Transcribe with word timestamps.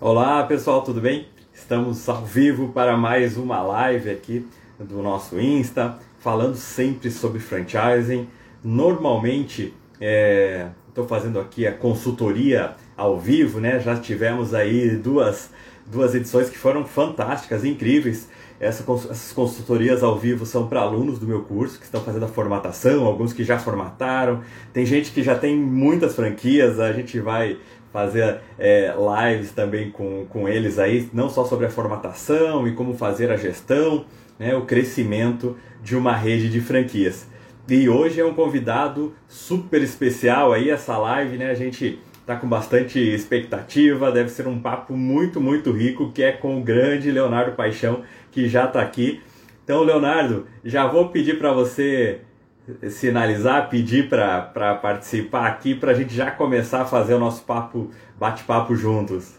Olá 0.00 0.44
pessoal, 0.44 0.82
tudo 0.82 1.00
bem? 1.00 1.26
Estamos 1.52 2.08
ao 2.08 2.24
vivo 2.24 2.68
para 2.68 2.96
mais 2.96 3.36
uma 3.36 3.60
live 3.62 4.08
aqui 4.08 4.46
do 4.78 5.02
nosso 5.02 5.40
Insta, 5.40 5.98
falando 6.20 6.54
sempre 6.54 7.10
sobre 7.10 7.40
franchising. 7.40 8.28
Normalmente 8.62 9.74
estou 10.88 11.04
é, 11.04 11.08
fazendo 11.08 11.40
aqui 11.40 11.66
a 11.66 11.72
consultoria 11.72 12.76
ao 12.96 13.18
vivo, 13.18 13.58
né? 13.58 13.80
Já 13.80 13.96
tivemos 13.96 14.54
aí 14.54 14.90
duas, 14.90 15.50
duas 15.84 16.14
edições 16.14 16.48
que 16.48 16.56
foram 16.56 16.84
fantásticas, 16.84 17.64
incríveis. 17.64 18.28
Essa, 18.60 18.84
essas 19.10 19.32
consultorias 19.32 20.04
ao 20.04 20.16
vivo 20.16 20.46
são 20.46 20.68
para 20.68 20.80
alunos 20.80 21.18
do 21.18 21.26
meu 21.26 21.42
curso 21.42 21.76
que 21.76 21.84
estão 21.84 22.00
fazendo 22.00 22.24
a 22.24 22.28
formatação, 22.28 23.04
alguns 23.04 23.32
que 23.32 23.42
já 23.42 23.58
formataram. 23.58 24.42
Tem 24.72 24.86
gente 24.86 25.10
que 25.10 25.24
já 25.24 25.36
tem 25.36 25.56
muitas 25.56 26.14
franquias, 26.14 26.78
a 26.78 26.92
gente 26.92 27.18
vai 27.18 27.58
fazer 27.92 28.40
é, 28.58 28.94
lives 28.96 29.52
também 29.52 29.90
com, 29.90 30.26
com 30.26 30.48
eles 30.48 30.78
aí, 30.78 31.08
não 31.12 31.28
só 31.28 31.44
sobre 31.44 31.66
a 31.66 31.70
formatação 31.70 32.66
e 32.66 32.72
como 32.72 32.94
fazer 32.94 33.30
a 33.30 33.36
gestão, 33.36 34.04
né, 34.38 34.54
o 34.54 34.66
crescimento 34.66 35.56
de 35.82 35.96
uma 35.96 36.14
rede 36.14 36.48
de 36.48 36.60
franquias. 36.60 37.26
E 37.68 37.88
hoje 37.88 38.20
é 38.20 38.24
um 38.24 38.32
convidado 38.32 39.14
super 39.28 39.82
especial 39.82 40.52
aí, 40.52 40.70
essa 40.70 40.96
live, 40.96 41.36
né? 41.36 41.50
A 41.50 41.54
gente 41.54 41.98
tá 42.24 42.34
com 42.34 42.48
bastante 42.48 42.98
expectativa, 42.98 44.10
deve 44.10 44.30
ser 44.30 44.46
um 44.46 44.58
papo 44.58 44.96
muito, 44.96 45.38
muito 45.38 45.70
rico, 45.70 46.10
que 46.12 46.22
é 46.22 46.32
com 46.32 46.58
o 46.58 46.62
grande 46.62 47.10
Leonardo 47.10 47.52
Paixão, 47.52 48.02
que 48.30 48.48
já 48.48 48.64
está 48.64 48.80
aqui. 48.80 49.20
Então, 49.64 49.82
Leonardo, 49.82 50.46
já 50.64 50.86
vou 50.86 51.10
pedir 51.10 51.38
para 51.38 51.52
você 51.52 52.20
sinalizar, 52.90 53.68
pedir 53.68 54.08
para 54.08 54.74
participar 54.76 55.46
aqui, 55.46 55.74
para 55.74 55.92
a 55.92 55.94
gente 55.94 56.14
já 56.14 56.30
começar 56.30 56.82
a 56.82 56.84
fazer 56.84 57.14
o 57.14 57.18
nosso 57.18 57.42
papo, 57.44 57.90
bate-papo 58.18 58.74
juntos. 58.74 59.36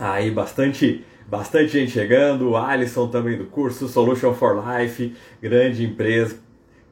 Aí, 0.00 0.30
bastante, 0.30 1.04
bastante 1.26 1.72
gente 1.72 1.90
chegando, 1.90 2.50
o 2.50 2.56
Alisson 2.56 3.08
também 3.08 3.36
do 3.36 3.46
curso, 3.46 3.88
Solution 3.88 4.32
for 4.32 4.62
Life, 4.64 5.14
grande 5.42 5.84
empresa, 5.84 6.38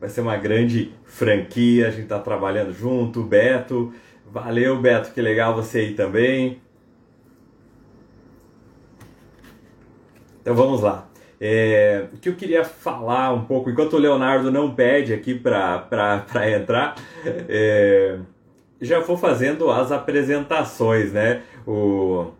vai 0.00 0.08
ser 0.08 0.22
uma 0.22 0.36
grande 0.36 0.92
franquia, 1.04 1.86
a 1.86 1.90
gente 1.90 2.02
está 2.02 2.18
trabalhando 2.18 2.72
junto, 2.72 3.22
Beto, 3.22 3.94
valeu 4.26 4.80
Beto, 4.80 5.12
que 5.12 5.22
legal 5.22 5.54
você 5.54 5.78
aí 5.78 5.94
também. 5.94 6.60
Então 10.46 10.54
vamos 10.54 10.80
lá. 10.80 11.08
É, 11.40 12.06
o 12.12 12.18
que 12.18 12.28
eu 12.28 12.36
queria 12.36 12.64
falar 12.64 13.34
um 13.34 13.46
pouco, 13.46 13.68
enquanto 13.68 13.94
o 13.94 13.98
Leonardo 13.98 14.48
não 14.48 14.72
pede 14.72 15.12
aqui 15.12 15.34
para 15.34 16.24
entrar, 16.56 16.94
é, 17.48 18.16
já 18.80 19.00
vou 19.00 19.16
fazendo 19.16 19.68
as 19.72 19.90
apresentações, 19.90 21.12
né? 21.12 21.42
O 21.66 22.30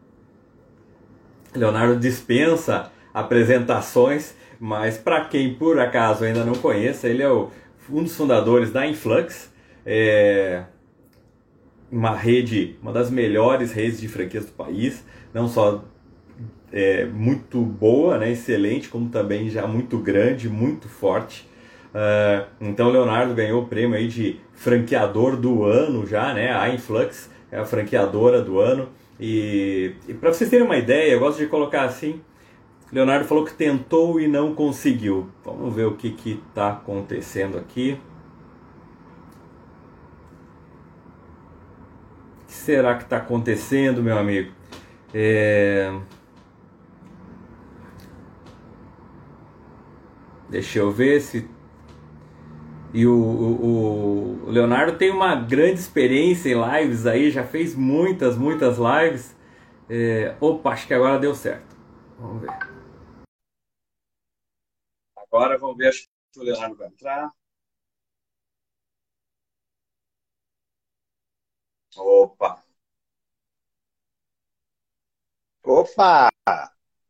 Leonardo 1.52 1.98
dispensa 1.98 2.92
apresentações, 3.12 4.36
mas 4.60 4.96
para 4.96 5.24
quem 5.24 5.54
por 5.54 5.76
acaso 5.80 6.24
ainda 6.24 6.44
não 6.44 6.54
conheça, 6.54 7.08
ele 7.08 7.24
é 7.24 7.28
o, 7.28 7.50
um 7.90 8.04
dos 8.04 8.14
fundadores 8.14 8.70
da 8.70 8.86
Influx, 8.86 9.52
é, 9.84 10.62
uma 11.90 12.14
rede, 12.14 12.76
uma 12.80 12.92
das 12.92 13.10
melhores 13.10 13.72
redes 13.72 14.00
de 14.00 14.06
franquias 14.06 14.46
do 14.46 14.52
país, 14.52 15.04
não 15.34 15.48
só 15.48 15.82
é, 16.72 17.04
muito 17.04 17.60
boa, 17.60 18.18
né, 18.18 18.30
excelente, 18.30 18.88
como 18.88 19.08
também 19.08 19.48
já 19.48 19.66
muito 19.66 19.98
grande, 19.98 20.48
muito 20.48 20.88
forte. 20.88 21.48
Uh, 21.96 22.46
então, 22.60 22.90
Leonardo 22.90 23.34
ganhou 23.34 23.62
o 23.62 23.66
prêmio 23.66 23.96
aí 23.96 24.06
de 24.06 24.38
franqueador 24.52 25.36
do 25.36 25.64
ano 25.64 26.06
já, 26.06 26.34
né? 26.34 26.52
A 26.52 26.68
Influx 26.68 27.30
é 27.50 27.58
a 27.58 27.64
franqueadora 27.64 28.42
do 28.42 28.58
ano. 28.60 28.90
E, 29.18 29.94
e 30.06 30.12
para 30.12 30.30
vocês 30.30 30.50
terem 30.50 30.66
uma 30.66 30.76
ideia, 30.76 31.12
eu 31.12 31.20
gosto 31.20 31.38
de 31.38 31.46
colocar 31.46 31.84
assim: 31.84 32.20
Leonardo 32.92 33.24
falou 33.24 33.44
que 33.44 33.54
tentou 33.54 34.20
e 34.20 34.28
não 34.28 34.54
conseguiu. 34.54 35.30
Vamos 35.44 35.74
ver 35.74 35.86
o 35.86 35.92
que 35.92 36.14
está 36.48 36.72
acontecendo 36.72 37.56
aqui. 37.56 37.98
O 42.42 42.46
que 42.46 42.52
será 42.52 42.94
que 42.94 43.04
está 43.04 43.16
acontecendo, 43.16 44.02
meu 44.02 44.18
amigo? 44.18 44.52
É... 45.14 45.94
Deixa 50.48 50.78
eu 50.78 50.90
ver 50.90 51.20
se. 51.20 51.48
E 52.94 53.06
o, 53.06 53.12
o, 53.12 54.46
o, 54.46 54.50
Leonardo 54.50 54.96
tem 54.96 55.10
uma 55.10 55.34
grande 55.34 55.80
experiência 55.80 56.48
em 56.48 56.80
lives 56.80 57.06
aí, 57.06 57.30
já 57.30 57.44
fez 57.44 57.74
muitas, 57.74 58.36
muitas 58.36 58.78
lives. 58.78 59.36
É... 59.88 60.34
Opa, 60.40 60.70
acho 60.70 60.86
que 60.86 60.94
agora 60.94 61.18
deu 61.18 61.34
certo. 61.34 61.76
Vamos 62.18 62.42
ver. 62.42 62.50
Agora 65.16 65.58
vamos 65.58 65.76
ver, 65.76 65.88
acho 65.88 66.06
que 66.32 66.40
o 66.40 66.42
Leonardo 66.42 66.76
vai 66.76 66.88
entrar. 66.88 67.30
Opa! 71.96 72.62
Opa! 75.64 76.30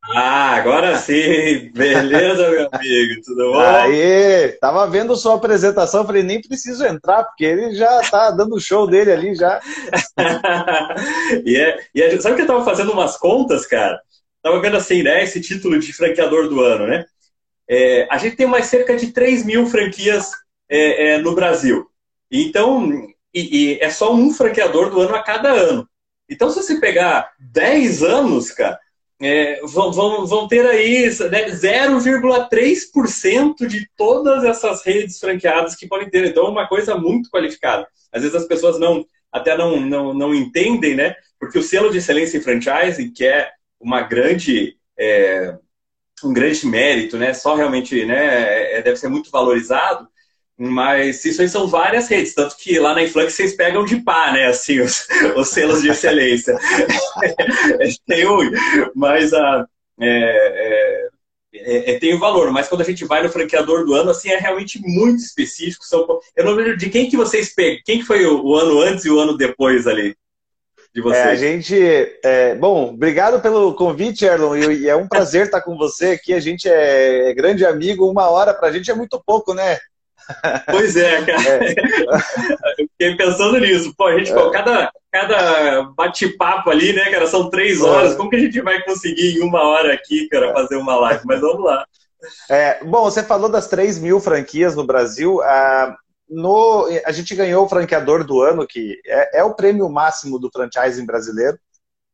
Ah, 0.09 0.55
agora 0.55 0.97
sim! 0.97 1.69
Beleza, 1.73 2.49
meu 2.49 2.69
amigo? 2.71 3.21
Tudo 3.25 3.51
bom? 3.51 3.59
Aí, 3.59 4.53
tava 4.61 4.87
vendo 4.87 5.15
sua 5.17 5.35
apresentação, 5.35 6.05
falei, 6.05 6.23
nem 6.23 6.41
preciso 6.41 6.85
entrar, 6.85 7.23
porque 7.25 7.43
ele 7.43 7.75
já 7.75 8.01
tá 8.09 8.31
dando 8.31 8.55
o 8.55 8.59
show 8.59 8.87
dele 8.87 9.11
ali 9.11 9.35
já. 9.35 9.59
e, 11.45 11.57
é, 11.57 11.79
e 11.93 12.01
é, 12.01 12.19
sabe 12.21 12.37
que 12.37 12.43
eu 12.43 12.47
tava 12.47 12.63
fazendo 12.63 12.93
umas 12.93 13.17
contas, 13.17 13.65
cara? 13.67 13.99
Tava 14.41 14.61
vendo 14.61 14.77
assim, 14.77 15.03
né? 15.03 15.23
Esse 15.23 15.41
título 15.41 15.77
de 15.77 15.91
franqueador 15.91 16.47
do 16.47 16.61
ano, 16.61 16.87
né? 16.87 17.05
É, 17.69 18.07
a 18.09 18.17
gente 18.17 18.37
tem 18.37 18.47
mais 18.47 18.67
cerca 18.67 18.95
de 18.95 19.11
3 19.11 19.45
mil 19.45 19.67
franquias 19.67 20.31
é, 20.69 21.15
é, 21.15 21.17
no 21.17 21.35
Brasil. 21.35 21.85
Então, 22.31 23.07
e, 23.33 23.73
e 23.73 23.79
é 23.81 23.89
só 23.89 24.13
um 24.13 24.31
franqueador 24.31 24.89
do 24.89 25.01
ano 25.01 25.15
a 25.15 25.21
cada 25.21 25.49
ano. 25.49 25.87
Então, 26.29 26.49
se 26.49 26.63
você 26.63 26.79
pegar 26.79 27.33
10 27.39 28.03
anos, 28.03 28.51
cara 28.51 28.79
é, 29.19 29.59
vão, 29.63 29.91
vão, 29.91 30.25
vão 30.25 30.47
ter 30.47 30.65
aí 30.65 31.05
né, 31.31 31.49
0,3% 31.49 33.67
de 33.67 33.89
todas 33.95 34.43
essas 34.43 34.85
redes 34.85 35.19
franqueadas 35.19 35.75
que 35.75 35.87
podem 35.87 36.09
ter. 36.09 36.25
Então, 36.25 36.45
é 36.45 36.49
uma 36.49 36.67
coisa 36.67 36.95
muito 36.95 37.29
qualificada. 37.29 37.87
Às 38.11 38.21
vezes 38.21 38.35
as 38.35 38.45
pessoas 38.45 38.79
não 38.79 39.05
até 39.31 39.57
não, 39.57 39.79
não, 39.79 40.13
não 40.13 40.33
entendem, 40.33 40.95
né? 40.95 41.15
Porque 41.39 41.59
o 41.59 41.63
selo 41.63 41.91
de 41.91 41.97
excelência 41.97 42.37
em 42.37 42.41
franchising, 42.41 43.11
que 43.11 43.25
é 43.25 43.49
uma 43.79 44.01
grande, 44.01 44.77
é, 44.97 45.55
um 46.23 46.33
grande 46.33 46.65
mérito, 46.65 47.17
né? 47.17 47.33
Só 47.33 47.55
realmente 47.55 48.05
né, 48.05 48.77
é, 48.77 48.81
deve 48.81 48.97
ser 48.97 49.09
muito 49.09 49.29
valorizado. 49.29 50.07
Mas 50.57 51.23
isso 51.23 51.41
aí 51.41 51.47
são 51.47 51.67
várias 51.67 52.07
redes, 52.07 52.33
tanto 52.33 52.57
que 52.57 52.79
lá 52.79 52.95
na 52.95 53.03
Influx 53.03 53.33
vocês 53.33 53.55
pegam 53.55 53.85
de 53.85 53.97
pá, 53.97 54.31
né? 54.31 54.47
Assim, 54.47 54.79
os, 54.79 55.07
os 55.35 55.49
selos 55.49 55.83
de 55.83 55.89
excelência. 55.89 56.57
tem 58.07 58.27
um, 58.27 58.39
mas 58.95 59.33
a. 59.33 59.67
É, 59.99 61.09
é, 61.53 61.91
é, 61.91 61.99
tem 61.99 62.13
o 62.13 62.19
valor, 62.19 62.51
mas 62.51 62.67
quando 62.67 62.81
a 62.81 62.83
gente 62.83 63.05
vai 63.05 63.21
no 63.21 63.29
franqueador 63.29 63.85
do 63.85 63.93
ano, 63.93 64.09
assim, 64.09 64.29
é 64.29 64.37
realmente 64.37 64.79
muito 64.81 65.19
específico. 65.19 65.85
São, 65.85 66.05
eu 66.35 66.45
não 66.45 66.55
vejo 66.55 66.75
de 66.75 66.89
quem 66.89 67.09
que 67.09 67.17
vocês 67.17 67.53
pegam, 67.53 67.81
quem 67.85 67.99
que 67.99 68.05
foi 68.05 68.25
o, 68.25 68.43
o, 68.43 68.55
ano 68.55 68.81
antes 68.81 69.05
e 69.05 69.11
o 69.11 69.19
ano 69.19 69.37
depois 69.37 69.85
ali 69.85 70.15
de 70.93 71.01
vocês. 71.01 71.25
É, 71.25 71.29
a 71.29 71.35
gente, 71.35 71.75
é, 72.23 72.55
bom, 72.55 72.93
obrigado 72.93 73.39
pelo 73.41 73.73
convite, 73.75 74.25
Erlon, 74.25 74.55
e, 74.55 74.87
é 74.87 74.95
um 74.95 75.07
prazer 75.07 75.45
estar 75.45 75.61
com 75.61 75.77
você 75.77 76.07
aqui. 76.11 76.33
A 76.33 76.39
gente 76.39 76.67
é, 76.67 77.29
é 77.29 77.33
grande 77.33 77.65
amigo, 77.65 78.09
uma 78.09 78.29
hora 78.29 78.53
para 78.53 78.69
a 78.69 78.71
gente 78.71 78.89
é 78.89 78.95
muito 78.95 79.21
pouco, 79.23 79.53
né? 79.53 79.77
Pois 80.69 80.95
é, 80.95 81.25
cara. 81.25 81.65
É. 81.65 81.75
Eu 82.79 82.87
fiquei 82.89 83.15
pensando 83.15 83.59
nisso. 83.59 83.93
Pô, 83.95 84.07
a 84.07 84.17
gente, 84.17 84.31
é. 84.31 84.51
cada, 84.51 84.91
cada 85.11 85.83
bate-papo 85.95 86.69
ali, 86.69 86.93
né, 86.93 87.09
cara, 87.09 87.27
são 87.27 87.49
três 87.49 87.81
horas. 87.81 88.15
Como 88.15 88.29
que 88.29 88.35
a 88.35 88.39
gente 88.39 88.61
vai 88.61 88.81
conseguir 88.83 89.37
em 89.37 89.41
uma 89.41 89.63
hora 89.63 89.93
aqui, 89.93 90.27
cara, 90.27 90.53
fazer 90.53 90.75
uma 90.75 90.95
live? 90.95 91.21
Mas 91.25 91.39
vamos 91.39 91.63
lá. 91.63 91.85
É, 92.49 92.83
bom, 92.83 93.03
você 93.03 93.23
falou 93.23 93.49
das 93.49 93.67
3 93.67 93.99
mil 93.99 94.19
franquias 94.19 94.75
no 94.75 94.85
Brasil. 94.85 95.41
Ah, 95.41 95.95
no, 96.29 96.87
a 97.05 97.11
gente 97.11 97.35
ganhou 97.35 97.65
o 97.65 97.69
franqueador 97.69 98.23
do 98.23 98.41
ano, 98.41 98.67
que 98.67 98.99
é, 99.05 99.39
é 99.39 99.43
o 99.43 99.53
prêmio 99.53 99.87
máximo 99.89 100.37
do 100.37 100.51
franchising 100.51 101.05
brasileiro, 101.05 101.57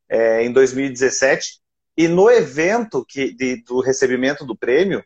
é, 0.09 0.43
em 0.43 0.51
2017. 0.51 1.59
E 1.97 2.07
no 2.07 2.29
evento 2.29 3.05
que, 3.07 3.33
de, 3.33 3.63
do 3.63 3.79
recebimento 3.79 4.45
do 4.45 4.55
prêmio, 4.55 5.03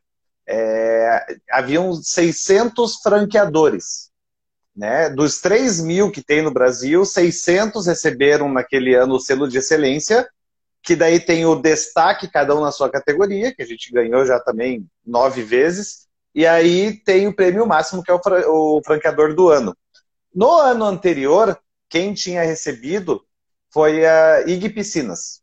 é, 0.47 1.37
haviam 1.51 1.93
600 1.93 2.97
franqueadores. 3.01 4.09
Né? 4.75 5.09
Dos 5.09 5.41
3 5.41 5.81
mil 5.81 6.11
que 6.11 6.23
tem 6.23 6.41
no 6.41 6.51
Brasil, 6.51 7.03
600 7.03 7.87
receberam 7.87 8.51
naquele 8.51 8.93
ano 8.95 9.15
o 9.15 9.19
selo 9.19 9.47
de 9.47 9.57
excelência, 9.57 10.27
que 10.83 10.95
daí 10.95 11.19
tem 11.19 11.45
o 11.45 11.55
destaque, 11.55 12.29
cada 12.29 12.55
um 12.55 12.61
na 12.61 12.71
sua 12.71 12.89
categoria, 12.89 13.53
que 13.53 13.61
a 13.61 13.65
gente 13.65 13.91
ganhou 13.91 14.25
já 14.25 14.39
também 14.39 14.87
nove 15.05 15.43
vezes, 15.43 16.07
e 16.33 16.45
aí 16.45 16.93
tem 16.93 17.27
o 17.27 17.35
prêmio 17.35 17.65
máximo, 17.65 18.03
que 18.03 18.11
é 18.11 18.13
o, 18.13 18.81
franqueador 18.85 19.33
do 19.33 19.49
ano. 19.49 19.75
No 20.33 20.55
ano 20.55 20.85
anterior, 20.85 21.59
quem 21.89 22.13
tinha 22.13 22.43
recebido 22.43 23.25
foi 23.71 24.05
a 24.05 24.41
IG 24.41 24.69
Piscinas. 24.69 25.41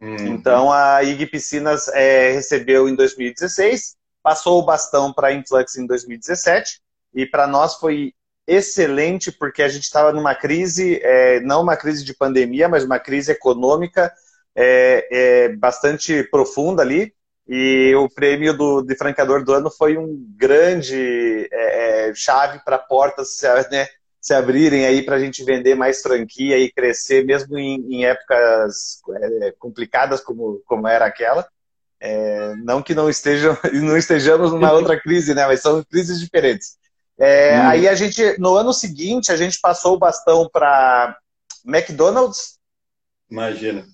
Uhum. 0.00 0.16
Então, 0.28 0.72
a 0.72 1.02
IG 1.02 1.26
Piscinas 1.26 1.88
é, 1.88 2.32
recebeu 2.32 2.88
em 2.88 2.94
2016, 2.94 3.94
passou 4.26 4.58
o 4.58 4.64
bastão 4.64 5.12
para 5.12 5.28
a 5.28 5.32
Influx 5.32 5.76
em 5.76 5.86
2017, 5.86 6.80
e 7.14 7.24
para 7.24 7.46
nós 7.46 7.76
foi 7.76 8.12
excelente, 8.44 9.30
porque 9.30 9.62
a 9.62 9.68
gente 9.68 9.84
estava 9.84 10.12
numa 10.12 10.34
crise, 10.34 11.00
é, 11.00 11.38
não 11.38 11.62
uma 11.62 11.76
crise 11.76 12.04
de 12.04 12.12
pandemia, 12.12 12.68
mas 12.68 12.82
uma 12.82 12.98
crise 12.98 13.30
econômica 13.30 14.12
é, 14.52 15.06
é, 15.12 15.48
bastante 15.50 16.24
profunda 16.24 16.82
ali. 16.82 17.14
E 17.46 17.94
o 17.94 18.08
prêmio 18.08 18.52
do, 18.52 18.82
de 18.82 18.96
franqueador 18.96 19.44
do 19.44 19.52
ano 19.52 19.70
foi 19.70 19.96
um 19.96 20.26
grande 20.36 21.48
é, 21.52 22.08
é, 22.08 22.14
chave 22.16 22.58
para 22.64 22.78
portas 22.78 23.40
né, 23.70 23.86
se 24.20 24.34
abrirem 24.34 24.86
aí 24.86 25.04
para 25.04 25.14
a 25.14 25.20
gente 25.20 25.44
vender 25.44 25.76
mais 25.76 26.02
franquia 26.02 26.58
e 26.58 26.72
crescer, 26.72 27.24
mesmo 27.24 27.56
em, 27.56 27.76
em 27.94 28.04
épocas 28.04 29.00
é, 29.22 29.52
complicadas 29.52 30.20
como, 30.20 30.60
como 30.66 30.88
era 30.88 31.06
aquela. 31.06 31.48
É, 32.00 32.54
não 32.56 32.82
que 32.82 32.94
não, 32.94 33.08
estejam, 33.08 33.56
não 33.72 33.96
estejamos 33.96 34.52
numa 34.52 34.72
outra 34.72 35.00
crise, 35.00 35.34
né? 35.34 35.46
Mas 35.46 35.60
são 35.60 35.82
crises 35.84 36.20
diferentes. 36.20 36.76
É, 37.18 37.58
hum. 37.58 37.68
Aí 37.68 37.88
a 37.88 37.94
gente, 37.94 38.38
no 38.38 38.54
ano 38.54 38.72
seguinte, 38.72 39.32
a 39.32 39.36
gente 39.36 39.58
passou 39.60 39.94
o 39.94 39.98
bastão 39.98 40.48
para 40.50 41.16
McDonald's. 41.64 42.58
Imagina. 43.30 43.84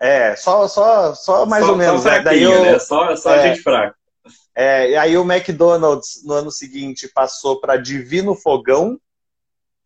É, 0.00 0.34
só, 0.36 0.66
só, 0.66 1.14
só 1.14 1.44
mais 1.44 1.64
só, 1.64 1.72
ou 1.72 1.76
menos. 1.76 2.02
Só, 2.02 2.10
né? 2.10 2.20
Daí 2.20 2.42
eu, 2.42 2.62
né? 2.62 2.78
só, 2.78 3.14
só 3.16 3.34
é, 3.34 3.48
gente 3.48 3.62
fraca. 3.62 3.94
É, 4.54 4.90
e 4.90 4.96
aí 4.96 5.16
o 5.16 5.30
McDonald's, 5.30 6.24
no 6.24 6.34
ano 6.34 6.50
seguinte, 6.50 7.08
passou 7.08 7.60
para 7.60 7.76
Divino 7.76 8.34
Fogão. 8.34 8.98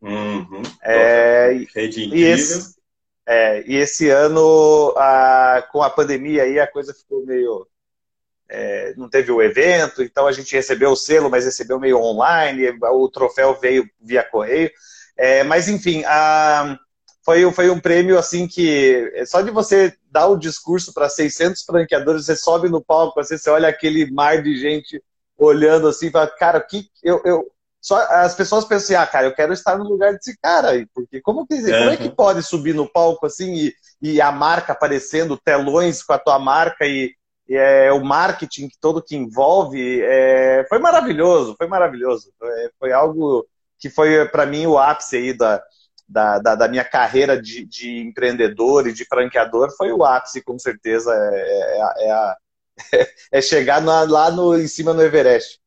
Uhum. 0.00 0.62
É, 0.82 1.66
Rede 1.74 2.04
incrível. 2.04 2.16
E 2.18 2.22
esse, 2.22 2.73
é, 3.26 3.62
e 3.66 3.76
esse 3.76 4.10
ano, 4.10 4.94
a, 4.96 5.66
com 5.72 5.82
a 5.82 5.90
pandemia 5.90 6.42
aí, 6.42 6.58
a 6.58 6.66
coisa 6.66 6.94
ficou 6.94 7.24
meio... 7.24 7.66
É, 8.46 8.94
não 8.96 9.08
teve 9.08 9.32
o 9.32 9.42
evento, 9.42 10.02
então 10.02 10.26
a 10.26 10.32
gente 10.32 10.54
recebeu 10.54 10.90
o 10.90 10.96
selo, 10.96 11.30
mas 11.30 11.46
recebeu 11.46 11.80
meio 11.80 11.98
online, 11.98 12.78
o 12.92 13.08
troféu 13.08 13.58
veio 13.58 13.88
via 13.98 14.22
correio. 14.22 14.70
É, 15.16 15.42
mas 15.42 15.66
enfim, 15.66 16.04
a, 16.04 16.78
foi, 17.24 17.50
foi 17.52 17.70
um 17.70 17.80
prêmio 17.80 18.18
assim 18.18 18.46
que 18.46 19.10
só 19.26 19.40
de 19.40 19.50
você 19.50 19.96
dar 20.10 20.26
o 20.26 20.36
discurso 20.36 20.92
para 20.92 21.08
600 21.08 21.62
franqueadores, 21.62 22.26
você 22.26 22.36
sobe 22.36 22.68
no 22.68 22.84
palco, 22.84 23.18
assim, 23.18 23.38
você 23.38 23.48
olha 23.48 23.68
aquele 23.68 24.10
mar 24.10 24.42
de 24.42 24.56
gente 24.56 25.02
olhando 25.36 25.88
assim, 25.88 26.10
fala, 26.10 26.28
cara, 26.28 26.60
que 26.60 26.86
eu, 27.02 27.22
eu 27.24 27.50
só 27.84 27.98
as 27.98 28.34
pessoas 28.34 28.64
pensam 28.64 28.84
assim, 28.84 28.94
ah, 28.94 29.06
cara, 29.06 29.26
eu 29.26 29.34
quero 29.34 29.52
estar 29.52 29.76
no 29.76 29.84
lugar 29.84 30.14
desse 30.14 30.34
cara 30.40 30.70
aí, 30.70 30.86
porque 30.94 31.20
como 31.20 31.46
que, 31.46 31.60
como 31.60 31.90
é 31.90 31.96
que 31.98 32.08
pode 32.08 32.42
subir 32.42 32.74
no 32.74 32.90
palco 32.90 33.26
assim 33.26 33.52
e, 33.52 33.74
e 34.00 34.22
a 34.22 34.32
marca 34.32 34.72
aparecendo, 34.72 35.36
telões 35.36 36.02
com 36.02 36.14
a 36.14 36.18
tua 36.18 36.38
marca 36.38 36.86
e, 36.86 37.14
e 37.46 37.54
é, 37.54 37.92
o 37.92 38.02
marketing 38.02 38.70
todo 38.80 39.04
que 39.04 39.14
envolve, 39.14 40.00
é, 40.02 40.64
foi 40.66 40.78
maravilhoso, 40.78 41.54
foi 41.58 41.66
maravilhoso, 41.66 42.32
foi, 42.38 42.70
foi 42.80 42.92
algo 42.92 43.46
que 43.78 43.90
foi 43.90 44.26
para 44.28 44.46
mim 44.46 44.64
o 44.64 44.78
ápice 44.78 45.18
aí 45.18 45.36
da 45.36 45.62
da, 46.06 46.38
da, 46.38 46.54
da 46.54 46.68
minha 46.68 46.84
carreira 46.84 47.40
de, 47.40 47.64
de, 47.64 47.98
empreendedor 47.98 48.86
e 48.86 48.92
de 48.92 49.06
franqueador 49.06 49.74
foi 49.74 49.90
o 49.90 50.04
ápice, 50.04 50.42
com 50.42 50.58
certeza. 50.58 51.10
É, 51.10 51.78
é, 51.78 52.06
é, 52.06 52.10
a, 52.10 52.36
é 53.32 53.40
chegar 53.40 53.80
na, 53.80 54.02
lá 54.02 54.30
no, 54.30 54.54
em 54.58 54.68
cima 54.68 54.92
no 54.92 55.02
Everest. 55.02 55.58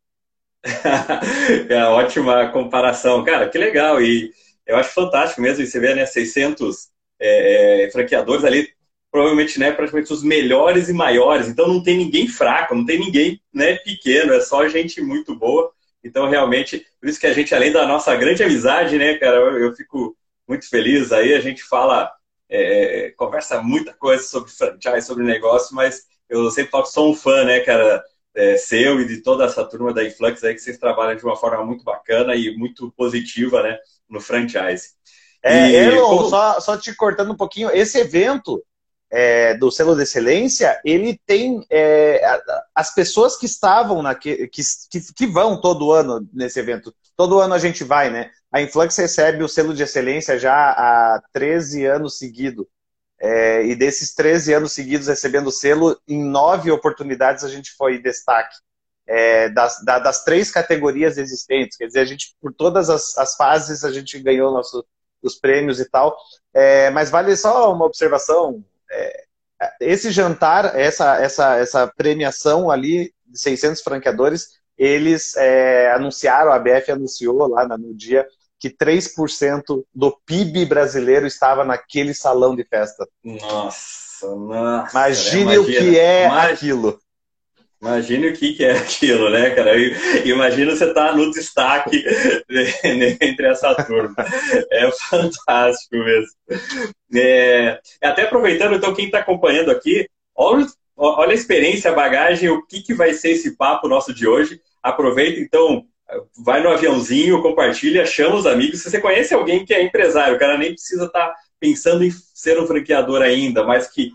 é 1.70 1.76
uma 1.78 1.90
ótima 1.92 2.50
comparação. 2.50 3.24
Cara, 3.24 3.50
que 3.50 3.58
legal. 3.58 4.02
E 4.02 4.32
eu 4.66 4.76
acho 4.78 4.94
fantástico 4.94 5.42
mesmo. 5.42 5.66
você 5.66 5.80
vê, 5.80 5.96
né, 5.96 6.06
600 6.06 6.90
é, 7.20 7.86
é, 7.86 7.92
franqueadores 7.92 8.44
ali, 8.44 8.70
provavelmente, 9.12 9.60
né, 9.60 9.72
praticamente 9.72 10.12
os 10.14 10.24
melhores 10.24 10.90
e 10.90 10.94
maiores. 10.94 11.48
Então 11.48 11.68
não 11.68 11.82
tem 11.82 11.98
ninguém 11.98 12.28
fraco, 12.28 12.76
não 12.76 12.86
tem 12.86 13.00
ninguém 13.00 13.42
né, 13.54 13.76
pequeno, 13.78 14.34
é 14.34 14.42
só 14.42 14.68
gente 14.68 15.02
muito 15.02 15.36
boa. 15.36 15.72
Então, 16.04 16.30
realmente, 16.30 16.86
por 17.00 17.10
isso 17.10 17.20
que 17.20 17.28
a 17.28 17.34
gente, 17.34 17.54
além 17.56 17.72
da 17.72 17.86
nossa 17.86 18.16
grande 18.16 18.44
amizade, 18.44 18.98
né, 18.98 19.16
cara, 19.16 19.38
eu, 19.38 19.60
eu 19.60 19.76
fico 19.76 20.16
muito 20.48 20.70
feliz. 20.70 21.12
Aí 21.12 21.34
a 21.34 21.40
gente 21.40 21.64
fala, 21.64 22.12
é, 22.50 23.14
conversa 23.18 23.62
muita 23.62 23.94
coisa 23.94 24.24
sobre 24.24 24.52
franchise, 24.52 25.08
sobre 25.08 25.24
negócio, 25.24 25.76
mas 25.76 26.04
eu 26.30 26.50
sempre 26.52 26.72
falo 26.72 26.84
que 26.84 26.92
sou 26.92 27.12
um 27.12 27.16
fã, 27.16 27.44
né, 27.44 27.60
cara, 27.62 28.04
é, 28.38 28.56
seu 28.56 29.02
e 29.02 29.08
de 29.08 29.18
toda 29.18 29.46
essa 29.46 29.66
turma 29.66 29.92
da 29.92 30.06
Influx 30.06 30.44
aí, 30.44 30.54
que 30.54 30.62
vocês 30.62 30.78
trabalham 30.78 31.18
de 31.18 31.26
uma 31.26 31.36
forma 31.36 31.66
muito 31.66 31.84
bacana 31.84 32.36
e 32.36 32.56
muito 32.56 32.92
positiva, 32.92 33.64
né, 33.64 33.78
no 34.08 34.22
franchise. 34.22 34.90
É, 35.44 35.72
e, 35.72 35.76
Elon, 35.76 36.18
como... 36.18 36.30
só, 36.30 36.60
só 36.60 36.78
te 36.78 36.94
cortando 36.94 37.32
um 37.32 37.36
pouquinho, 37.36 37.72
esse 37.72 37.98
evento 37.98 38.64
é, 39.10 39.56
do 39.56 39.72
selo 39.72 39.96
de 39.96 40.04
excelência, 40.04 40.80
ele 40.86 41.20
tem 41.26 41.66
é, 41.72 42.22
as 42.76 42.94
pessoas 42.94 43.38
que 43.38 43.46
estavam 43.46 44.04
naquele, 44.04 44.48
que, 44.48 44.62
que, 44.92 45.14
que, 45.14 45.28
vão 45.28 45.60
todo 45.60 45.92
ano 45.92 46.28
nesse 46.32 46.60
evento. 46.60 46.94
Todo 47.16 47.40
ano 47.40 47.54
a 47.54 47.60
gente 47.60 47.84
vai, 47.84 48.12
né? 48.12 48.30
A 48.52 48.62
Influx 48.62 48.96
recebe 48.98 49.44
o 49.44 49.48
selo 49.48 49.74
de 49.74 49.82
excelência 49.82 50.38
já 50.38 50.54
há 50.54 51.22
13 51.34 51.86
anos 51.86 52.18
seguidos. 52.18 52.66
É, 53.20 53.66
e 53.66 53.76
desses 53.76 54.14
13 54.14 54.54
anos 54.54 54.74
seguidos 54.74 55.08
recebendo 55.08 55.52
selo, 55.52 56.00
em 56.08 56.24
nove 56.24 56.72
oportunidades 56.72 57.44
a 57.44 57.50
gente 57.50 57.72
foi 57.76 58.02
destaque. 58.02 58.56
É, 59.10 59.48
das, 59.50 59.82
da, 59.86 60.00
das 60.00 60.26
três 60.26 60.52
categorias 60.52 61.18
existentes. 61.18 61.78
Quer 61.78 61.88
dizer, 61.88 62.02
a 62.02 62.06
gente, 62.06 62.36
por 62.42 62.54
todas 62.54 62.90
as, 62.90 63.18
as 63.18 63.36
fases, 63.36 63.86
a 63.86 63.92
gente 63.92 64.20
ganhou 64.20 64.52
nosso, 64.52 64.86
os 65.24 65.36
prêmios 65.36 65.80
e 65.80 65.90
tal. 65.90 66.18
É, 66.54 66.90
mas 66.90 67.10
vale 67.10 67.36
só 67.38 67.74
uma 67.74 67.86
observação. 67.86 68.62
É, 68.92 69.24
esse 69.80 70.12
jantar, 70.12 70.78
essa, 70.78 71.18
essa, 71.22 71.56
essa 71.56 71.88
premiação 71.88 72.70
ali 72.70 73.14
de 73.26 73.40
600 73.40 73.82
franqueadores, 73.82 74.58
eles 74.78 75.36
é, 75.36 75.92
anunciaram, 75.92 76.52
a 76.52 76.60
BF 76.60 76.92
anunciou 76.92 77.48
lá 77.48 77.66
no 77.78 77.96
dia 77.96 78.28
que 78.60 78.70
3% 78.70 79.84
do 79.94 80.12
PIB 80.26 80.66
brasileiro 80.66 81.28
estava 81.28 81.64
naquele 81.64 82.14
salão 82.14 82.56
de 82.56 82.64
festa. 82.64 83.08
Nossa, 83.24 84.36
nossa. 84.36 84.92
Imagine 84.92 85.42
imagina, 85.42 85.62
o 85.62 85.66
que 85.66 86.00
é 86.00 86.28
aquilo. 86.28 87.00
Imagine 87.80 88.30
o 88.30 88.34
que, 88.34 88.66
é 88.66 88.72
aquilo, 88.72 89.30
né, 89.30 89.52
cara? 89.52 89.74
Imagina 90.26 90.76
você 90.76 90.86
estar 90.86 91.10
tá 91.10 91.16
no 91.16 91.30
destaque 91.30 92.04
entre 93.22 93.48
essa 93.48 93.76
turma. 93.76 94.16
É 94.72 94.90
fantástico 94.92 95.96
mesmo. 95.96 96.32
É, 97.14 97.80
até 98.02 98.24
aproveitando, 98.24 98.76
então, 98.76 98.96
quem 98.96 99.06
está 99.06 99.20
acompanhando 99.20 99.70
aqui, 99.70 100.10
olha, 100.36 100.66
olha 100.96 101.32
a 101.32 101.36
experiência, 101.36 101.92
a 101.92 101.96
bagagem, 101.96 102.50
o 102.50 102.66
que, 102.66 102.82
que 102.82 102.96
vai 102.96 103.14
ser 103.14 103.32
esse 103.32 103.56
papo 103.56 103.88
nosso 103.88 104.12
de 104.12 104.28
hoje. 104.28 104.60
Aproveita, 104.82 105.40
então, 105.40 105.86
vai 106.38 106.62
no 106.62 106.70
aviãozinho, 106.70 107.42
compartilha, 107.42 108.06
chama 108.06 108.36
os 108.36 108.46
amigos. 108.46 108.82
Se 108.82 108.90
você 108.90 109.00
conhece 109.00 109.34
alguém 109.34 109.66
que 109.66 109.74
é 109.74 109.84
empresário, 109.84 110.36
o 110.36 110.40
cara 110.40 110.58
nem 110.58 110.74
precisa 110.74 111.06
estar 111.06 111.28
tá 111.28 111.36
pensando 111.60 112.04
em 112.04 112.12
ser 112.12 112.60
um 112.60 112.68
franqueador 112.68 113.22
ainda, 113.22 113.64
mas 113.64 113.88
que 113.88 114.12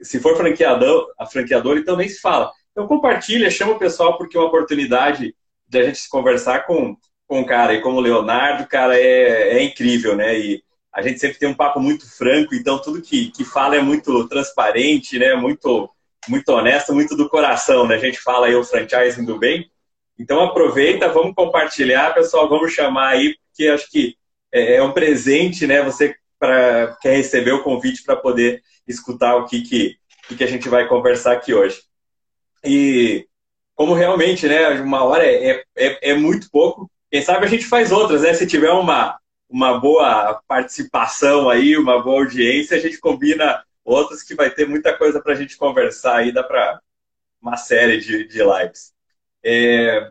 se 0.00 0.20
for 0.20 0.36
franqueador, 0.36 1.12
a 1.18 1.26
franqueador, 1.26 1.78
então 1.78 1.96
nem 1.96 2.08
se 2.08 2.20
fala. 2.20 2.50
Então 2.72 2.86
compartilha, 2.86 3.50
chama 3.50 3.72
o 3.72 3.78
pessoal, 3.78 4.18
porque 4.18 4.36
é 4.36 4.40
uma 4.40 4.48
oportunidade 4.48 5.34
de 5.68 5.78
a 5.78 5.82
gente 5.82 5.98
se 5.98 6.08
conversar 6.08 6.66
com, 6.66 6.96
com 7.26 7.40
um 7.40 7.44
cara. 7.44 7.74
E 7.74 7.80
como 7.80 7.98
o 7.98 8.00
Leonardo, 8.00 8.66
cara, 8.66 8.98
é, 8.98 9.58
é 9.58 9.62
incrível, 9.62 10.14
né? 10.14 10.38
E 10.38 10.62
a 10.92 11.02
gente 11.02 11.18
sempre 11.18 11.38
tem 11.38 11.48
um 11.48 11.54
papo 11.54 11.80
muito 11.80 12.08
franco, 12.08 12.54
então 12.54 12.80
tudo 12.80 13.02
que, 13.02 13.30
que 13.30 13.44
fala 13.44 13.76
é 13.76 13.80
muito 13.80 14.28
transparente, 14.28 15.18
né? 15.18 15.34
Muito, 15.34 15.90
muito 16.28 16.48
honesto, 16.50 16.94
muito 16.94 17.16
do 17.16 17.28
coração, 17.28 17.86
né? 17.86 17.96
A 17.96 17.98
gente 17.98 18.18
fala 18.18 18.46
aí 18.46 18.54
o 18.54 18.64
franchising 18.64 19.24
do 19.24 19.38
bem. 19.38 19.70
Então 20.18 20.40
aproveita, 20.40 21.08
vamos 21.08 21.34
compartilhar, 21.34 22.14
pessoal, 22.14 22.48
vamos 22.48 22.72
chamar 22.72 23.10
aí, 23.10 23.36
porque 23.48 23.68
acho 23.68 23.90
que 23.90 24.16
é, 24.52 24.76
é 24.76 24.82
um 24.82 24.92
presente, 24.92 25.66
né? 25.66 25.82
Você 25.82 26.16
pra, 26.38 26.96
quer 27.00 27.16
receber 27.16 27.52
o 27.52 27.62
convite 27.62 28.02
para 28.02 28.16
poder 28.16 28.62
escutar 28.86 29.36
o 29.36 29.46
que, 29.46 29.62
que, 29.62 29.98
que 30.36 30.44
a 30.44 30.46
gente 30.46 30.68
vai 30.68 30.88
conversar 30.88 31.32
aqui 31.32 31.52
hoje. 31.52 31.82
E 32.64 33.26
como 33.74 33.94
realmente, 33.94 34.48
né, 34.48 34.70
uma 34.80 35.04
hora 35.04 35.24
é, 35.24 35.62
é, 35.76 36.10
é 36.10 36.14
muito 36.14 36.50
pouco, 36.50 36.90
quem 37.10 37.22
sabe 37.22 37.44
a 37.44 37.48
gente 37.48 37.66
faz 37.66 37.92
outras, 37.92 38.22
né? 38.22 38.32
Se 38.34 38.46
tiver 38.46 38.70
uma, 38.70 39.18
uma 39.48 39.78
boa 39.78 40.40
participação 40.48 41.48
aí, 41.48 41.76
uma 41.76 42.02
boa 42.02 42.22
audiência, 42.22 42.76
a 42.76 42.80
gente 42.80 42.98
combina 42.98 43.62
outras 43.84 44.22
que 44.22 44.34
vai 44.34 44.50
ter 44.50 44.66
muita 44.66 44.96
coisa 44.96 45.20
para 45.20 45.32
a 45.32 45.36
gente 45.36 45.56
conversar 45.56 46.16
aí, 46.16 46.32
dá 46.32 46.42
para 46.42 46.80
uma 47.40 47.56
série 47.56 47.98
de, 47.98 48.26
de 48.26 48.38
lives. 48.38 48.95
É... 49.48 50.10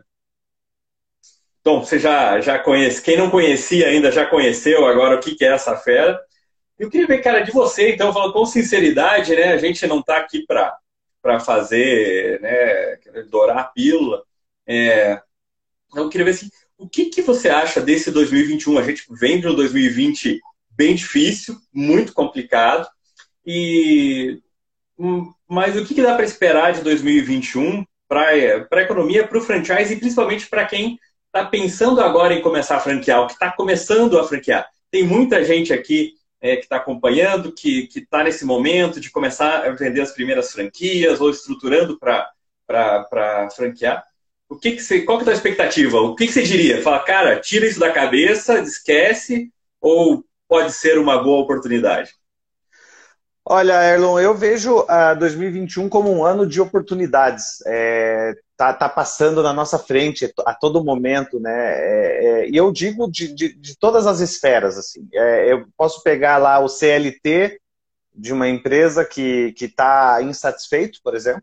Bom, 1.62 1.84
você 1.84 1.98
já, 1.98 2.40
já 2.40 2.58
conhece. 2.58 3.02
Quem 3.02 3.18
não 3.18 3.28
conhecia 3.28 3.88
ainda 3.88 4.10
já 4.10 4.24
conheceu 4.24 4.86
agora 4.86 5.16
o 5.16 5.20
que, 5.20 5.34
que 5.34 5.44
é 5.44 5.48
essa 5.48 5.76
fera. 5.76 6.18
Eu 6.78 6.88
queria 6.88 7.06
ver, 7.06 7.18
cara, 7.18 7.40
de 7.40 7.52
você, 7.52 7.92
então, 7.92 8.12
falando 8.14 8.32
com 8.32 8.46
sinceridade, 8.46 9.34
né? 9.36 9.52
A 9.52 9.58
gente 9.58 9.86
não 9.86 10.00
está 10.00 10.16
aqui 10.16 10.46
para 10.46 11.40
fazer, 11.40 12.40
né, 12.40 12.96
dourar 13.28 13.58
a 13.58 13.64
pílula. 13.64 14.22
É... 14.66 15.20
Eu 15.94 16.08
queria 16.08 16.24
ver 16.24 16.30
assim, 16.30 16.48
o 16.78 16.88
que, 16.88 17.06
que 17.06 17.20
você 17.20 17.50
acha 17.50 17.80
desse 17.80 18.10
2021? 18.10 18.78
A 18.78 18.82
gente 18.82 19.04
vem 19.10 19.40
de 19.40 19.46
um 19.46 19.54
2020 19.54 20.40
bem 20.70 20.94
difícil, 20.94 21.56
muito 21.72 22.12
complicado, 22.12 22.86
e 23.44 24.40
hum, 24.98 25.32
mas 25.48 25.76
o 25.76 25.84
que, 25.84 25.94
que 25.94 26.02
dá 26.02 26.14
para 26.14 26.24
esperar 26.24 26.72
de 26.72 26.82
2021 26.82 27.84
para 28.08 28.28
a 28.70 28.82
economia, 28.82 29.26
para 29.26 29.38
o 29.38 29.42
franchise 29.42 29.92
e 29.92 29.98
principalmente 29.98 30.46
para 30.48 30.64
quem 30.64 30.98
está 31.26 31.44
pensando 31.44 32.00
agora 32.00 32.34
em 32.34 32.42
começar 32.42 32.76
a 32.76 32.80
franquear, 32.80 33.22
o 33.22 33.26
que 33.26 33.34
está 33.34 33.52
começando 33.52 34.18
a 34.18 34.24
franquear? 34.24 34.66
Tem 34.90 35.04
muita 35.04 35.44
gente 35.44 35.72
aqui 35.72 36.14
é, 36.40 36.56
que 36.56 36.62
está 36.62 36.76
acompanhando, 36.76 37.52
que 37.52 37.88
está 37.94 38.22
nesse 38.22 38.44
momento 38.44 39.00
de 39.00 39.10
começar 39.10 39.66
a 39.66 39.70
vender 39.70 40.00
as 40.00 40.12
primeiras 40.12 40.52
franquias 40.52 41.20
ou 41.20 41.30
estruturando 41.30 41.98
para 41.98 43.48
franquear. 43.54 44.04
O 44.48 44.56
que, 44.56 44.72
que 44.72 44.82
você, 44.82 45.02
qual 45.02 45.18
que 45.18 45.22
é 45.22 45.24
a 45.24 45.30
tua 45.30 45.34
expectativa? 45.34 46.00
O 46.00 46.14
que, 46.14 46.26
que 46.26 46.32
você 46.32 46.42
diria? 46.42 46.80
Fala, 46.82 47.00
cara, 47.00 47.40
tira 47.40 47.66
isso 47.66 47.80
da 47.80 47.92
cabeça, 47.92 48.60
esquece, 48.60 49.50
ou 49.80 50.24
pode 50.48 50.72
ser 50.72 50.98
uma 50.98 51.22
boa 51.22 51.42
oportunidade? 51.42 52.14
Olha, 53.48 53.80
Erlon, 53.84 54.18
eu 54.18 54.34
vejo 54.34 54.84
a 54.88 55.14
2021 55.14 55.88
como 55.88 56.12
um 56.12 56.24
ano 56.24 56.44
de 56.44 56.60
oportunidades. 56.60 57.62
É, 57.64 58.34
tá, 58.56 58.72
tá 58.72 58.88
passando 58.88 59.40
na 59.40 59.52
nossa 59.52 59.78
frente 59.78 60.28
a 60.44 60.52
todo 60.52 60.82
momento, 60.82 61.38
né? 61.38 61.54
É, 61.54 62.24
é, 62.24 62.50
e 62.50 62.56
eu 62.56 62.72
digo 62.72 63.08
de, 63.08 63.32
de, 63.32 63.54
de, 63.54 63.78
todas 63.78 64.04
as 64.04 64.18
esferas, 64.18 64.76
assim. 64.76 65.08
É, 65.14 65.52
eu 65.52 65.64
posso 65.76 66.02
pegar 66.02 66.38
lá 66.38 66.58
o 66.58 66.68
CLT 66.68 67.60
de 68.12 68.32
uma 68.32 68.48
empresa 68.48 69.04
que 69.04 69.54
está 69.60 70.20
insatisfeito, 70.22 70.98
por 71.00 71.14
exemplo. 71.14 71.42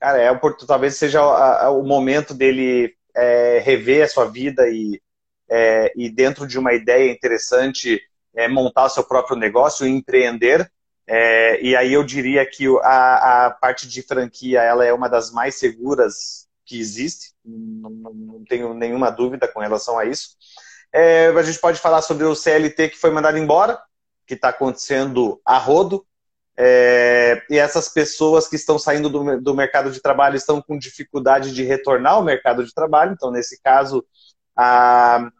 Cara, 0.00 0.20
é 0.20 0.40
talvez 0.66 0.96
seja 0.96 1.20
a, 1.20 1.70
o 1.70 1.84
momento 1.84 2.34
dele 2.34 2.96
é, 3.14 3.60
rever 3.60 4.04
a 4.04 4.08
sua 4.08 4.24
vida 4.24 4.68
e, 4.68 5.00
é, 5.48 5.92
e 5.94 6.10
dentro 6.10 6.48
de 6.48 6.58
uma 6.58 6.74
ideia 6.74 7.12
interessante 7.12 8.02
montar 8.50 8.86
o 8.86 8.88
seu 8.88 9.04
próprio 9.04 9.36
negócio 9.36 9.86
e 9.86 9.90
empreender 9.90 10.68
é, 11.06 11.60
e 11.62 11.74
aí 11.74 11.92
eu 11.92 12.04
diria 12.04 12.44
que 12.46 12.66
a, 12.82 13.46
a, 13.46 13.50
parte 13.50 13.88
de 13.88 14.02
franquia 14.02 14.62
ela 14.62 14.84
é 14.84 14.92
uma 14.92 15.08
das 15.08 15.30
mais 15.32 15.56
seguras 15.56 16.46
que 16.64 16.78
existe, 16.78 17.32
não, 17.44 17.90
não 17.90 18.44
tenho 18.44 18.72
nenhuma 18.72 19.10
dúvida 19.10 19.48
com 19.48 19.60
relação 19.60 19.98
a 19.98 20.04
isso. 20.04 20.36
É, 20.92 21.28
a 21.28 21.42
gente 21.42 21.58
pode 21.58 21.80
falar 21.80 22.02
sobre 22.02 22.24
o 22.24 22.34
CLT 22.34 22.90
que 22.90 22.98
foi 22.98 23.10
mandado 23.10 23.38
embora, 23.38 23.80
que 24.26 24.34
está 24.34 24.50
acontecendo 24.50 25.40
a 25.44 25.58
rodo, 25.58 26.06
é, 26.56 27.42
e 27.48 27.58
essas 27.58 27.88
pessoas 27.88 28.46
que 28.46 28.56
estão 28.56 28.78
saindo 28.78 29.08
do, 29.08 29.40
do, 29.40 29.54
mercado 29.54 29.90
de 29.90 30.00
trabalho 30.00 30.36
estão 30.36 30.60
com 30.60 30.78
dificuldade 30.78 31.52
de 31.52 31.64
retornar 31.64 32.14
ao 32.14 32.22
mercado 32.22 32.64
de 32.64 32.74
trabalho. 32.74 33.12
Então, 33.12 33.30
nesse 33.30 33.60
caso, 33.60 34.04
a, 34.56 35.30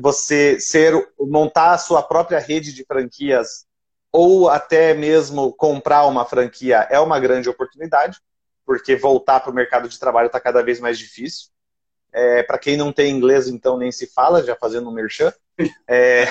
você 0.00 0.60
ser 0.60 0.94
montar 1.18 1.72
a 1.72 1.78
sua 1.78 2.02
própria 2.02 2.38
rede 2.38 2.72
de 2.72 2.84
franquias 2.84 3.66
ou 4.12 4.48
até 4.48 4.94
mesmo 4.94 5.52
comprar 5.52 6.06
uma 6.06 6.24
franquia 6.24 6.86
é 6.90 6.98
uma 6.98 7.20
grande 7.20 7.48
oportunidade, 7.48 8.18
porque 8.64 8.96
voltar 8.96 9.40
para 9.40 9.50
o 9.50 9.54
mercado 9.54 9.88
de 9.88 9.98
trabalho 9.98 10.26
está 10.26 10.40
cada 10.40 10.62
vez 10.62 10.80
mais 10.80 10.98
difícil. 10.98 11.48
É, 12.12 12.42
para 12.42 12.58
quem 12.58 12.76
não 12.76 12.92
tem 12.92 13.14
inglês, 13.14 13.48
então 13.48 13.76
nem 13.76 13.92
se 13.92 14.06
fala, 14.06 14.42
já 14.42 14.56
fazendo 14.56 14.88
um 14.88 14.92
merchan. 14.92 15.32
É, 15.88 16.28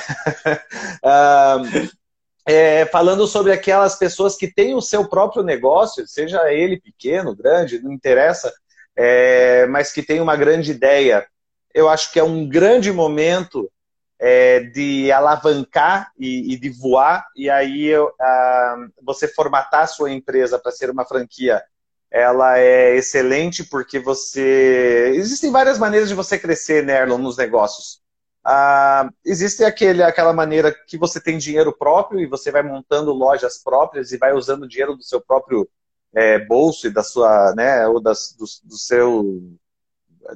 é, 2.48 2.86
falando 2.86 3.27
sobre 3.27 3.51
aquelas 3.51 3.96
pessoas 3.96 4.38
que 4.38 4.48
têm 4.48 4.74
o 4.74 4.79
seu 4.81 5.05
próprio 5.10 5.43
negócio, 5.43 6.07
seja 6.07 6.50
ele 6.50 6.79
pequeno, 6.79 7.36
grande, 7.36 7.84
não 7.84 7.91
interessa, 7.91 8.53
é, 8.96 9.67
mas 9.67 9.91
que 9.91 10.01
tem 10.01 10.22
uma 10.22 10.38
grande 10.38 10.72
ideia. 10.72 11.27
Eu 11.74 11.89
acho 11.89 12.13
que 12.13 12.19
é 12.19 12.24
um 12.24 12.48
grande 12.48 12.89
momento 12.89 13.69
é, 14.19 14.62
de 14.62 15.12
alavancar 15.12 16.12
e, 16.17 16.53
e, 16.53 16.59
de 16.59 16.69
voar, 16.69 17.27
e 17.36 17.50
aí 17.50 17.95
uh, 17.97 18.12
você 19.01 19.27
formatar 19.27 19.83
a 19.83 19.88
sua 19.88 20.12
empresa 20.12 20.57
para 20.57 20.71
ser 20.71 20.89
uma 20.89 21.05
franquia, 21.05 21.63
ela 22.09 22.57
é 22.57 22.95
excelente 22.95 23.63
porque 23.63 24.00
você. 24.00 25.12
Existem 25.15 25.51
várias 25.51 25.77
maneiras 25.77 26.09
de 26.09 26.15
você 26.15 26.39
crescer, 26.39 26.83
né, 26.83 27.01
Erlon, 27.01 27.17
nos 27.17 27.38
negócios. 27.38 28.01
Uh, 28.45 29.12
existe 29.25 29.63
aquele, 29.65 30.01
aquela 30.01 30.31
maneira 30.31 30.74
que 30.88 30.97
você 30.97 31.19
tem 31.19 31.38
dinheiro 31.38 31.71
próprio 31.77 32.19
e 32.21 32.25
você 32.25 32.50
vai 32.50 32.63
montando 32.63 33.12
lojas 33.12 33.62
próprias 33.62 34.12
e 34.12 34.17
vai 34.17 34.33
usando 34.33 34.67
dinheiro 34.67 34.95
do 34.95 35.03
seu 35.03 35.19
próprio 35.19 35.67
é, 36.15 36.39
bolso 36.39 36.88
e 36.88 36.89
da 36.89 37.03
sua, 37.03 37.53
né, 37.55 37.86
ou 37.88 38.00
das, 38.00 38.33
do, 38.38 38.45
do, 38.63 38.77
seu 38.77 39.41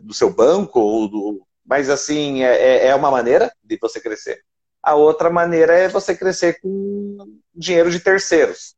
do 0.02 0.14
seu 0.14 0.30
banco 0.30 0.80
ou 0.80 1.08
do, 1.08 1.48
mas, 1.66 1.90
assim, 1.90 2.44
é, 2.44 2.56
é, 2.56 2.88
é 2.88 2.96
uma 2.96 3.12
maneira 3.12 3.52
de 3.64 3.78
você 3.80 4.00
crescer. 4.00 4.44
A 4.82 4.96
outra 4.96 5.30
maneira 5.30 5.74
é 5.74 5.88
você 5.88 6.16
crescer 6.16 6.60
com 6.60 7.18
dinheiro 7.54 7.92
de 7.92 8.00
terceiros. 8.00 8.76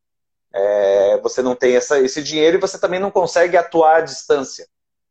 É, 0.53 1.19
você 1.21 1.41
não 1.41 1.55
tem 1.55 1.75
essa, 1.75 1.99
esse 1.99 2.21
dinheiro 2.21 2.57
e 2.57 2.59
você 2.61 2.79
também 2.79 2.99
não 2.99 3.09
consegue 3.09 3.57
atuar 3.57 3.97
à 3.97 4.01
distância. 4.01 4.67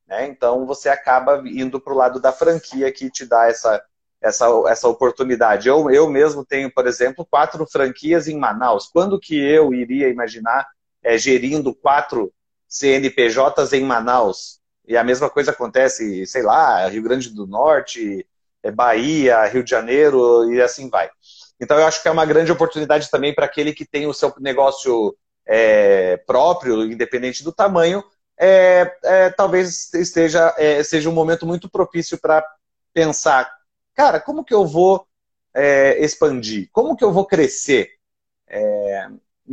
Né? 0.07 0.27
Então, 0.27 0.67
você 0.67 0.89
acaba 0.89 1.43
indo 1.47 1.81
para 1.81 1.93
o 1.93 1.97
lado 1.97 2.21
da 2.21 2.33
franquia 2.33 2.93
que 2.93 3.11
te 3.11 3.25
dá 3.27 3.47
essa, 3.49 3.83
essa, 4.21 4.47
essa 4.69 4.89
oportunidade. 4.89 5.69
Eu, 5.69 5.91
eu 5.91 6.09
mesmo 6.09 6.45
tenho, 6.45 6.73
por 6.73 6.87
exemplo, 6.87 7.27
quatro 7.29 7.67
franquias 7.67 8.29
em 8.29 8.39
Manaus. 8.39 8.89
Quando 8.93 9.19
que 9.19 9.37
eu 9.37 9.75
iria 9.75 10.09
imaginar 10.09 10.67
é, 11.03 11.19
gerindo 11.19 11.75
quatro 11.75 12.33
CNPJs 12.69 13.73
em 13.73 13.83
Manaus? 13.83 14.61
E 14.93 14.97
a 14.99 15.03
mesma 15.03 15.31
coisa 15.31 15.53
acontece, 15.53 16.27
sei 16.27 16.43
lá, 16.43 16.87
Rio 16.87 17.03
Grande 17.03 17.31
do 17.31 17.47
Norte, 17.47 18.27
é, 18.63 18.71
Bahia, 18.71 19.43
Rio 19.47 19.65
de 19.65 19.71
Janeiro 19.71 20.53
e 20.53 20.61
assim 20.61 20.91
vai. 20.91 21.11
Então 21.59 21.79
eu 21.79 21.87
acho 21.87 22.03
que 22.03 22.09
é 22.09 22.11
uma 22.11 22.27
grande 22.27 22.53
oportunidade 22.53 23.11
também 23.11 23.35
para 23.35 23.47
aquele 23.47 23.73
que 23.73 23.87
tem 23.87 24.07
o 24.07 24.13
seu 24.13 24.35
negócio 24.39 25.17
é, 25.47 26.19
próprio, 26.27 26.85
independente 26.85 27.43
do 27.43 27.51
tamanho, 27.51 28.05
é, 28.39 28.95
é, 29.03 29.31
talvez 29.31 29.95
esteja 29.95 30.55
é, 30.59 30.83
seja 30.83 31.09
um 31.09 31.15
momento 31.15 31.47
muito 31.47 31.71
propício 31.71 32.19
para 32.21 32.45
pensar, 32.93 33.51
cara, 33.95 34.21
como 34.21 34.45
que 34.45 34.53
eu 34.53 34.67
vou 34.67 35.07
é, 35.55 36.05
expandir? 36.05 36.69
Como 36.71 36.95
que 36.95 37.05
eu 37.05 37.13
vou 37.13 37.25
crescer? 37.25 37.89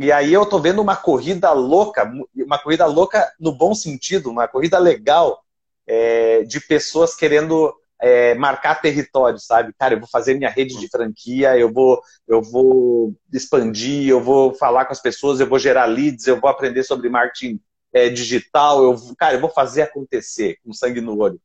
E 0.00 0.10
aí 0.10 0.32
eu 0.32 0.46
tô 0.46 0.58
vendo 0.58 0.80
uma 0.80 0.96
corrida 0.96 1.52
louca, 1.52 2.10
uma 2.34 2.58
corrida 2.58 2.86
louca 2.86 3.30
no 3.38 3.52
bom 3.52 3.74
sentido, 3.74 4.30
uma 4.30 4.48
corrida 4.48 4.78
legal 4.78 5.44
é, 5.86 6.42
de 6.44 6.58
pessoas 6.58 7.14
querendo 7.14 7.70
é, 8.00 8.34
marcar 8.34 8.80
território, 8.80 9.38
sabe? 9.38 9.74
Cara, 9.78 9.92
eu 9.92 9.98
vou 10.00 10.08
fazer 10.08 10.32
minha 10.38 10.48
rede 10.48 10.78
de 10.78 10.88
franquia, 10.88 11.54
eu 11.58 11.70
vou, 11.70 12.00
eu 12.26 12.40
vou 12.40 13.14
expandir, 13.30 14.08
eu 14.08 14.22
vou 14.22 14.54
falar 14.54 14.86
com 14.86 14.92
as 14.92 15.02
pessoas, 15.02 15.38
eu 15.38 15.46
vou 15.46 15.58
gerar 15.58 15.84
leads, 15.84 16.26
eu 16.26 16.40
vou 16.40 16.48
aprender 16.48 16.82
sobre 16.82 17.10
marketing 17.10 17.60
é, 17.92 18.08
digital, 18.08 18.82
eu, 18.82 18.96
cara, 19.18 19.34
eu 19.34 19.40
vou 19.40 19.50
fazer 19.50 19.82
acontecer 19.82 20.56
com 20.64 20.72
sangue 20.72 21.02
no 21.02 21.18
olho. 21.20 21.38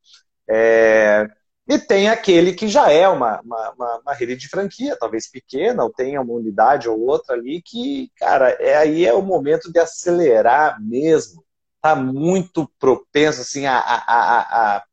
É, 0.49 1.27
e 1.67 1.79
tem 1.79 2.09
aquele 2.09 2.53
que 2.53 2.67
já 2.67 2.91
é 2.91 3.07
uma, 3.07 3.41
uma, 3.41 3.71
uma, 3.71 3.99
uma, 3.99 4.13
rede 4.13 4.35
de 4.35 4.47
franquia, 4.47 4.95
talvez 4.99 5.29
pequena, 5.29 5.83
ou 5.83 5.91
tenha 5.91 6.21
uma 6.21 6.33
unidade 6.33 6.87
ou 6.87 6.99
outra 6.99 7.35
ali, 7.35 7.59
que, 7.59 8.11
cara, 8.17 8.49
é, 8.59 8.77
aí 8.77 9.03
é 9.03 9.13
o 9.13 9.23
momento 9.23 9.71
de 9.71 9.79
acelerar 9.79 10.79
mesmo. 10.79 11.43
Está 11.77 11.95
muito 11.95 12.71
propenso 12.79 13.41
assim, 13.41 13.65
a, 13.65 13.77
a, 13.77 14.75
a, 14.77 14.83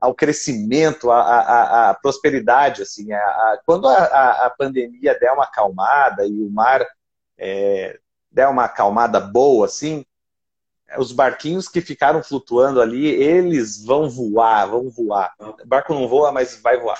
ao 0.00 0.12
crescimento, 0.12 1.08
à, 1.10 1.96
prosperidade. 2.02 2.82
Assim, 2.82 3.08
quando 3.64 3.88
a, 3.88 4.52
pandemia 4.58 5.18
der 5.18 5.32
uma 5.32 5.44
acalmada 5.44 6.26
e 6.26 6.32
o 6.42 6.50
mar 6.50 6.84
é, 7.36 7.98
der 8.30 8.48
uma 8.48 8.64
acalmada 8.64 9.20
boa, 9.20 9.66
assim, 9.66 10.04
os 10.96 11.12
barquinhos 11.12 11.68
que 11.68 11.80
ficaram 11.80 12.22
flutuando 12.22 12.80
ali, 12.80 13.06
eles 13.06 13.84
vão 13.84 14.08
voar, 14.08 14.66
vão 14.66 14.88
voar. 14.88 15.34
O 15.38 15.66
barco 15.66 15.92
não 15.92 16.08
voa, 16.08 16.32
mas 16.32 16.60
vai 16.62 16.78
voar. 16.78 16.98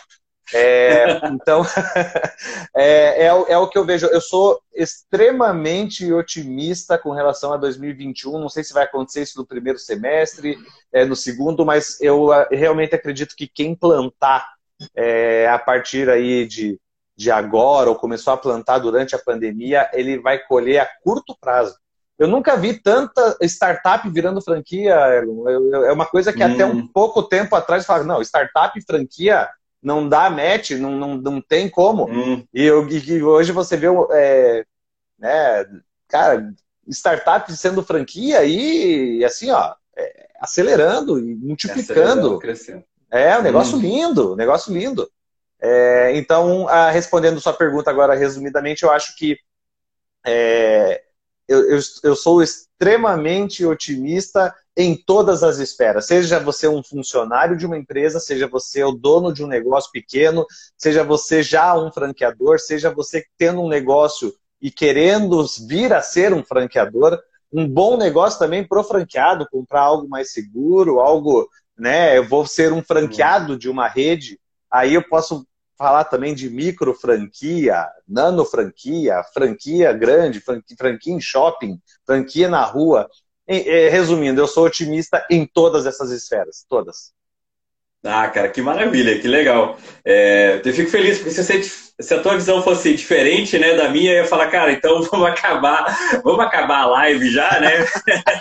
É, 0.52 1.04
então, 1.28 1.62
é, 2.76 3.24
é, 3.24 3.26
é, 3.26 3.58
o 3.58 3.68
que 3.68 3.78
eu 3.78 3.84
vejo. 3.84 4.06
Eu 4.06 4.20
sou 4.20 4.60
extremamente 4.74 6.10
otimista 6.12 6.98
com 6.98 7.12
relação 7.12 7.52
a 7.52 7.56
2021. 7.56 8.38
Não 8.38 8.48
sei 8.48 8.64
se 8.64 8.72
vai 8.72 8.84
acontecer 8.84 9.22
isso 9.22 9.38
no 9.38 9.46
primeiro 9.46 9.78
semestre, 9.78 10.58
é, 10.92 11.04
no 11.04 11.16
segundo, 11.16 11.64
mas 11.64 12.00
eu 12.00 12.32
ah, 12.32 12.48
realmente 12.50 12.94
acredito 12.94 13.34
que 13.36 13.46
quem 13.46 13.74
plantar 13.74 14.48
é, 14.94 15.48
a 15.48 15.58
partir 15.58 16.08
aí 16.08 16.46
de, 16.46 16.78
de 17.16 17.30
agora, 17.30 17.90
ou 17.90 17.96
começou 17.96 18.32
a 18.32 18.38
plantar 18.38 18.78
durante 18.78 19.14
a 19.14 19.18
pandemia, 19.18 19.90
ele 19.92 20.18
vai 20.18 20.38
colher 20.38 20.80
a 20.80 20.88
curto 21.02 21.36
prazo. 21.40 21.76
Eu 22.18 22.26
nunca 22.26 22.56
vi 22.56 22.74
tanta 22.74 23.36
startup 23.42 24.08
virando 24.10 24.42
franquia, 24.42 24.92
É 24.92 25.92
uma 25.92 26.06
coisa 26.06 26.32
que 26.32 26.42
hum. 26.42 26.52
até 26.52 26.66
um 26.66 26.86
pouco 26.86 27.22
tempo 27.22 27.54
atrás 27.54 27.86
falava, 27.86 28.04
não, 28.04 28.20
startup 28.20 28.76
e 28.76 28.84
franquia 28.84 29.48
não 29.80 30.08
dá 30.08 30.28
match, 30.28 30.72
não, 30.72 30.90
não, 30.90 31.16
não 31.16 31.40
tem 31.40 31.68
como. 31.68 32.10
Hum. 32.10 32.44
E, 32.52 32.64
eu, 32.64 32.88
e 32.88 33.22
hoje 33.22 33.52
você 33.52 33.76
vê, 33.76 33.86
é, 34.12 34.64
né, 35.16 35.64
cara, 36.08 36.52
startup 36.88 37.50
sendo 37.52 37.84
franquia 37.84 38.44
e 38.44 39.24
assim, 39.24 39.50
ó, 39.50 39.74
é, 39.96 40.26
acelerando 40.40 41.20
e 41.20 41.34
multiplicando. 41.36 42.38
crescendo. 42.38 42.84
É, 43.10 43.38
um 43.38 43.42
negócio 43.42 43.76
hum. 43.78 43.80
lindo, 43.80 44.32
um 44.32 44.36
negócio 44.36 44.72
lindo. 44.72 45.08
É, 45.60 46.16
então, 46.16 46.68
a, 46.68 46.90
respondendo 46.90 47.40
sua 47.40 47.52
pergunta 47.52 47.90
agora 47.90 48.14
resumidamente, 48.14 48.82
eu 48.82 48.90
acho 48.90 49.16
que 49.16 49.38
é, 50.26 51.02
eu, 51.48 51.70
eu, 51.70 51.80
eu, 52.04 52.14
sou 52.14 52.42
extremamente 52.42 53.64
otimista 53.64 54.54
em 54.76 54.94
todas 54.94 55.42
as 55.42 55.58
esferas. 55.58 56.06
Seja 56.06 56.38
você 56.38 56.68
um 56.68 56.82
funcionário 56.82 57.56
de 57.56 57.66
uma 57.66 57.78
empresa, 57.78 58.20
seja 58.20 58.46
você 58.46 58.84
o 58.84 58.92
dono 58.92 59.32
de 59.32 59.42
um 59.42 59.48
negócio 59.48 59.90
pequeno, 59.90 60.46
seja 60.76 61.02
você 61.02 61.42
já 61.42 61.76
um 61.76 61.90
franqueador, 61.90 62.60
seja 62.60 62.90
você 62.90 63.24
tendo 63.36 63.62
um 63.62 63.68
negócio 63.68 64.32
e 64.60 64.70
querendo 64.70 65.44
vir 65.66 65.92
a 65.92 66.02
ser 66.02 66.34
um 66.34 66.44
franqueador, 66.44 67.18
um 67.52 67.66
bom 67.66 67.96
negócio 67.96 68.38
também 68.38 68.66
pro 68.66 68.84
franqueado, 68.84 69.48
comprar 69.50 69.80
algo 69.80 70.08
mais 70.08 70.32
seguro, 70.32 71.00
algo, 71.00 71.48
né? 71.76 72.18
Eu 72.18 72.28
vou 72.28 72.46
ser 72.46 72.72
um 72.72 72.82
franqueado 72.82 73.58
de 73.58 73.70
uma 73.70 73.88
rede, 73.88 74.38
aí 74.70 74.94
eu 74.94 75.02
posso 75.08 75.46
falar 75.78 76.04
também 76.04 76.34
de 76.34 76.50
micro 76.50 76.92
franquia, 76.92 77.86
nano 78.06 78.44
franquia, 78.44 79.22
franquia 79.32 79.92
grande, 79.92 80.42
franquia 80.76 81.14
em 81.14 81.20
shopping, 81.20 81.80
franquia 82.04 82.48
na 82.48 82.64
rua. 82.64 83.08
Resumindo, 83.46 84.40
eu 84.42 84.46
sou 84.46 84.66
otimista 84.66 85.24
em 85.30 85.46
todas 85.46 85.86
essas 85.86 86.10
esferas, 86.10 86.66
todas. 86.68 87.14
Ah, 88.04 88.28
cara, 88.28 88.48
que 88.48 88.60
maravilha, 88.60 89.18
que 89.18 89.26
legal. 89.26 89.76
É, 90.04 90.60
eu 90.64 90.72
fico 90.72 90.90
feliz, 90.90 91.18
porque 91.18 91.30
se, 91.30 91.42
você, 91.42 91.62
se, 92.00 92.14
a 92.14 92.20
tua 92.20 92.36
visão 92.36 92.62
fosse 92.62 92.94
diferente 92.94 93.58
né, 93.58 93.74
da 93.74 93.88
minha, 93.88 94.12
eu 94.12 94.22
ia 94.22 94.24
falar, 94.24 94.48
cara, 94.48 94.70
então 94.70 95.02
vamos 95.10 95.26
acabar, 95.26 95.96
vamos 96.22 96.40
acabar 96.40 96.82
a 96.82 96.86
live 96.86 97.30
já, 97.30 97.58
né? 97.58 97.84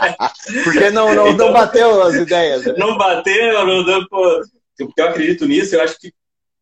porque 0.64 0.90
não, 0.92 1.14
não, 1.16 1.30
então, 1.30 1.48
não 1.48 1.54
bateu 1.54 2.04
as 2.04 2.16
ideias. 2.16 2.66
Né? 2.66 2.76
Não 2.78 2.98
bateu, 2.98 3.66
não 3.66 3.84
deu, 3.84 4.08
pô, 4.08 4.42
porque 4.78 5.02
eu 5.02 5.08
acredito 5.08 5.48
nisso, 5.48 5.76
eu 5.76 5.82
acho 5.82 6.00
que 6.00 6.14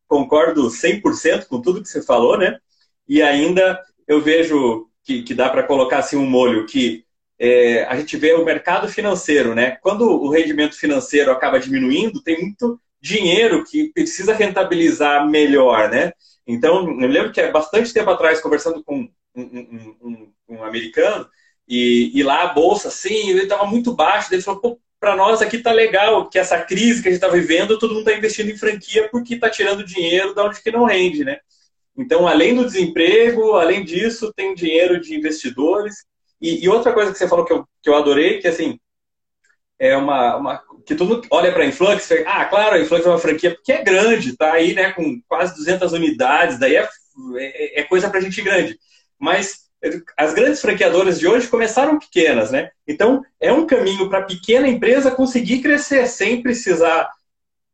concordo 0.08 0.70
100% 0.70 1.48
com 1.48 1.62
tudo 1.62 1.82
que 1.82 1.90
você 1.90 2.02
falou, 2.02 2.38
né? 2.38 2.58
E 3.08 3.22
ainda 3.22 3.82
eu 4.08 4.22
vejo 4.22 4.88
que, 5.04 5.24
que 5.24 5.34
dá 5.34 5.50
para 5.50 5.64
colocar 5.64 6.00
assim 6.00 6.16
um 6.16 6.26
molho 6.26 6.66
que 6.66 7.06
é, 7.38 7.84
a 7.86 7.96
gente 7.98 8.16
vê 8.18 8.34
o 8.34 8.46
mercado 8.46 8.88
financeiro, 8.88 9.54
né? 9.54 9.78
Quando 9.82 10.10
o 10.10 10.30
rendimento 10.30 10.76
financeiro 10.78 11.32
acaba 11.32 11.60
diminuindo, 11.60 12.22
tem 12.22 12.42
muito 12.42 12.80
dinheiro 13.02 13.64
que 13.64 13.92
precisa 13.94 14.34
rentabilizar 14.34 15.28
melhor, 15.30 15.90
né? 15.90 16.12
Então, 16.48 17.00
eu 17.02 17.08
lembro 17.08 17.32
que 17.32 17.42
há 17.42 17.52
bastante 17.52 17.94
tempo 17.94 18.10
atrás, 18.10 18.40
conversando 18.40 18.84
com 18.84 19.08
um, 19.36 19.42
um, 19.44 19.96
um, 20.02 20.34
um 20.50 20.64
americano, 20.64 21.28
e, 21.68 22.12
e, 22.14 22.24
lá 22.24 22.44
a 22.44 22.54
bolsa, 22.54 22.90
assim, 22.90 23.30
ele 23.30 23.44
estava 23.44 23.66
muito 23.66 23.94
baixo, 23.96 24.34
ele 24.34 24.42
falou, 24.42 24.80
para 25.06 25.16
nós 25.16 25.40
aqui 25.40 25.60
tá 25.60 25.72
legal, 25.72 26.28
que 26.28 26.40
essa 26.40 26.60
crise 26.60 27.00
que 27.00 27.10
a 27.10 27.12
gente 27.12 27.22
está 27.22 27.32
vivendo, 27.32 27.78
todo 27.78 27.94
mundo 27.94 28.08
está 28.08 28.18
investindo 28.18 28.50
em 28.50 28.58
franquia 28.58 29.08
porque 29.12 29.36
está 29.36 29.48
tirando 29.52 29.86
dinheiro 29.86 30.34
da 30.34 30.46
onde 30.46 30.60
que 30.60 30.72
não 30.72 30.84
rende, 30.84 31.24
né? 31.24 31.38
Então, 31.96 32.28
além 32.28 32.56
do 32.56 32.66
desemprego, 32.66 33.54
além 33.54 33.86
disso, 33.86 34.34
tem 34.36 34.56
dinheiro 34.56 35.00
de 35.00 35.14
investidores. 35.16 35.94
E, 36.42 36.66
e 36.66 36.68
outra 36.68 36.92
coisa 36.92 37.12
que 37.12 37.20
você 37.20 37.28
falou 37.28 37.46
que 37.46 37.54
eu, 37.54 37.64
que 37.84 37.88
eu 37.88 37.94
adorei, 37.94 38.40
que 38.40 38.48
assim, 38.48 38.80
é 39.78 39.96
uma, 39.96 40.38
uma 40.38 40.64
que 40.88 40.96
todo 40.96 41.08
mundo 41.08 41.28
olha 41.30 41.52
para 41.52 41.62
a 41.62 41.68
Influx, 41.68 42.10
e 42.10 42.24
ah, 42.26 42.46
claro, 42.46 42.74
a 42.74 42.80
Influx 42.80 43.06
é 43.06 43.10
uma 43.10 43.20
franquia 43.20 43.56
que 43.64 43.72
é 43.72 43.84
grande, 43.84 44.36
tá 44.36 44.54
aí, 44.54 44.74
né, 44.74 44.92
com 44.92 45.22
quase 45.28 45.56
200 45.56 45.94
unidades, 45.94 46.58
daí 46.58 46.78
é, 46.78 46.90
é, 47.38 47.82
é 47.82 47.84
coisa 47.84 48.10
para 48.10 48.22
gente 48.22 48.42
grande. 48.42 48.80
Mas 49.20 49.65
as 50.18 50.34
grandes 50.34 50.62
franqueadoras 50.62 51.20
de 51.20 51.28
hoje 51.28 51.48
começaram 51.48 52.00
pequenas, 52.00 52.52
né? 52.52 52.70
Então, 52.88 53.24
é 53.40 53.52
um 53.52 53.66
caminho 53.66 54.10
para 54.10 54.20
a 54.20 54.26
pequena 54.26 54.68
empresa 54.68 55.12
conseguir 55.12 55.62
crescer 55.62 56.08
sem 56.08 56.42
precisar 56.42 57.10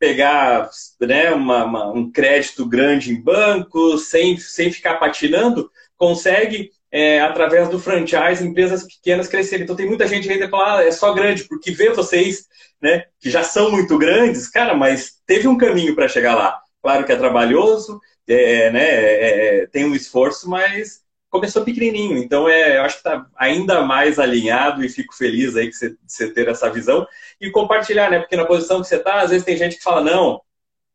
pegar 0.01 0.67
né, 0.99 1.31
uma, 1.31 1.63
uma, 1.63 1.91
um 1.91 2.11
crédito 2.11 2.65
grande 2.65 3.13
em 3.13 3.21
banco, 3.21 3.99
sem, 3.99 4.35
sem 4.35 4.71
ficar 4.71 4.95
patinando, 4.95 5.69
consegue, 5.95 6.71
é, 6.91 7.21
através 7.21 7.69
do 7.69 7.79
franchise, 7.79 8.43
empresas 8.43 8.83
pequenas 8.83 9.27
crescerem. 9.27 9.63
Então, 9.63 9.75
tem 9.75 9.85
muita 9.85 10.07
gente 10.07 10.27
ainda 10.27 10.45
que 10.45 10.51
fala, 10.51 10.79
ah, 10.79 10.83
é 10.83 10.91
só 10.91 11.13
grande, 11.13 11.43
porque 11.43 11.69
vê 11.69 11.91
vocês, 11.91 12.47
né, 12.81 13.05
que 13.19 13.29
já 13.29 13.43
são 13.43 13.69
muito 13.69 13.95
grandes, 13.99 14.47
cara, 14.47 14.73
mas 14.73 15.17
teve 15.27 15.47
um 15.47 15.57
caminho 15.57 15.93
para 15.93 16.07
chegar 16.07 16.33
lá. 16.33 16.59
Claro 16.81 17.05
que 17.05 17.11
é 17.11 17.15
trabalhoso, 17.15 18.01
é, 18.27 18.71
né, 18.71 18.83
é, 18.83 19.59
é 19.61 19.67
tem 19.67 19.85
um 19.85 19.93
esforço, 19.93 20.49
mas 20.49 21.01
começou 21.31 21.63
pequenininho, 21.63 22.17
então 22.17 22.47
é, 22.47 22.77
eu 22.77 22.83
acho 22.83 23.01
que 23.01 23.09
está 23.09 23.25
ainda 23.35 23.81
mais 23.81 24.19
alinhado 24.19 24.85
e 24.85 24.89
fico 24.89 25.15
feliz 25.15 25.55
aí 25.55 25.69
que 25.69 25.95
você, 26.05 26.31
ter 26.31 26.47
essa 26.47 26.69
visão 26.69 27.07
e 27.39 27.49
compartilhar, 27.49 28.11
né? 28.11 28.19
Porque 28.19 28.35
na 28.35 28.45
posição 28.45 28.81
que 28.81 28.87
você 28.87 28.97
está, 28.97 29.21
às 29.21 29.31
vezes 29.31 29.45
tem 29.45 29.57
gente 29.57 29.77
que 29.77 29.83
fala 29.83 30.03
não, 30.03 30.41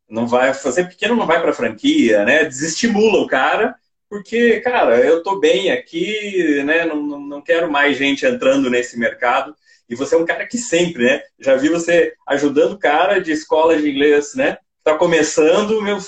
não 0.08 0.26
vai 0.26 0.54
fazer 0.54 0.84
pequeno, 0.88 1.16
não 1.16 1.26
vai 1.26 1.40
para 1.40 1.54
franquia, 1.54 2.24
né? 2.24 2.44
Desestimula 2.44 3.18
o 3.18 3.26
cara 3.26 3.74
porque, 4.08 4.60
cara, 4.60 5.00
eu 5.04 5.22
tô 5.22 5.40
bem 5.40 5.70
aqui, 5.72 6.62
né? 6.64 6.84
Não, 6.84 7.02
não, 7.02 7.20
não 7.20 7.42
quero 7.42 7.70
mais 7.70 7.96
gente 7.96 8.24
entrando 8.24 8.70
nesse 8.70 8.98
mercado. 8.98 9.54
E 9.88 9.94
você 9.94 10.14
é 10.14 10.18
um 10.18 10.24
cara 10.24 10.46
que 10.46 10.58
sempre, 10.58 11.04
né? 11.04 11.22
Já 11.38 11.56
vi 11.56 11.68
você 11.68 12.14
ajudando 12.26 12.72
o 12.72 12.78
cara 12.78 13.20
de 13.20 13.32
escola 13.32 13.76
de 13.76 13.88
inglês, 13.90 14.34
né? 14.34 14.58
Tá 14.84 14.96
começando, 14.96 15.82
meu. 15.82 15.98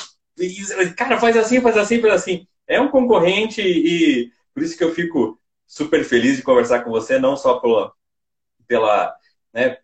Cara, 0.96 1.18
faz 1.18 1.36
assim, 1.36 1.60
faz 1.60 1.76
assim, 1.76 2.00
faz 2.00 2.14
assim 2.14 2.46
é 2.68 2.80
um 2.80 2.88
concorrente 2.88 3.62
e 3.62 4.30
por 4.54 4.62
isso 4.62 4.76
que 4.76 4.84
eu 4.84 4.94
fico 4.94 5.40
super 5.66 6.04
feliz 6.04 6.36
de 6.36 6.42
conversar 6.42 6.80
com 6.80 6.90
você, 6.90 7.18
não 7.18 7.36
só 7.36 7.58
pela, 7.58 7.92
pela 8.66 9.14
né, 9.52 9.76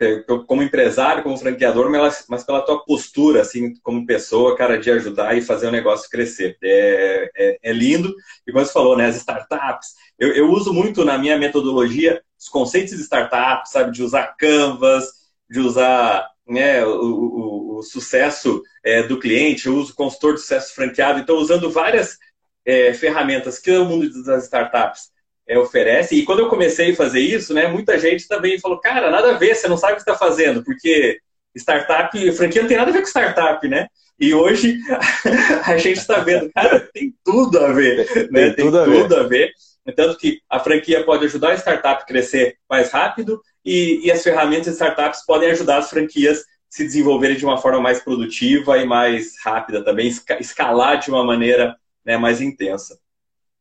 como 0.47 0.63
empresário, 0.63 1.23
como 1.23 1.37
franqueador, 1.37 1.91
mas, 1.91 2.45
pela 2.45 2.63
tua 2.63 2.85
postura, 2.85 3.41
assim, 3.41 3.75
como 3.83 4.07
pessoa, 4.07 4.57
cara, 4.57 4.79
de 4.79 4.91
ajudar 4.91 5.37
e 5.37 5.43
fazer 5.43 5.67
o 5.67 5.73
negócio 5.73 6.11
crescer. 6.11 6.57
É, 6.63 7.31
é, 7.37 7.59
é 7.63 7.73
lindo. 7.73 8.15
E 8.47 8.53
como 8.53 8.65
você 8.65 8.73
falou, 8.73 8.97
né, 8.97 9.07
as 9.07 9.17
startups, 9.17 9.95
eu, 10.19 10.33
eu 10.33 10.51
uso 10.51 10.73
muito 10.73 11.05
na 11.05 11.19
minha 11.19 11.39
metodologia 11.39 12.23
os 12.39 12.49
conceitos 12.49 12.97
de 12.97 13.03
startups, 13.03 13.73
sabe, 13.73 13.91
de 13.91 14.03
usar 14.03 14.35
Canvas, 14.39 15.07
de 15.49 15.61
usar 15.61 16.29
né, 16.47 16.85
o, 16.85 17.01
o, 17.01 17.79
o 17.79 17.83
sucesso 17.83 18.63
é, 18.85 19.03
do 19.03 19.19
cliente, 19.19 19.67
eu 19.67 19.77
uso 19.77 19.95
consultor 19.95 20.35
de 20.35 20.41
sucesso 20.41 20.75
franqueado, 20.75 21.19
então 21.19 21.37
usando 21.37 21.71
várias 21.71 22.19
é, 22.65 22.93
ferramentas 22.95 23.59
que 23.59 23.71
o 23.71 23.85
mundo 23.85 24.23
das 24.25 24.45
startups 24.45 25.11
é, 25.47 25.59
oferece. 25.59 26.15
E 26.15 26.25
quando 26.25 26.41
eu 26.41 26.49
comecei 26.49 26.93
a 26.93 26.97
fazer 26.97 27.21
isso, 27.21 27.53
né, 27.53 27.67
muita 27.69 27.99
gente 27.99 28.27
também 28.27 28.59
falou, 28.59 28.81
cara, 28.81 29.11
nada 29.11 29.35
a 29.35 29.39
ver, 29.39 29.55
você 29.55 29.69
não 29.69 29.77
sabe 29.77 29.95
o 29.95 29.97
que 29.97 30.03
está 30.03 30.17
fazendo, 30.17 30.65
porque 30.65 31.21
startup, 31.55 32.33
franquia 32.33 32.63
não 32.63 32.69
tem 32.69 32.77
nada 32.77 32.91
a 32.91 32.93
ver 32.93 33.01
com 33.01 33.09
startup, 33.09 33.67
né? 33.69 33.87
E 34.19 34.33
hoje 34.33 34.79
a 35.67 35.77
gente 35.77 35.99
está 35.99 36.21
vendo, 36.21 36.51
cara, 36.53 36.81
tem 36.93 37.15
tudo 37.25 37.59
a 37.59 37.73
ver, 37.73 38.29
né? 38.31 38.47
Tem, 38.47 38.55
tem 38.55 38.65
tudo, 38.65 38.81
a, 38.81 38.85
tudo 38.85 39.09
ver. 39.09 39.21
a 39.21 39.23
ver. 39.25 39.53
Tanto 39.95 40.17
que 40.17 40.41
a 40.49 40.59
franquia 40.59 41.05
pode 41.05 41.27
ajudar 41.27 41.51
a 41.51 41.59
startup 41.59 42.03
a 42.03 42.07
crescer 42.07 42.57
mais 42.71 42.91
rápido 42.91 43.41
e, 43.65 44.01
e 44.07 44.11
as 44.11 44.23
ferramentas 44.23 44.67
de 44.67 44.73
startups 44.73 45.25
podem 45.27 45.51
ajudar 45.51 45.79
as 45.79 45.91
franquias 45.91 46.41
a 46.41 46.43
se 46.71 46.85
desenvolverem 46.85 47.37
de 47.37 47.45
uma 47.45 47.59
forma 47.59 47.81
mais 47.81 48.01
produtiva 48.01 48.79
e 48.79 48.87
mais 48.87 49.35
rápida 49.45 49.85
também, 49.85 50.09
escalar 50.41 50.99
de 50.99 51.11
uma 51.11 51.23
maneira 51.23 51.77
né, 52.05 52.17
mais 52.17 52.41
intensa. 52.41 52.99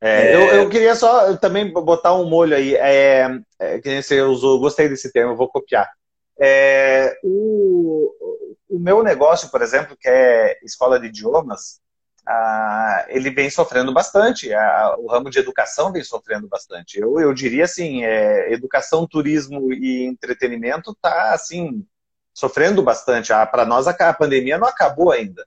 É, 0.01 0.33
é... 0.33 0.35
Eu, 0.35 0.41
eu, 0.63 0.69
queria 0.69 0.95
só 0.95 1.35
também 1.37 1.71
botar 1.71 2.13
um 2.13 2.29
molho 2.29 2.55
aí, 2.55 2.75
é, 2.75 3.39
é, 3.59 3.79
que 3.79 4.01
você 4.01 4.21
usou, 4.21 4.59
gostei 4.59 4.89
desse 4.89 5.11
termo, 5.11 5.35
vou 5.35 5.47
copiar. 5.47 5.89
É, 6.39 7.17
o, 7.23 8.11
o 8.69 8.79
meu 8.79 9.03
negócio, 9.03 9.49
por 9.49 9.61
exemplo, 9.61 9.95
que 9.97 10.09
é 10.09 10.57
escola 10.63 10.99
de 10.99 11.07
idiomas, 11.07 11.79
ah, 12.25 13.05
ele 13.09 13.29
vem 13.29 13.49
sofrendo 13.49 13.93
bastante, 13.93 14.53
ah, 14.53 14.95
o 14.97 15.07
ramo 15.07 15.29
de 15.29 15.39
educação 15.39 15.91
vem 15.91 16.03
sofrendo 16.03 16.47
bastante. 16.47 16.99
Eu, 16.99 17.19
eu 17.19 17.33
diria 17.33 17.65
assim, 17.65 18.03
é, 18.03 18.51
educação, 18.53 19.07
turismo 19.07 19.73
e 19.73 20.05
entretenimento 20.05 20.91
está 20.91 21.33
assim, 21.33 21.85
sofrendo 22.33 22.81
bastante. 22.81 23.33
Ah, 23.33 23.45
Para 23.45 23.65
nós 23.65 23.87
a 23.87 24.13
pandemia 24.13 24.57
não 24.57 24.67
acabou 24.67 25.11
ainda. 25.11 25.45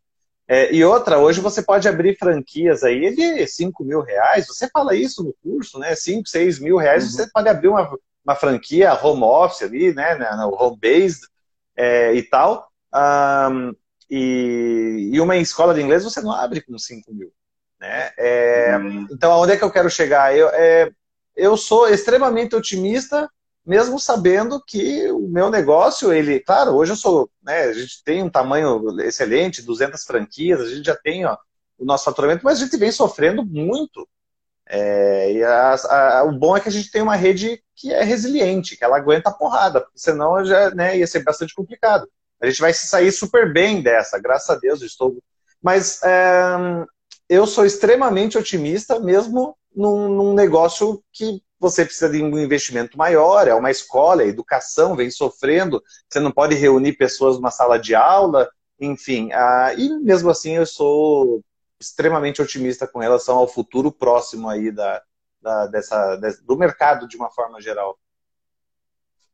É, 0.48 0.72
e 0.72 0.84
outra, 0.84 1.18
hoje 1.18 1.40
você 1.40 1.60
pode 1.60 1.88
abrir 1.88 2.16
franquias 2.16 2.84
aí 2.84 3.14
de 3.14 3.46
5 3.46 3.82
mil 3.82 4.00
reais. 4.00 4.46
Você 4.46 4.68
fala 4.68 4.94
isso 4.94 5.24
no 5.24 5.34
curso, 5.42 5.78
né? 5.78 5.94
5, 5.94 6.28
6 6.28 6.60
mil 6.60 6.76
reais, 6.76 7.04
uhum. 7.04 7.10
você 7.10 7.30
pode 7.30 7.48
abrir 7.48 7.68
uma, 7.68 7.98
uma 8.24 8.34
franquia 8.36 8.94
home 8.94 9.24
office 9.24 9.62
ali, 9.62 9.92
né? 9.92 10.14
No 10.14 10.54
home 10.54 10.78
based 10.80 11.26
é, 11.76 12.14
e 12.14 12.22
tal. 12.22 12.68
Um, 12.94 13.74
e, 14.08 15.10
e, 15.12 15.20
uma 15.20 15.36
escola 15.36 15.74
de 15.74 15.82
inglês 15.82 16.04
você 16.04 16.20
não 16.20 16.30
abre 16.30 16.60
com 16.60 16.78
5 16.78 17.12
mil. 17.12 17.32
Né? 17.80 18.12
É, 18.16 18.76
uhum. 18.76 19.06
Então, 19.10 19.32
aonde 19.32 19.52
é 19.52 19.56
que 19.56 19.64
eu 19.64 19.70
quero 19.70 19.90
chegar? 19.90 20.34
Eu, 20.36 20.48
é, 20.50 20.90
eu 21.34 21.56
sou 21.56 21.88
extremamente 21.88 22.54
otimista 22.54 23.28
mesmo 23.66 23.98
sabendo 23.98 24.62
que 24.64 25.10
o 25.10 25.28
meu 25.28 25.50
negócio, 25.50 26.12
ele, 26.12 26.40
claro, 26.40 26.76
hoje 26.76 26.92
eu 26.92 26.96
sou, 26.96 27.30
né, 27.42 27.64
a 27.64 27.72
gente 27.72 28.02
tem 28.04 28.22
um 28.22 28.30
tamanho 28.30 29.00
excelente, 29.00 29.62
200 29.62 30.04
franquias, 30.04 30.60
a 30.60 30.68
gente 30.68 30.86
já 30.86 30.94
tem 30.94 31.26
ó, 31.26 31.36
o 31.78 31.84
nosso 31.84 32.04
faturamento, 32.04 32.44
mas 32.44 32.58
a 32.60 32.64
gente 32.64 32.76
vem 32.76 32.92
sofrendo 32.92 33.44
muito. 33.44 34.08
É, 34.68 35.32
e 35.32 35.44
a, 35.44 35.74
a, 35.74 36.24
o 36.24 36.32
bom 36.32 36.56
é 36.56 36.60
que 36.60 36.68
a 36.68 36.72
gente 36.72 36.90
tem 36.90 37.02
uma 37.02 37.16
rede 37.16 37.62
que 37.74 37.92
é 37.92 38.02
resiliente, 38.02 38.76
que 38.76 38.84
ela 38.84 38.96
aguenta 38.96 39.30
a 39.30 39.34
porrada, 39.34 39.86
senão 39.94 40.44
já 40.44 40.70
né, 40.70 40.98
ia 40.98 41.06
ser 41.06 41.22
bastante 41.22 41.54
complicado. 41.54 42.08
A 42.40 42.46
gente 42.46 42.60
vai 42.60 42.72
se 42.72 42.86
sair 42.86 43.12
super 43.12 43.52
bem 43.52 43.82
dessa, 43.82 44.18
graças 44.18 44.50
a 44.50 44.58
Deus, 44.58 44.82
estou. 44.82 45.18
Mas 45.62 46.00
é, 46.02 46.86
eu 47.28 47.46
sou 47.46 47.64
extremamente 47.64 48.38
otimista, 48.38 49.00
mesmo 49.00 49.56
num, 49.74 50.08
num, 50.08 50.34
negócio 50.34 51.02
que 51.12 51.42
você 51.70 51.84
precisa 51.84 52.08
de 52.08 52.22
um 52.22 52.38
investimento 52.38 52.96
maior, 52.96 53.48
é 53.48 53.54
uma 53.54 53.70
escola, 53.70 54.22
a 54.22 54.26
educação 54.26 54.96
vem 54.96 55.10
sofrendo, 55.10 55.82
você 56.08 56.20
não 56.20 56.30
pode 56.30 56.54
reunir 56.54 56.94
pessoas 56.94 57.36
numa 57.36 57.50
sala 57.50 57.78
de 57.78 57.94
aula, 57.94 58.48
enfim. 58.80 59.30
Ah, 59.32 59.74
e 59.76 59.88
mesmo 60.00 60.30
assim 60.30 60.56
eu 60.56 60.66
sou 60.66 61.42
extremamente 61.80 62.40
otimista 62.40 62.86
com 62.86 62.98
relação 62.98 63.36
ao 63.36 63.48
futuro 63.48 63.92
próximo 63.92 64.48
aí 64.48 64.70
da, 64.70 65.02
da 65.40 65.66
dessa, 65.66 66.16
do 66.44 66.56
mercado 66.56 67.06
de 67.06 67.16
uma 67.16 67.30
forma 67.30 67.60
geral. 67.60 67.98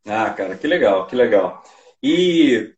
Ah, 0.07 0.31
cara, 0.31 0.57
que 0.57 0.67
legal, 0.67 1.07
que 1.07 1.15
legal. 1.15 1.63
E 2.03 2.75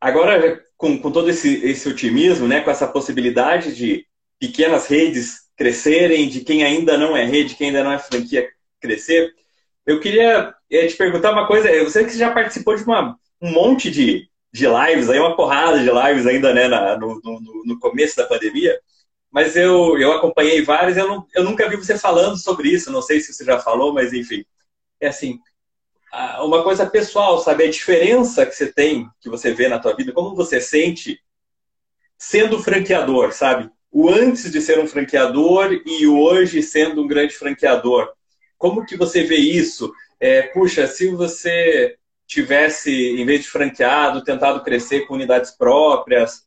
agora, 0.00 0.64
com, 0.76 0.98
com 0.98 1.10
todo 1.10 1.30
esse, 1.30 1.64
esse 1.64 1.88
otimismo, 1.88 2.48
né, 2.48 2.60
com 2.60 2.70
essa 2.70 2.88
possibilidade 2.88 3.74
de 3.74 4.06
pequenas 4.38 4.86
redes 4.88 5.44
crescerem, 5.56 6.28
de 6.28 6.40
quem 6.40 6.64
ainda 6.64 6.98
não 6.98 7.16
é 7.16 7.24
rede, 7.24 7.54
quem 7.54 7.68
ainda 7.68 7.84
não 7.84 7.92
é 7.92 7.98
franquia 7.98 8.48
crescer, 8.84 9.32
eu 9.86 10.00
queria 10.00 10.54
te 10.70 10.96
perguntar 10.96 11.32
uma 11.32 11.46
coisa. 11.46 11.70
Eu 11.70 11.88
sei 11.88 12.04
que 12.04 12.10
você 12.10 12.18
já 12.18 12.32
participou 12.32 12.76
de 12.76 12.84
uma, 12.84 13.18
um 13.40 13.50
monte 13.50 13.90
de, 13.90 14.28
de 14.52 14.66
lives, 14.66 15.08
aí 15.08 15.18
uma 15.18 15.36
porrada 15.36 15.78
de 15.78 15.90
lives 15.90 16.26
ainda 16.26 16.52
né, 16.52 16.68
na, 16.68 16.98
no, 16.98 17.20
no, 17.22 17.62
no 17.64 17.78
começo 17.80 18.16
da 18.16 18.26
pandemia, 18.26 18.78
mas 19.30 19.56
eu, 19.56 19.98
eu 19.98 20.12
acompanhei 20.12 20.62
vários, 20.62 20.96
eu, 20.96 21.08
não, 21.08 21.26
eu 21.34 21.42
nunca 21.42 21.68
vi 21.68 21.76
você 21.76 21.98
falando 21.98 22.36
sobre 22.38 22.68
isso, 22.68 22.92
não 22.92 23.02
sei 23.02 23.20
se 23.20 23.32
você 23.32 23.44
já 23.44 23.58
falou, 23.58 23.92
mas 23.92 24.12
enfim. 24.12 24.44
É 25.00 25.08
assim, 25.08 25.40
uma 26.42 26.62
coisa 26.62 26.86
pessoal, 26.86 27.40
sabe? 27.40 27.64
A 27.64 27.70
diferença 27.70 28.46
que 28.46 28.54
você 28.54 28.72
tem, 28.72 29.08
que 29.20 29.28
você 29.28 29.52
vê 29.52 29.68
na 29.68 29.78
tua 29.78 29.94
vida, 29.94 30.12
como 30.12 30.36
você 30.36 30.60
sente 30.60 31.20
sendo 32.16 32.62
franqueador, 32.62 33.32
sabe? 33.32 33.70
O 33.90 34.08
antes 34.08 34.50
de 34.50 34.60
ser 34.60 34.78
um 34.78 34.86
franqueador 34.86 35.72
e 35.84 36.06
hoje 36.06 36.62
sendo 36.62 37.02
um 37.02 37.06
grande 37.06 37.34
franqueador. 37.34 38.12
Como 38.64 38.86
que 38.86 38.96
você 38.96 39.24
vê 39.24 39.36
isso? 39.36 39.92
É, 40.18 40.40
puxa, 40.40 40.86
se 40.86 41.10
você 41.10 41.98
tivesse, 42.26 42.90
em 42.90 43.22
vez 43.26 43.42
de 43.42 43.50
franqueado, 43.50 44.24
tentado 44.24 44.64
crescer 44.64 45.06
com 45.06 45.12
unidades 45.12 45.50
próprias, 45.50 46.46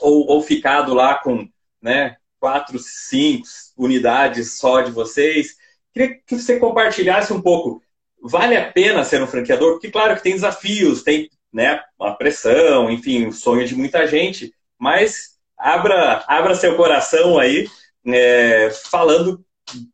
ou, 0.00 0.26
ou 0.26 0.42
ficado 0.42 0.92
lá 0.92 1.14
com 1.14 1.48
né, 1.80 2.16
quatro, 2.40 2.80
cinco 2.80 3.46
unidades 3.76 4.58
só 4.58 4.80
de 4.80 4.90
vocês, 4.90 5.54
queria 5.94 6.18
que 6.26 6.36
você 6.36 6.58
compartilhasse 6.58 7.32
um 7.32 7.40
pouco 7.40 7.80
vale 8.20 8.56
a 8.56 8.72
pena 8.72 9.04
ser 9.04 9.22
um 9.22 9.28
franqueador? 9.28 9.74
Porque, 9.74 9.88
claro, 9.88 10.16
que 10.16 10.22
tem 10.24 10.34
desafios, 10.34 11.04
tem 11.04 11.30
né, 11.52 11.80
a 12.00 12.10
pressão, 12.10 12.90
enfim, 12.90 13.28
o 13.28 13.32
sonho 13.32 13.64
de 13.64 13.76
muita 13.76 14.04
gente, 14.08 14.52
mas 14.76 15.38
abra, 15.56 16.24
abra 16.26 16.56
seu 16.56 16.76
coração 16.76 17.38
aí, 17.38 17.68
é, 18.04 18.68
falando 18.90 19.44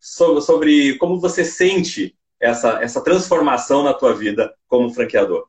sobre, 0.01 0.97
como 0.99 1.21
você 1.21 1.45
sente 1.45 2.17
essa, 2.41 2.83
essa 2.83 3.03
transformação 3.03 3.83
na 3.83 3.95
tua 3.95 4.15
vida 4.15 4.55
como 4.67 4.93
franqueador. 4.93 5.47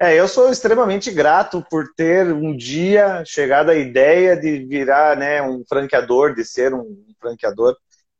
É, 0.00 0.14
eu 0.14 0.28
sou 0.28 0.50
extremamente 0.50 1.10
grato 1.10 1.64
por 1.70 1.86
ter 1.94 2.32
um 2.32 2.54
dia 2.54 3.22
chegado 3.24 3.70
à 3.70 3.74
ideia 3.74 4.36
de 4.36 4.64
virar 4.66 5.16
né, 5.16 5.42
um 5.42 5.64
franqueador, 5.66 6.34
de 6.34 6.44
ser 6.44 6.74
um 6.74 7.04
franqueador 7.20 7.76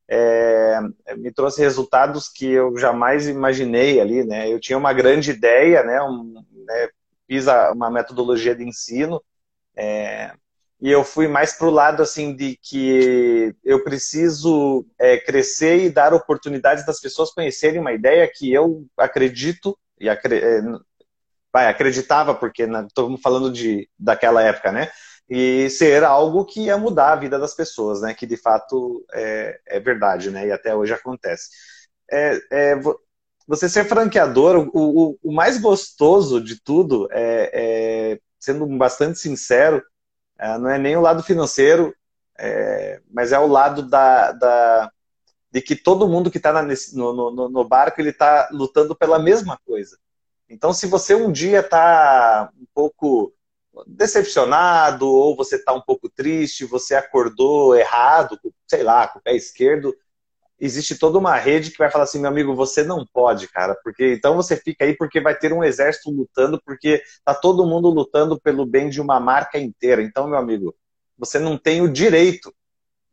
é, 0.08 0.78
me 1.16 1.32
trouxe 1.32 1.60
resultados 1.60 2.28
que 2.28 2.46
eu 2.46 2.76
jamais 2.78 3.26
imaginei 3.26 4.00
ali, 4.00 4.24
né? 4.24 4.48
Eu 4.48 4.60
tinha 4.60 4.78
uma 4.78 4.92
grande 4.92 5.30
ideia, 5.32 5.82
né? 5.82 6.00
Um, 6.02 6.44
né 6.64 6.88
fiz 7.26 7.48
a, 7.48 7.72
uma 7.72 7.90
metodologia 7.90 8.54
de 8.54 8.64
ensino 8.64 9.20
é, 9.74 10.32
e 10.80 10.90
eu 10.90 11.02
fui 11.04 11.26
mais 11.26 11.54
para 11.54 11.66
o 11.66 11.70
lado 11.70 12.02
assim 12.02 12.34
de 12.34 12.58
que 12.62 13.54
eu 13.64 13.82
preciso 13.82 14.86
é, 14.98 15.16
crescer 15.16 15.84
e 15.84 15.90
dar 15.90 16.12
oportunidades 16.12 16.84
das 16.84 17.00
pessoas 17.00 17.30
conhecerem 17.30 17.80
uma 17.80 17.92
ideia 17.92 18.30
que 18.32 18.52
eu 18.52 18.86
acredito 18.96 19.78
e 19.98 20.08
acre, 20.08 20.36
é, 20.36 20.60
vai, 21.52 21.68
acreditava 21.68 22.34
porque 22.34 22.64
estamos 22.64 23.20
falando 23.22 23.50
de 23.50 23.88
daquela 23.98 24.42
época, 24.42 24.70
né? 24.70 24.90
e 25.28 25.68
ser 25.70 26.04
algo 26.04 26.44
que 26.44 26.62
ia 26.62 26.78
mudar 26.78 27.12
a 27.12 27.16
vida 27.16 27.38
das 27.38 27.54
pessoas, 27.54 28.00
né? 28.00 28.14
Que 28.14 28.26
de 28.26 28.36
fato 28.36 29.04
é, 29.12 29.58
é 29.66 29.80
verdade, 29.80 30.30
né? 30.30 30.46
E 30.46 30.52
até 30.52 30.74
hoje 30.74 30.92
acontece. 30.92 31.48
É, 32.10 32.38
é, 32.50 32.80
você 33.46 33.68
ser 33.68 33.84
franqueador, 33.84 34.56
o, 34.56 34.70
o, 34.72 35.18
o, 35.22 35.32
mais 35.32 35.58
gostoso 35.58 36.40
de 36.40 36.62
tudo, 36.62 37.08
é, 37.10 38.18
sendo 38.38 38.66
bastante 38.78 39.18
sincero, 39.18 39.82
não 40.58 40.68
é 40.68 40.78
nem 40.78 40.96
o 40.96 41.00
lado 41.00 41.22
financeiro, 41.22 41.94
é, 42.38 43.00
mas 43.10 43.32
é 43.32 43.38
o 43.38 43.46
lado 43.46 43.82
da, 43.82 44.32
da, 44.32 44.90
de 45.50 45.62
que 45.62 45.74
todo 45.74 46.08
mundo 46.08 46.30
que 46.30 46.36
está 46.36 46.52
no, 46.92 47.30
no, 47.32 47.48
no 47.48 47.64
barco 47.64 48.00
ele 48.00 48.10
está 48.10 48.48
lutando 48.52 48.94
pela 48.94 49.18
mesma 49.18 49.58
coisa. 49.64 49.98
Então, 50.48 50.72
se 50.72 50.86
você 50.86 51.14
um 51.14 51.32
dia 51.32 51.60
está 51.60 52.50
um 52.60 52.66
pouco 52.74 53.32
decepcionado, 53.86 55.06
ou 55.08 55.36
você 55.36 55.56
está 55.56 55.72
um 55.72 55.80
pouco 55.80 56.08
triste, 56.08 56.64
você 56.64 56.94
acordou 56.94 57.74
errado, 57.74 58.38
sei 58.66 58.82
lá, 58.82 59.08
com 59.08 59.18
o 59.18 59.22
pé 59.22 59.34
esquerdo, 59.34 59.94
existe 60.58 60.98
toda 60.98 61.18
uma 61.18 61.36
rede 61.36 61.70
que 61.70 61.78
vai 61.78 61.90
falar 61.90 62.04
assim, 62.04 62.18
meu 62.18 62.30
amigo, 62.30 62.54
você 62.54 62.82
não 62.82 63.06
pode, 63.06 63.48
cara, 63.48 63.74
porque 63.82 64.14
então 64.14 64.36
você 64.36 64.56
fica 64.56 64.84
aí 64.84 64.96
porque 64.96 65.20
vai 65.20 65.36
ter 65.36 65.52
um 65.52 65.64
exército 65.64 66.10
lutando, 66.10 66.60
porque 66.64 67.02
tá 67.24 67.34
todo 67.34 67.66
mundo 67.66 67.88
lutando 67.90 68.40
pelo 68.40 68.64
bem 68.66 68.88
de 68.88 69.00
uma 69.00 69.20
marca 69.20 69.58
inteira. 69.58 70.02
Então, 70.02 70.28
meu 70.28 70.38
amigo, 70.38 70.74
você 71.18 71.38
não 71.38 71.58
tem 71.58 71.82
o 71.82 71.92
direito 71.92 72.54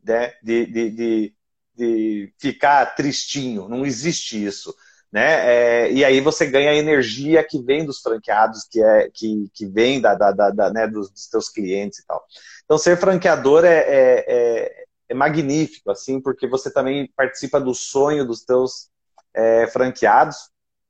né, 0.02 0.34
de, 0.42 0.66
de, 0.66 0.90
de, 0.90 1.34
de 1.74 2.34
ficar 2.38 2.94
tristinho, 2.94 3.68
não 3.68 3.84
existe 3.84 4.42
isso 4.42 4.74
né? 5.14 5.84
É, 5.86 5.92
e 5.92 6.04
aí 6.04 6.20
você 6.20 6.44
ganha 6.44 6.72
a 6.72 6.74
energia 6.74 7.44
que 7.44 7.62
vem 7.62 7.84
dos 7.86 8.00
franqueados, 8.00 8.64
que 8.68 8.82
é 8.82 9.08
que, 9.14 9.48
que 9.54 9.64
vem 9.64 10.00
da, 10.00 10.12
da, 10.12 10.32
da, 10.32 10.50
da 10.50 10.72
né, 10.72 10.88
dos, 10.88 11.08
dos 11.08 11.28
teus 11.28 11.48
clientes 11.48 12.00
e 12.00 12.04
tal. 12.04 12.20
Então 12.64 12.76
ser 12.76 12.96
franqueador 12.96 13.64
é, 13.64 13.78
é, 13.78 14.24
é, 14.26 14.83
é, 15.08 15.14
magnífico, 15.14 15.90
assim, 15.90 16.20
porque 16.20 16.46
você 16.46 16.72
também 16.72 17.10
participa 17.16 17.60
do 17.60 17.74
sonho 17.74 18.24
dos 18.26 18.44
teus 18.44 18.90
é, 19.34 19.66
franqueados. 19.66 20.36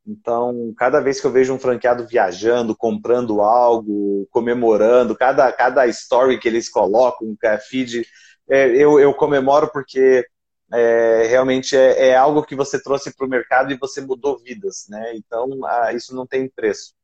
Então, 0.07 0.75
cada 0.77 1.01
vez 1.01 1.21
que 1.21 1.27
eu 1.27 1.33
vejo 1.33 1.55
um 1.55 1.59
franqueado 1.59 2.07
viajando, 2.07 2.77
comprando 2.77 3.41
algo, 3.41 4.27
comemorando, 4.31 5.17
cada, 5.17 5.51
cada 5.53 5.87
story 5.87 6.39
que 6.39 6.47
eles 6.47 6.69
colocam, 6.69 7.35
feed, 7.71 8.07
é, 8.51 8.69
eu, 8.77 9.01
eu 9.01 9.15
comemoro 9.15 9.71
porque 9.73 10.27
é, 10.73 11.27
realmente 11.29 11.77
é, 11.77 12.09
é, 12.09 12.17
algo 12.17 12.45
que 12.45 12.55
você 12.55 12.83
trouxe 12.83 13.15
para 13.15 13.27
o 13.27 13.31
mercado 13.31 13.73
e 13.73 13.79
você 13.79 14.01
mudou 14.01 14.39
vidas, 14.39 14.87
né? 14.89 15.15
Então, 15.17 15.49
ah, 15.65 15.93
isso 15.93 16.15
não 16.15 16.27
tem 16.27 16.49
preço. 16.49 16.95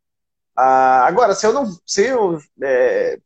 Ah, 0.57 1.07
agora, 1.07 1.35
se 1.35 1.47
eu 1.47 1.53
não. 1.53 1.67
Se 1.87 2.07
eu, 2.07 2.39
é, 2.63 3.19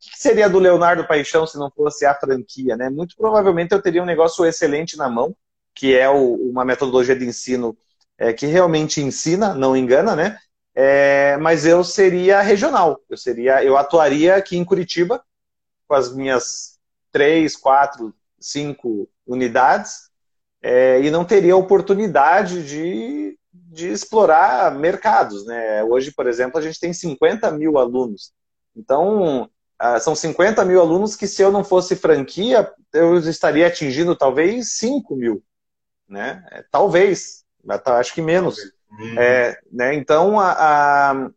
que 0.00 0.18
seria 0.18 0.48
do 0.48 0.58
Leonardo 0.58 1.06
Paixão 1.06 1.46
se 1.46 1.58
não 1.58 1.70
fosse 1.70 2.06
a 2.06 2.14
franquia, 2.14 2.76
né? 2.76 2.88
Muito 2.88 3.14
provavelmente 3.16 3.72
eu 3.72 3.82
teria 3.82 4.02
um 4.02 4.06
negócio 4.06 4.46
excelente 4.46 4.96
na 4.96 5.08
mão, 5.08 5.36
que 5.74 5.96
é 5.96 6.08
o, 6.08 6.34
uma 6.50 6.64
metodologia 6.64 7.14
de 7.14 7.26
ensino 7.26 7.76
é, 8.18 8.32
que 8.32 8.46
realmente 8.46 9.00
ensina, 9.00 9.54
não 9.54 9.76
engana, 9.76 10.16
né? 10.16 10.38
É, 10.74 11.36
mas 11.38 11.66
eu 11.66 11.84
seria 11.84 12.40
regional. 12.40 13.00
Eu 13.08 13.16
seria, 13.16 13.62
eu 13.62 13.76
atuaria 13.76 14.36
aqui 14.36 14.56
em 14.56 14.64
Curitiba 14.64 15.22
com 15.86 15.94
as 15.94 16.14
minhas 16.14 16.78
três, 17.12 17.56
quatro, 17.56 18.14
cinco 18.38 19.08
unidades 19.26 20.08
é, 20.62 21.00
e 21.02 21.10
não 21.10 21.24
teria 21.24 21.56
oportunidade 21.56 22.66
de, 22.66 23.38
de 23.52 23.88
explorar 23.88 24.74
mercados. 24.74 25.44
Né? 25.44 25.82
Hoje, 25.84 26.12
por 26.12 26.26
exemplo, 26.26 26.58
a 26.58 26.62
gente 26.62 26.78
tem 26.78 26.92
50 26.92 27.50
mil 27.52 27.78
alunos. 27.78 28.32
Então, 28.76 29.50
são 30.00 30.14
50 30.14 30.64
mil 30.64 30.80
alunos 30.80 31.16
que, 31.16 31.26
se 31.26 31.42
eu 31.42 31.50
não 31.50 31.64
fosse 31.64 31.96
franquia, 31.96 32.70
eu 32.92 33.16
estaria 33.18 33.66
atingindo 33.66 34.14
talvez 34.14 34.72
5 34.72 35.16
mil. 35.16 35.42
Né? 36.08 36.44
É, 36.50 36.64
talvez, 36.70 37.44
acho 37.98 38.12
que 38.12 38.20
menos. 38.20 38.58
Uhum. 38.90 39.18
É, 39.18 39.58
né? 39.72 39.94
Então, 39.94 40.38
a, 40.38 40.52
a, 40.52 41.30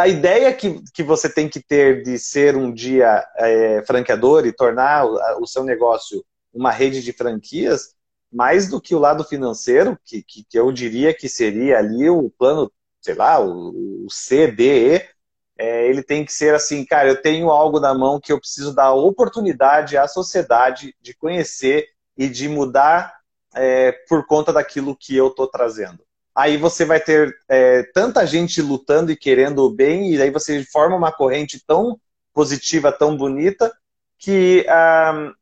a, 0.00 0.08
ideia 0.08 0.52
que, 0.52 0.82
que 0.92 1.02
você 1.02 1.28
tem 1.28 1.48
que 1.48 1.60
ter 1.60 2.02
de 2.02 2.18
ser 2.18 2.56
um 2.56 2.72
dia 2.72 3.24
é, 3.36 3.82
franqueador 3.86 4.44
e 4.44 4.52
tornar 4.52 5.06
o, 5.06 5.42
o 5.42 5.46
seu 5.46 5.64
negócio 5.64 6.24
uma 6.52 6.70
rede 6.70 7.02
de 7.02 7.12
franquias, 7.12 7.94
mais 8.32 8.68
do 8.68 8.80
que 8.80 8.94
o 8.94 8.98
lado 8.98 9.22
financeiro, 9.24 9.98
que, 10.04 10.22
que, 10.22 10.44
que 10.44 10.58
eu 10.58 10.72
diria 10.72 11.14
que 11.14 11.28
seria 11.28 11.78
ali 11.78 12.10
o 12.10 12.30
plano, 12.30 12.70
sei 13.00 13.14
lá, 13.14 13.38
o, 13.40 14.04
o 14.04 14.10
C, 14.10 14.48
D, 14.48 14.96
E, 14.96 15.08
é, 15.58 15.88
ele 15.88 16.02
tem 16.02 16.24
que 16.24 16.32
ser 16.32 16.54
assim, 16.54 16.84
cara, 16.84 17.08
eu 17.08 17.20
tenho 17.20 17.50
algo 17.50 17.80
na 17.80 17.94
mão 17.94 18.20
que 18.20 18.32
eu 18.32 18.38
preciso 18.38 18.74
dar 18.74 18.92
oportunidade 18.92 19.96
à 19.96 20.06
sociedade 20.06 20.94
de 21.00 21.14
conhecer 21.14 21.88
e 22.16 22.28
de 22.28 22.48
mudar 22.48 23.14
é, 23.54 23.92
por 24.08 24.26
conta 24.26 24.52
daquilo 24.52 24.96
que 24.96 25.16
eu 25.16 25.28
estou 25.28 25.46
trazendo. 25.46 26.04
aí 26.34 26.56
você 26.58 26.84
vai 26.84 27.00
ter 27.00 27.34
é, 27.48 27.82
tanta 27.94 28.26
gente 28.26 28.60
lutando 28.60 29.10
e 29.10 29.16
querendo 29.16 29.64
o 29.64 29.70
bem, 29.70 30.12
e 30.12 30.20
aí 30.20 30.30
você 30.30 30.62
forma 30.64 30.96
uma 30.96 31.10
corrente 31.10 31.62
tão 31.66 31.98
positiva, 32.34 32.92
tão 32.92 33.16
bonita, 33.16 33.72
que 34.18 34.66
ah, 34.68 35.32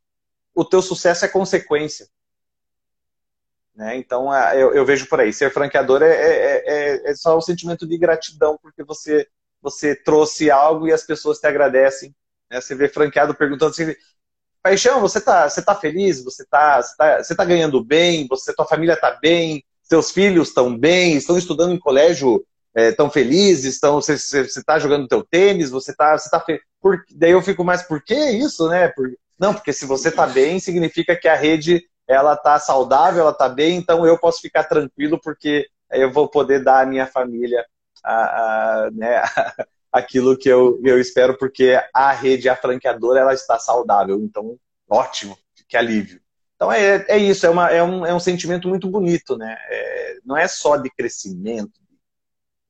o 0.53 0.63
teu 0.63 0.81
sucesso 0.81 1.25
é 1.25 1.27
consequência. 1.27 2.07
Né? 3.75 3.97
Então, 3.97 4.31
ah, 4.31 4.55
eu, 4.55 4.73
eu, 4.73 4.85
vejo 4.85 5.07
por 5.07 5.19
aí, 5.19 5.33
ser 5.33 5.51
franqueador 5.51 6.01
é, 6.01 6.13
é, 6.13 6.63
é, 6.65 7.11
é 7.11 7.15
só 7.15 7.37
um 7.37 7.41
sentimento 7.41 7.85
de 7.85 7.97
gratidão, 7.97 8.57
porque 8.61 8.83
você, 8.83 9.27
você 9.65 9.95
trouxe 9.95 10.49
algo 10.49 10.87
e 10.87 10.93
as 10.93 11.03
pessoas 11.03 11.39
te 11.39 11.47
agradecem. 11.47 12.15
Né? 12.49 12.61
Você 12.61 12.75
vê 12.75 12.87
franqueado 12.87 13.35
perguntando 13.35 13.71
assim, 13.71 13.93
Paixão, 14.61 14.99
você 14.99 15.19
tá, 15.19 15.49
você 15.49 15.61
tá 15.61 15.75
feliz? 15.75 16.23
Você 16.23 16.45
tá, 16.45 16.81
você 16.81 16.95
tá, 16.95 17.23
você 17.23 17.35
tá 17.35 17.45
ganhando 17.45 17.83
bem? 17.83 18.27
Você, 18.27 18.53
tua 18.53 18.65
família 18.65 18.95
tá 18.95 19.17
bem? 19.21 19.63
seus 19.85 20.11
filhos 20.11 20.49
estão 20.49 20.75
bem, 20.75 21.15
estão 21.15 21.37
estudando 21.37 21.73
em 21.73 21.79
colégio, 21.79 22.43
estão 22.75 23.07
é, 23.07 23.09
felizes, 23.09 23.75
estão, 23.75 24.01
você 24.01 24.13
está 24.13 24.79
jogando 24.79 25.07
teu 25.07 25.23
tênis, 25.23 25.69
você 25.69 25.91
está 25.91 26.17
você 26.17 26.29
tá 26.29 26.39
fe... 26.39 26.59
Por... 26.81 27.03
daí 27.11 27.31
eu 27.31 27.41
fico 27.41 27.63
mais, 27.63 27.83
por 27.83 28.03
que 28.03 28.15
isso, 28.15 28.67
né? 28.67 28.87
Por... 28.89 29.09
Não, 29.39 29.53
porque 29.53 29.71
se 29.71 29.85
você 29.85 30.09
está 30.09 30.25
bem, 30.25 30.59
significa 30.59 31.15
que 31.15 31.27
a 31.27 31.35
rede 31.35 31.83
ela 32.07 32.33
está 32.33 32.59
saudável, 32.59 33.21
ela 33.21 33.31
está 33.31 33.47
bem, 33.47 33.77
então 33.77 34.05
eu 34.05 34.17
posso 34.17 34.41
ficar 34.41 34.63
tranquilo 34.63 35.19
porque 35.21 35.67
eu 35.91 36.11
vou 36.11 36.27
poder 36.27 36.63
dar 36.63 36.81
à 36.81 36.85
minha 36.85 37.05
família 37.05 37.63
a, 38.05 38.85
a, 38.85 38.91
né, 38.91 39.21
aquilo 39.91 40.37
que 40.37 40.49
eu, 40.49 40.79
eu 40.83 40.99
espero, 40.99 41.37
porque 41.37 41.81
a 41.93 42.11
rede, 42.11 42.49
a 42.49 42.55
franqueadora, 42.55 43.21
ela 43.21 43.33
está 43.33 43.57
saudável. 43.59 44.19
Então, 44.19 44.57
ótimo, 44.89 45.37
que 45.67 45.75
alívio. 45.75 46.21
Então 46.55 46.71
é, 46.71 47.05
é 47.09 47.17
isso, 47.17 47.45
é, 47.45 47.49
uma, 47.49 47.69
é, 47.69 47.83
um, 47.83 48.05
é 48.05 48.13
um 48.13 48.19
sentimento 48.19 48.67
muito 48.67 48.89
bonito, 48.89 49.37
né? 49.37 49.57
É, 49.69 50.17
não 50.25 50.37
é 50.37 50.47
só 50.47 50.77
de 50.77 50.89
crescimento. 50.89 51.79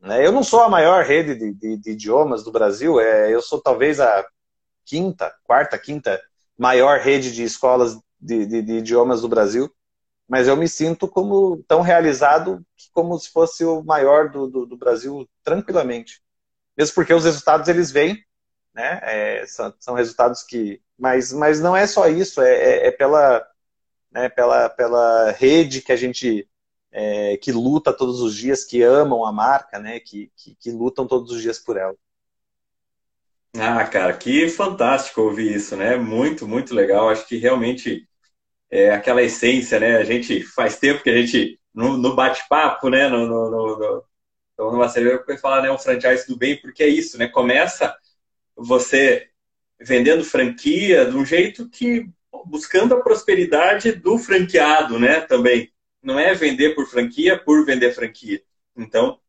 Né? 0.02 0.26
Eu 0.26 0.32
não 0.32 0.44
sou 0.44 0.62
a 0.62 0.70
maior 0.70 1.04
rede 1.04 1.36
de, 1.36 1.54
de, 1.54 1.78
de 1.78 1.92
idiomas 1.92 2.44
do 2.44 2.52
Brasil, 2.52 3.00
é, 3.00 3.34
eu 3.34 3.42
sou 3.42 3.62
talvez 3.62 4.00
a 4.00 4.26
quinta, 4.84 5.34
quarta, 5.44 5.78
quinta 5.78 6.22
maior 6.58 7.00
rede 7.00 7.32
de 7.32 7.44
escolas 7.44 7.98
de, 8.20 8.46
de, 8.46 8.62
de 8.62 8.74
idiomas 8.74 9.22
do 9.22 9.28
Brasil, 9.28 9.72
mas 10.28 10.48
eu 10.48 10.58
me 10.58 10.68
sinto 10.68 11.08
como 11.08 11.64
tão 11.68 11.82
realizado 11.82 12.66
como 12.92 13.18
se 13.20 13.30
fosse 13.32 13.64
o 13.64 13.84
maior 13.84 14.30
do, 14.30 14.48
do, 14.48 14.66
do 14.66 14.78
Brasil 14.78 15.28
tranquilamente. 15.44 16.22
Mesmo 16.78 16.96
porque 16.96 17.14
os 17.14 17.26
resultados 17.26 17.68
eles 17.68 17.92
vêm, 17.92 18.24
né? 18.74 19.00
É, 19.04 19.46
são, 19.48 19.74
são, 19.80 19.94
resultados 19.96 20.44
que. 20.44 20.82
Mas, 20.98 21.32
mas 21.32 21.60
não 21.60 21.76
é 21.76 21.86
só 21.88 22.08
isso, 22.08 22.42
é, 22.42 22.54
é, 22.54 22.88
é 22.88 22.92
pela 22.92 23.46
né, 24.16 24.30
pela, 24.30 24.70
pela 24.70 25.32
rede 25.32 25.82
que 25.82 25.92
a 25.92 25.96
gente 25.98 26.48
é, 26.90 27.36
que 27.36 27.52
luta 27.52 27.92
todos 27.92 28.22
os 28.22 28.34
dias, 28.34 28.64
que 28.64 28.82
amam 28.82 29.26
a 29.26 29.32
marca, 29.32 29.78
né, 29.78 30.00
que, 30.00 30.32
que, 30.38 30.56
que, 30.56 30.72
lutam 30.72 31.06
todos 31.06 31.32
os 31.32 31.42
dias 31.42 31.60
por 31.60 31.76
ela. 31.76 31.94
Ah, 33.58 33.86
cara, 33.86 34.14
que 34.14 34.48
fantástico 34.50 35.22
ouvir 35.22 35.54
isso, 35.54 35.76
né? 35.76 35.98
Muito, 35.98 36.48
muito 36.48 36.74
legal. 36.74 37.10
Acho 37.10 37.26
que 37.28 37.38
realmente 37.38 38.08
é 38.70 38.92
aquela 38.92 39.22
essência, 39.24 39.80
né? 39.80 39.98
A 39.98 40.04
gente 40.04 40.42
faz 40.44 40.78
tempo 40.78 41.04
que 41.04 41.10
a 41.10 41.18
gente, 41.18 41.60
no, 41.74 41.98
no 41.98 42.16
bate-papo, 42.16 42.90
né? 42.90 43.08
No, 43.08 43.26
no, 43.28 43.52
no, 43.52 44.06
no, 44.58 44.72
numa 44.72 44.90
cerveja, 44.90 45.24
eu 45.28 45.38
falar, 45.38 45.62
né? 45.62 45.72
Um 45.72 45.78
franchise 45.78 46.28
do 46.28 46.38
bem, 46.38 46.60
porque 46.62 46.84
é 46.84 46.88
isso, 46.88 47.18
né? 47.18 47.28
Começa 47.28 47.96
você 48.56 49.30
vendendo 49.80 50.24
franquia 50.24 51.06
de 51.06 51.16
um 51.16 51.26
jeito 51.26 51.70
que 51.70 52.10
buscando 52.46 52.94
a 52.94 53.02
prosperidade 53.02 53.94
do 53.94 54.18
franqueado, 54.18 55.00
né? 55.00 55.22
Também 55.22 55.72
não 56.02 56.20
é 56.20 56.34
vender 56.34 56.76
por 56.76 56.88
franquia 56.88 57.38
por 57.38 57.66
vender 57.66 57.94
franquia. 57.94 58.42
Então, 58.76 59.20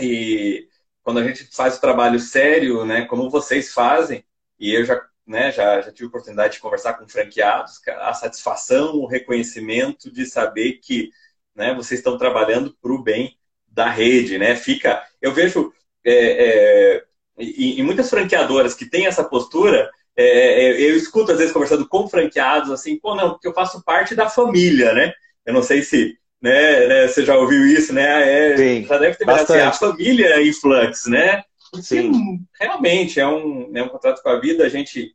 e 0.00 0.68
quando 1.02 1.18
a 1.20 1.24
gente 1.24 1.44
faz 1.54 1.76
o 1.76 1.80
trabalho 1.80 2.18
sério, 2.20 2.84
né? 2.84 3.04
Como 3.06 3.30
vocês 3.30 3.72
fazem, 3.72 4.24
e 4.58 4.74
eu 4.74 4.84
já, 4.84 5.00
né? 5.26 5.50
Já, 5.50 5.80
já 5.80 5.90
tive 5.90 6.04
a 6.04 6.08
oportunidade 6.08 6.54
de 6.54 6.60
conversar 6.60 6.94
com 6.94 7.08
franqueados, 7.08 7.80
a 7.88 8.14
satisfação, 8.14 8.96
o 8.96 9.06
reconhecimento 9.06 10.10
de 10.10 10.24
saber 10.26 10.74
que, 10.74 11.10
né? 11.54 11.74
Vocês 11.74 12.00
estão 12.00 12.16
trabalhando 12.16 12.76
para 12.80 12.92
o 12.92 13.02
bem 13.02 13.36
da 13.66 13.90
rede, 13.90 14.38
né? 14.38 14.54
Fica, 14.56 15.02
eu 15.20 15.32
vejo 15.32 15.72
é, 16.04 16.14
é, 16.14 17.04
em, 17.38 17.80
em 17.80 17.82
muitas 17.82 18.08
franqueadoras 18.08 18.74
que 18.74 18.86
têm 18.86 19.06
essa 19.06 19.24
postura, 19.24 19.90
é, 20.16 20.24
é, 20.24 20.90
eu 20.90 20.96
escuto 20.96 21.32
às 21.32 21.38
vezes 21.38 21.52
conversando 21.52 21.86
com 21.86 22.08
franqueados 22.08 22.70
assim, 22.70 22.98
pô, 22.98 23.14
não, 23.14 23.30
porque 23.30 23.46
eu 23.46 23.52
faço 23.52 23.84
parte 23.84 24.14
da 24.14 24.30
família, 24.30 24.92
né? 24.94 25.12
Eu 25.44 25.52
não 25.52 25.62
sei 25.62 25.82
se 25.82 26.16
né, 26.40 26.86
né 26.86 27.08
você 27.08 27.24
já 27.24 27.36
ouviu 27.36 27.66
isso, 27.66 27.92
né? 27.92 28.52
É, 28.52 28.56
Sim, 28.56 28.86
já 28.86 28.98
deve 28.98 29.16
ter 29.16 29.28
assim, 29.28 29.58
a 29.58 29.72
família 29.72 30.42
Influx, 30.42 31.06
né? 31.06 31.42
Sim. 31.80 32.44
realmente 32.58 33.20
é 33.20 33.26
um, 33.26 33.76
é 33.76 33.82
um 33.82 33.88
contrato 33.88 34.22
com 34.22 34.28
a 34.28 34.40
vida, 34.40 34.64
a 34.64 34.68
gente 34.68 35.14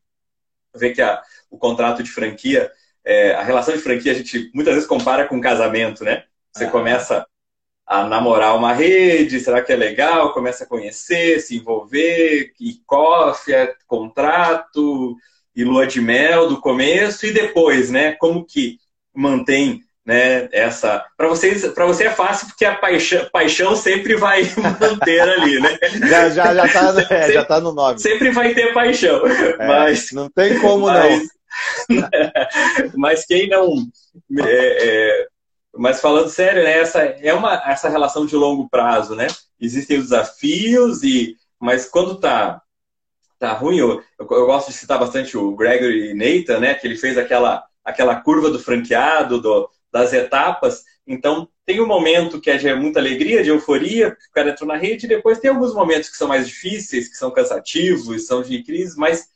vê 0.75 0.91
que 0.91 1.01
a, 1.01 1.21
o 1.49 1.57
contrato 1.57 2.03
de 2.03 2.11
franquia, 2.11 2.71
é, 3.03 3.33
a 3.33 3.43
relação 3.43 3.75
de 3.75 3.81
franquia 3.81 4.11
a 4.11 4.15
gente 4.15 4.51
muitas 4.53 4.73
vezes 4.73 4.87
compara 4.87 5.27
com 5.27 5.41
casamento, 5.41 6.03
né? 6.03 6.25
Você 6.53 6.65
ah. 6.65 6.71
começa 6.71 7.25
a 7.85 8.05
namorar 8.05 8.55
uma 8.55 8.73
rede, 8.73 9.39
será 9.39 9.61
que 9.61 9.71
é 9.71 9.75
legal? 9.75 10.33
Começa 10.33 10.63
a 10.63 10.67
conhecer, 10.67 11.41
se 11.41 11.57
envolver, 11.57 12.53
e 12.59 12.75
coffee, 12.85 13.53
é 13.53 13.75
contrato, 13.85 15.15
e 15.55 15.63
lua 15.63 15.85
de 15.85 15.99
mel 15.99 16.47
do 16.47 16.61
começo, 16.61 17.25
e 17.25 17.33
depois, 17.33 17.89
né? 17.91 18.13
Como 18.13 18.45
que 18.45 18.77
mantém 19.13 19.81
né, 20.05 20.49
essa. 20.51 21.05
Para 21.15 21.27
vocês, 21.27 21.65
para 21.73 21.85
você 21.85 22.05
é 22.05 22.11
fácil 22.11 22.47
porque 22.47 22.65
a 22.65 22.75
paixão, 22.75 23.27
paixão 23.31 23.75
sempre 23.75 24.15
vai 24.15 24.43
manter 24.79 25.21
ali, 25.21 25.59
né? 25.59 25.77
já, 26.07 26.29
já, 26.29 26.55
já, 26.55 26.67
tá, 26.67 27.01
é, 27.01 27.05
sempre, 27.05 27.33
já 27.33 27.45
tá 27.45 27.59
no 27.59 27.71
nome. 27.71 27.99
Sempre 27.99 28.31
vai 28.31 28.53
ter 28.53 28.73
paixão. 28.73 29.25
É, 29.27 29.57
mas, 29.67 30.11
não 30.11 30.29
tem 30.29 30.59
como 30.59 30.87
mas, 30.87 31.27
não. 31.89 32.09
mas 32.97 33.25
quem 33.25 33.47
não. 33.47 33.73
É, 34.39 34.87
é, 34.87 35.27
mas 35.77 36.01
falando 36.01 36.29
sério, 36.29 36.63
né, 36.63 36.79
essa 36.79 36.99
é 37.01 37.33
uma 37.33 37.61
essa 37.65 37.87
relação 37.87 38.25
de 38.25 38.35
longo 38.35 38.67
prazo, 38.69 39.15
né? 39.15 39.27
Existem 39.59 39.97
os 39.97 40.05
desafios 40.05 41.03
e 41.03 41.37
mas 41.59 41.85
quando 41.85 42.19
tá 42.19 42.61
tá 43.37 43.53
ruim, 43.53 43.77
eu, 43.77 44.01
eu, 44.19 44.27
eu 44.29 44.45
gosto 44.45 44.67
de 44.67 44.77
citar 44.77 44.99
bastante 44.99 45.35
o 45.35 45.55
Gregory 45.55 46.13
Nathan, 46.13 46.59
né, 46.59 46.73
que 46.75 46.85
ele 46.85 46.95
fez 46.95 47.17
aquela 47.17 47.63
aquela 47.83 48.15
curva 48.21 48.49
do 48.49 48.59
franqueado, 48.59 49.41
do, 49.41 49.69
das 49.91 50.13
etapas. 50.13 50.83
Então, 51.05 51.49
tem 51.65 51.81
um 51.81 51.87
momento 51.87 52.39
que 52.39 52.49
é 52.49 52.75
muita 52.75 52.99
alegria, 52.99 53.43
de 53.43 53.49
euforia, 53.49 54.11
que 54.11 54.27
o 54.27 54.31
cara 54.31 54.51
entrou 54.51 54.67
na 54.67 54.77
rede, 54.77 55.05
e 55.05 55.09
depois 55.09 55.39
tem 55.39 55.49
alguns 55.49 55.73
momentos 55.73 56.09
que 56.09 56.17
são 56.17 56.27
mais 56.27 56.47
difíceis, 56.47 57.09
que 57.09 57.15
são 57.15 57.31
cansativos, 57.31 58.27
são 58.27 58.41
de 58.41 58.63
crise, 58.63 58.97
mas 58.97 59.27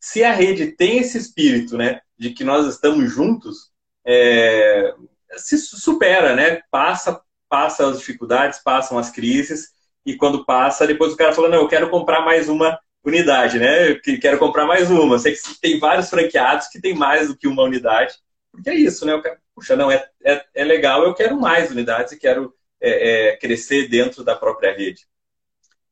se 0.00 0.24
a 0.24 0.32
rede 0.32 0.72
tem 0.72 0.98
esse 0.98 1.16
espírito, 1.16 1.76
né, 1.76 2.00
de 2.18 2.30
que 2.30 2.44
nós 2.44 2.66
estamos 2.66 3.10
juntos, 3.10 3.70
é, 4.04 4.94
se 5.36 5.56
supera, 5.58 6.34
né? 6.34 6.60
Passa, 6.70 7.20
passa 7.48 7.86
as 7.88 7.98
dificuldades, 7.98 8.58
passam 8.62 8.98
as 8.98 9.10
crises 9.10 9.70
e 10.04 10.16
quando 10.16 10.44
passa, 10.44 10.86
depois 10.86 11.12
o 11.12 11.16
cara 11.16 11.32
fala, 11.32 11.48
não, 11.48 11.58
eu 11.58 11.68
quero 11.68 11.90
comprar 11.90 12.22
mais 12.22 12.48
uma 12.48 12.78
unidade, 13.04 13.58
né? 13.58 13.90
Eu 13.90 14.00
quero 14.20 14.38
comprar 14.38 14.66
mais 14.66 14.90
uma. 14.90 15.18
Sei 15.18 15.34
que 15.34 15.60
tem 15.60 15.78
vários 15.78 16.10
franqueados 16.10 16.68
que 16.68 16.80
tem 16.80 16.94
mais 16.94 17.28
do 17.28 17.36
que 17.36 17.46
uma 17.48 17.62
unidade, 17.62 18.14
porque 18.50 18.70
é 18.70 18.74
isso, 18.74 19.06
né? 19.06 19.12
Eu 19.12 19.22
quero, 19.22 19.38
puxa, 19.62 19.76
não, 19.76 19.90
é, 19.90 20.04
é, 20.24 20.44
é 20.54 20.64
legal, 20.64 21.04
eu 21.04 21.14
quero 21.14 21.40
mais 21.40 21.70
unidades 21.70 22.12
e 22.12 22.18
quero 22.18 22.52
é, 22.80 23.30
é, 23.30 23.36
crescer 23.36 23.88
dentro 23.88 24.24
da 24.24 24.34
própria 24.34 24.76
rede. 24.76 25.06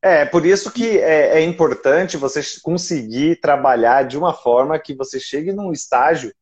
É, 0.02 0.24
por 0.24 0.44
isso 0.44 0.72
que 0.72 0.98
é, 0.98 1.38
é 1.38 1.42
importante 1.42 2.16
você 2.16 2.40
conseguir 2.62 3.36
trabalhar 3.36 4.02
de 4.02 4.18
uma 4.18 4.34
forma 4.34 4.78
que 4.78 4.94
você 4.94 5.20
chegue 5.20 5.52
num 5.52 5.72
estágio 5.72 6.34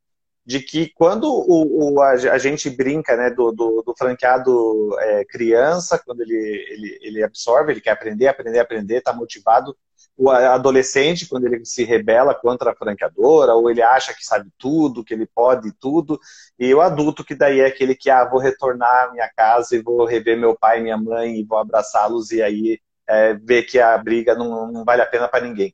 de 0.47 0.61
que 0.61 0.91
quando 0.95 1.25
o, 1.25 1.97
o 1.97 2.01
a, 2.01 2.39
gente 2.39 2.71
brinca 2.71 3.15
né, 3.15 3.29
do, 3.29 3.53
do, 3.53 3.83
do 3.83 3.95
franqueado 3.95 4.99
é, 5.01 5.25
criança, 5.27 5.99
quando 6.03 6.23
ele, 6.23 6.35
ele, 6.71 6.99
ele 7.03 7.23
absorve, 7.23 7.73
ele 7.73 7.81
quer 7.83 7.91
aprender, 7.91 8.29
aprender, 8.29 8.59
aprender, 8.59 8.99
está 8.99 9.13
motivado, 9.13 9.77
o 10.19 10.31
adolescente, 10.31 11.29
quando 11.29 11.47
ele 11.47 11.65
se 11.65 11.85
rebela 11.85 12.35
contra 12.35 12.73
a 12.73 12.75
franqueadora, 12.75 13.55
ou 13.55 13.71
ele 13.71 13.81
acha 13.81 14.13
que 14.13 14.25
sabe 14.25 14.51
tudo, 14.59 15.05
que 15.05 15.15
ele 15.15 15.27
pode 15.27 15.71
tudo, 15.73 16.19
e 16.59 16.75
o 16.75 16.81
adulto 16.81 17.25
que 17.25 17.37
daí 17.37 17.61
é 17.61 17.67
aquele 17.67 17.95
que, 17.95 18.11
ah, 18.11 18.25
vou 18.25 18.41
retornar 18.41 19.05
à 19.05 19.13
minha 19.13 19.31
casa 19.37 19.77
e 19.77 19.83
vou 19.83 20.05
rever 20.05 20.37
meu 20.37 20.57
pai 20.59 20.81
e 20.81 20.83
minha 20.83 20.97
mãe 20.97 21.39
e 21.39 21.45
vou 21.45 21.57
abraçá-los 21.57 22.33
e 22.33 22.43
aí 22.43 22.81
é, 23.07 23.35
ver 23.35 23.63
que 23.63 23.79
a 23.79 23.97
briga 23.97 24.35
não, 24.35 24.71
não 24.73 24.85
vale 24.85 25.03
a 25.03 25.07
pena 25.07 25.29
para 25.29 25.47
ninguém. 25.47 25.73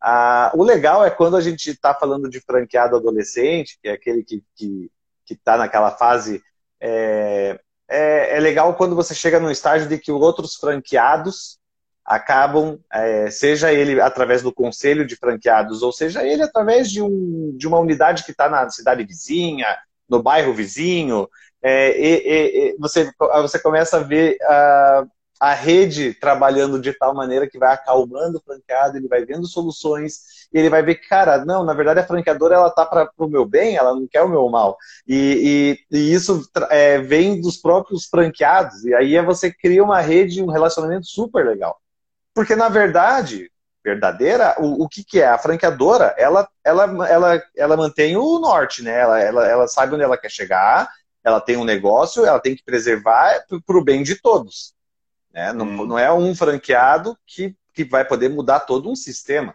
Ah, 0.00 0.50
o 0.54 0.64
legal 0.64 1.04
é 1.04 1.10
quando 1.10 1.36
a 1.36 1.40
gente 1.42 1.70
está 1.70 1.94
falando 1.94 2.30
de 2.30 2.40
franqueado 2.40 2.96
adolescente, 2.96 3.78
que 3.80 3.88
é 3.88 3.92
aquele 3.92 4.24
que 4.24 4.36
está 4.36 4.46
que, 4.56 4.90
que 5.26 5.36
tá 5.36 5.56
naquela 5.58 5.90
fase. 5.90 6.42
É, 6.80 7.60
é, 7.88 8.36
é, 8.36 8.40
legal 8.40 8.74
quando 8.74 8.96
você 8.96 9.14
chega 9.14 9.38
num 9.38 9.50
estágio 9.50 9.86
de 9.86 9.98
que 9.98 10.10
outros 10.10 10.56
franqueados 10.56 11.60
acabam, 12.14 12.78
é, 12.92 13.30
seja 13.30 13.72
ele 13.72 14.00
através 14.00 14.42
do 14.42 14.52
conselho 14.52 15.06
de 15.06 15.16
franqueados, 15.16 15.82
ou 15.82 15.92
seja 15.92 16.22
ele 16.22 16.42
através 16.42 16.90
de, 16.90 17.00
um, 17.00 17.54
de 17.56 17.66
uma 17.66 17.78
unidade 17.78 18.24
que 18.24 18.32
está 18.32 18.48
na 18.48 18.68
cidade 18.68 19.04
vizinha, 19.04 19.66
no 20.08 20.22
bairro 20.22 20.52
vizinho, 20.52 21.26
é, 21.62 21.98
e, 21.98 22.72
e, 22.74 22.76
você, 22.78 23.10
você 23.40 23.58
começa 23.58 23.96
a 23.96 24.02
ver 24.02 24.36
a, 24.42 25.04
a 25.40 25.54
rede 25.54 26.12
trabalhando 26.12 26.78
de 26.78 26.92
tal 26.92 27.14
maneira 27.14 27.48
que 27.48 27.58
vai 27.58 27.72
acalmando 27.72 28.38
o 28.38 28.42
franqueado, 28.42 28.96
ele 28.96 29.08
vai 29.08 29.24
vendo 29.24 29.46
soluções, 29.46 30.48
e 30.52 30.58
ele 30.58 30.68
vai 30.68 30.82
ver 30.82 30.96
que, 30.96 31.08
cara, 31.08 31.44
não, 31.44 31.64
na 31.64 31.72
verdade 31.72 32.00
a 32.00 32.06
franqueadora 32.06 32.56
ela 32.56 32.70
tá 32.70 32.84
para 32.84 33.10
o 33.16 33.26
meu 33.26 33.46
bem, 33.46 33.76
ela 33.76 33.94
não 33.94 34.06
quer 34.06 34.22
o 34.22 34.28
meu 34.28 34.48
mal. 34.50 34.76
E, 35.06 35.78
e, 35.90 35.98
e 35.98 36.12
isso 36.12 36.48
é, 36.68 36.98
vem 36.98 37.40
dos 37.40 37.56
próprios 37.56 38.04
franqueados, 38.04 38.84
e 38.84 38.94
aí 38.94 39.16
é 39.16 39.22
você 39.22 39.50
cria 39.50 39.82
uma 39.82 40.00
rede, 40.00 40.42
um 40.42 40.50
relacionamento 40.50 41.06
super 41.06 41.46
legal. 41.46 41.80
Porque, 42.34 42.56
na 42.56 42.68
verdade, 42.68 43.50
verdadeira, 43.84 44.54
o, 44.58 44.84
o 44.84 44.88
que, 44.88 45.04
que 45.04 45.20
é? 45.20 45.28
A 45.28 45.38
franqueadora, 45.38 46.14
ela, 46.16 46.48
ela, 46.64 47.08
ela, 47.08 47.42
ela 47.56 47.76
mantém 47.76 48.16
o 48.16 48.38
norte, 48.38 48.82
né? 48.82 48.98
Ela, 49.00 49.20
ela, 49.20 49.46
ela 49.46 49.68
sabe 49.68 49.94
onde 49.94 50.04
ela 50.04 50.16
quer 50.16 50.30
chegar, 50.30 50.88
ela 51.24 51.40
tem 51.40 51.56
um 51.56 51.64
negócio, 51.64 52.24
ela 52.24 52.40
tem 52.40 52.54
que 52.56 52.64
preservar 52.64 53.44
para 53.66 53.76
o 53.76 53.84
bem 53.84 54.02
de 54.02 54.16
todos. 54.16 54.74
Né? 55.32 55.52
Não, 55.52 55.66
hum. 55.66 55.86
não 55.86 55.98
é 55.98 56.12
um 56.12 56.34
franqueado 56.34 57.16
que, 57.26 57.56
que 57.72 57.84
vai 57.84 58.04
poder 58.04 58.28
mudar 58.28 58.60
todo 58.60 58.90
um 58.90 58.96
sistema. 58.96 59.54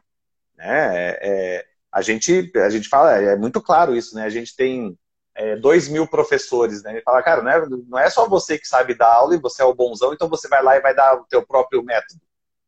Né? 0.56 0.98
É, 0.98 1.20
é, 1.22 1.66
a, 1.92 2.02
gente, 2.02 2.52
a 2.56 2.70
gente 2.70 2.90
fala, 2.90 3.16
é 3.16 3.36
muito 3.36 3.62
claro 3.62 3.96
isso, 3.96 4.16
né? 4.16 4.24
A 4.24 4.30
gente 4.30 4.56
tem 4.56 4.98
é, 5.36 5.56
dois 5.56 5.88
mil 5.88 6.08
professores, 6.08 6.82
né? 6.84 6.94
Ele 6.94 7.02
fala, 7.02 7.22
cara, 7.22 7.44
não 7.44 7.52
é, 7.52 7.66
não 7.88 8.00
é 8.00 8.10
só 8.10 8.28
você 8.28 8.58
que 8.58 8.68
sabe 8.68 8.96
dar 8.96 9.14
aula 9.14 9.36
e 9.36 9.40
você 9.40 9.62
é 9.62 9.66
o 9.66 9.74
bonzão, 9.74 10.14
então 10.14 10.28
você 10.28 10.48
vai 10.48 10.64
lá 10.64 10.76
e 10.76 10.82
vai 10.82 10.96
dar 10.96 11.16
o 11.16 11.26
teu 11.26 11.46
próprio 11.46 11.84
método. 11.84 12.22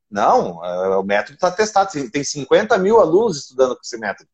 Não, 0.09 0.63
é, 0.65 0.97
o 0.97 1.03
método 1.03 1.35
está 1.35 1.51
testado. 1.51 1.91
Tem 2.09 2.23
50 2.23 2.77
mil 2.77 2.99
alunos 2.99 3.37
estudando 3.37 3.75
com 3.75 3.81
esse 3.83 3.97
método. 3.97 4.29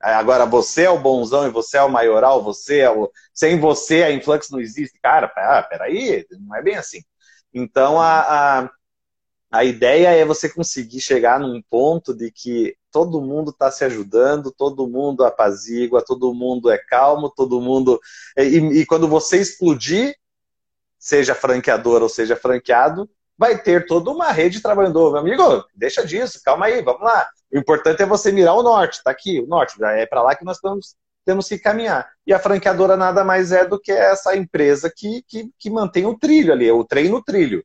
Agora, 0.00 0.46
você 0.46 0.84
é 0.84 0.90
o 0.90 0.98
bonzão 0.98 1.46
e 1.46 1.50
você 1.50 1.76
é 1.76 1.82
o 1.82 1.90
maioral, 1.90 2.42
você 2.42 2.80
é 2.80 2.90
o. 2.90 3.10
Sem 3.34 3.58
você 3.58 4.02
a 4.04 4.12
influx 4.12 4.48
não 4.50 4.60
existe. 4.60 4.98
Cara, 5.00 5.32
ah, 5.36 5.62
peraí, 5.62 6.26
não 6.40 6.54
é 6.56 6.62
bem 6.62 6.76
assim. 6.76 7.02
Então, 7.52 8.00
a, 8.00 8.60
a, 8.60 8.70
a 9.50 9.64
ideia 9.64 10.08
é 10.10 10.24
você 10.24 10.48
conseguir 10.48 11.00
chegar 11.00 11.40
num 11.40 11.62
ponto 11.68 12.14
de 12.14 12.30
que 12.30 12.76
todo 12.92 13.20
mundo 13.20 13.50
está 13.50 13.70
se 13.70 13.84
ajudando, 13.84 14.52
todo 14.52 14.88
mundo 14.88 15.24
apazigua, 15.24 16.04
todo 16.04 16.32
mundo 16.34 16.70
é 16.70 16.78
calmo, 16.78 17.30
todo 17.30 17.60
mundo. 17.60 18.00
E, 18.36 18.58
e 18.80 18.86
quando 18.86 19.08
você 19.08 19.40
explodir, 19.40 20.14
seja 20.98 21.34
franqueador 21.34 22.02
ou 22.02 22.08
seja 22.08 22.36
franqueado, 22.36 23.08
vai 23.38 23.56
ter 23.56 23.86
toda 23.86 24.10
uma 24.10 24.32
rede 24.32 24.60
trabalhando. 24.60 25.12
Meu 25.12 25.20
amigo, 25.20 25.64
deixa 25.74 26.04
disso, 26.04 26.40
calma 26.44 26.66
aí, 26.66 26.82
vamos 26.82 27.02
lá. 27.02 27.28
O 27.52 27.56
importante 27.56 28.02
é 28.02 28.06
você 28.06 28.32
mirar 28.32 28.54
o 28.54 28.62
norte, 28.62 29.02
tá 29.02 29.12
aqui, 29.12 29.40
o 29.40 29.46
norte, 29.46 29.82
é 29.82 30.04
para 30.04 30.22
lá 30.22 30.34
que 30.34 30.44
nós 30.44 30.56
estamos, 30.56 30.96
temos 31.24 31.48
que 31.48 31.58
caminhar. 31.58 32.10
E 32.26 32.34
a 32.34 32.38
franqueadora 32.38 32.96
nada 32.96 33.22
mais 33.22 33.52
é 33.52 33.64
do 33.64 33.80
que 33.80 33.92
essa 33.92 34.36
empresa 34.36 34.92
que, 34.94 35.22
que, 35.26 35.50
que 35.56 35.70
mantém 35.70 36.04
o 36.04 36.18
trilho 36.18 36.52
ali, 36.52 36.70
o 36.70 36.84
trem 36.84 37.08
no 37.08 37.22
trilho. 37.22 37.64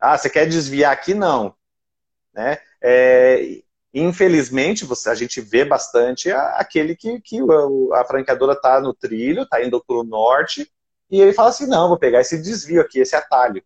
Ah, 0.00 0.18
você 0.18 0.28
quer 0.28 0.46
desviar 0.46 0.92
aqui? 0.92 1.14
Não. 1.14 1.54
Né? 2.34 2.58
É, 2.82 3.62
infelizmente, 3.94 4.84
você, 4.84 5.08
a 5.08 5.14
gente 5.14 5.40
vê 5.40 5.64
bastante 5.64 6.30
aquele 6.30 6.94
que, 6.94 7.20
que 7.20 7.38
a 7.94 8.04
franqueadora 8.04 8.52
está 8.52 8.80
no 8.80 8.92
trilho, 8.92 9.42
está 9.42 9.62
indo 9.62 9.82
para 9.82 9.96
o 9.96 10.04
norte, 10.04 10.70
e 11.10 11.20
ele 11.20 11.32
fala 11.32 11.48
assim, 11.48 11.66
não, 11.66 11.88
vou 11.88 11.98
pegar 11.98 12.20
esse 12.20 12.36
desvio 12.36 12.82
aqui, 12.82 12.98
esse 13.00 13.16
atalho. 13.16 13.62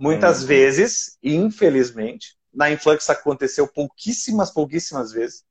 Muitas 0.00 0.40
uhum. 0.40 0.46
vezes, 0.46 1.18
infelizmente, 1.22 2.34
na 2.54 2.70
Influx 2.70 3.10
aconteceu 3.10 3.68
pouquíssimas, 3.68 4.50
pouquíssimas 4.50 5.12
vezes. 5.12 5.44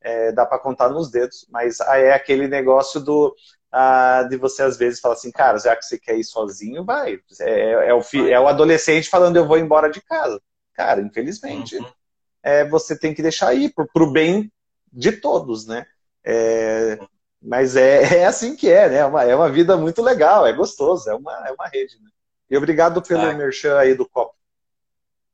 É, 0.00 0.30
dá 0.30 0.46
para 0.46 0.60
contar 0.60 0.88
nos 0.88 1.10
dedos, 1.10 1.44
mas 1.50 1.80
é 1.80 2.12
aquele 2.12 2.46
negócio 2.46 3.00
do 3.00 3.34
ah, 3.72 4.22
de 4.30 4.36
você 4.36 4.62
às 4.62 4.76
vezes 4.76 5.00
falar 5.00 5.14
assim, 5.14 5.32
cara, 5.32 5.58
já 5.58 5.74
que 5.74 5.84
você 5.84 5.98
quer 5.98 6.16
ir 6.16 6.22
sozinho, 6.22 6.84
vai. 6.84 7.18
É, 7.40 7.88
é, 7.88 7.92
o, 7.92 8.00
fi, 8.00 8.30
é 8.30 8.38
o 8.38 8.46
adolescente 8.46 9.10
falando, 9.10 9.36
eu 9.36 9.48
vou 9.48 9.58
embora 9.58 9.90
de 9.90 10.00
casa. 10.00 10.40
Cara, 10.74 11.02
infelizmente, 11.02 11.76
uhum. 11.76 11.92
é, 12.40 12.64
você 12.64 12.96
tem 12.96 13.12
que 13.12 13.20
deixar 13.20 13.52
ir 13.52 13.74
pro, 13.74 13.84
pro 13.92 14.12
bem 14.12 14.52
de 14.92 15.10
todos, 15.10 15.66
né? 15.66 15.84
É, 16.22 17.00
mas 17.42 17.74
é, 17.74 18.02
é 18.22 18.26
assim 18.26 18.54
que 18.54 18.70
é, 18.70 18.88
né? 18.88 18.96
É 18.98 19.04
uma, 19.04 19.24
é 19.24 19.34
uma 19.34 19.50
vida 19.50 19.76
muito 19.76 20.00
legal, 20.02 20.46
é 20.46 20.52
gostoso, 20.52 21.10
é 21.10 21.14
uma, 21.16 21.48
é 21.48 21.50
uma 21.50 21.66
rede, 21.66 22.00
né? 22.00 22.10
E 22.50 22.56
obrigado 22.56 23.02
pelo 23.02 23.22
ah. 23.22 23.32
merchan 23.34 23.78
aí 23.78 23.94
do 23.94 24.08
copo. 24.08 24.34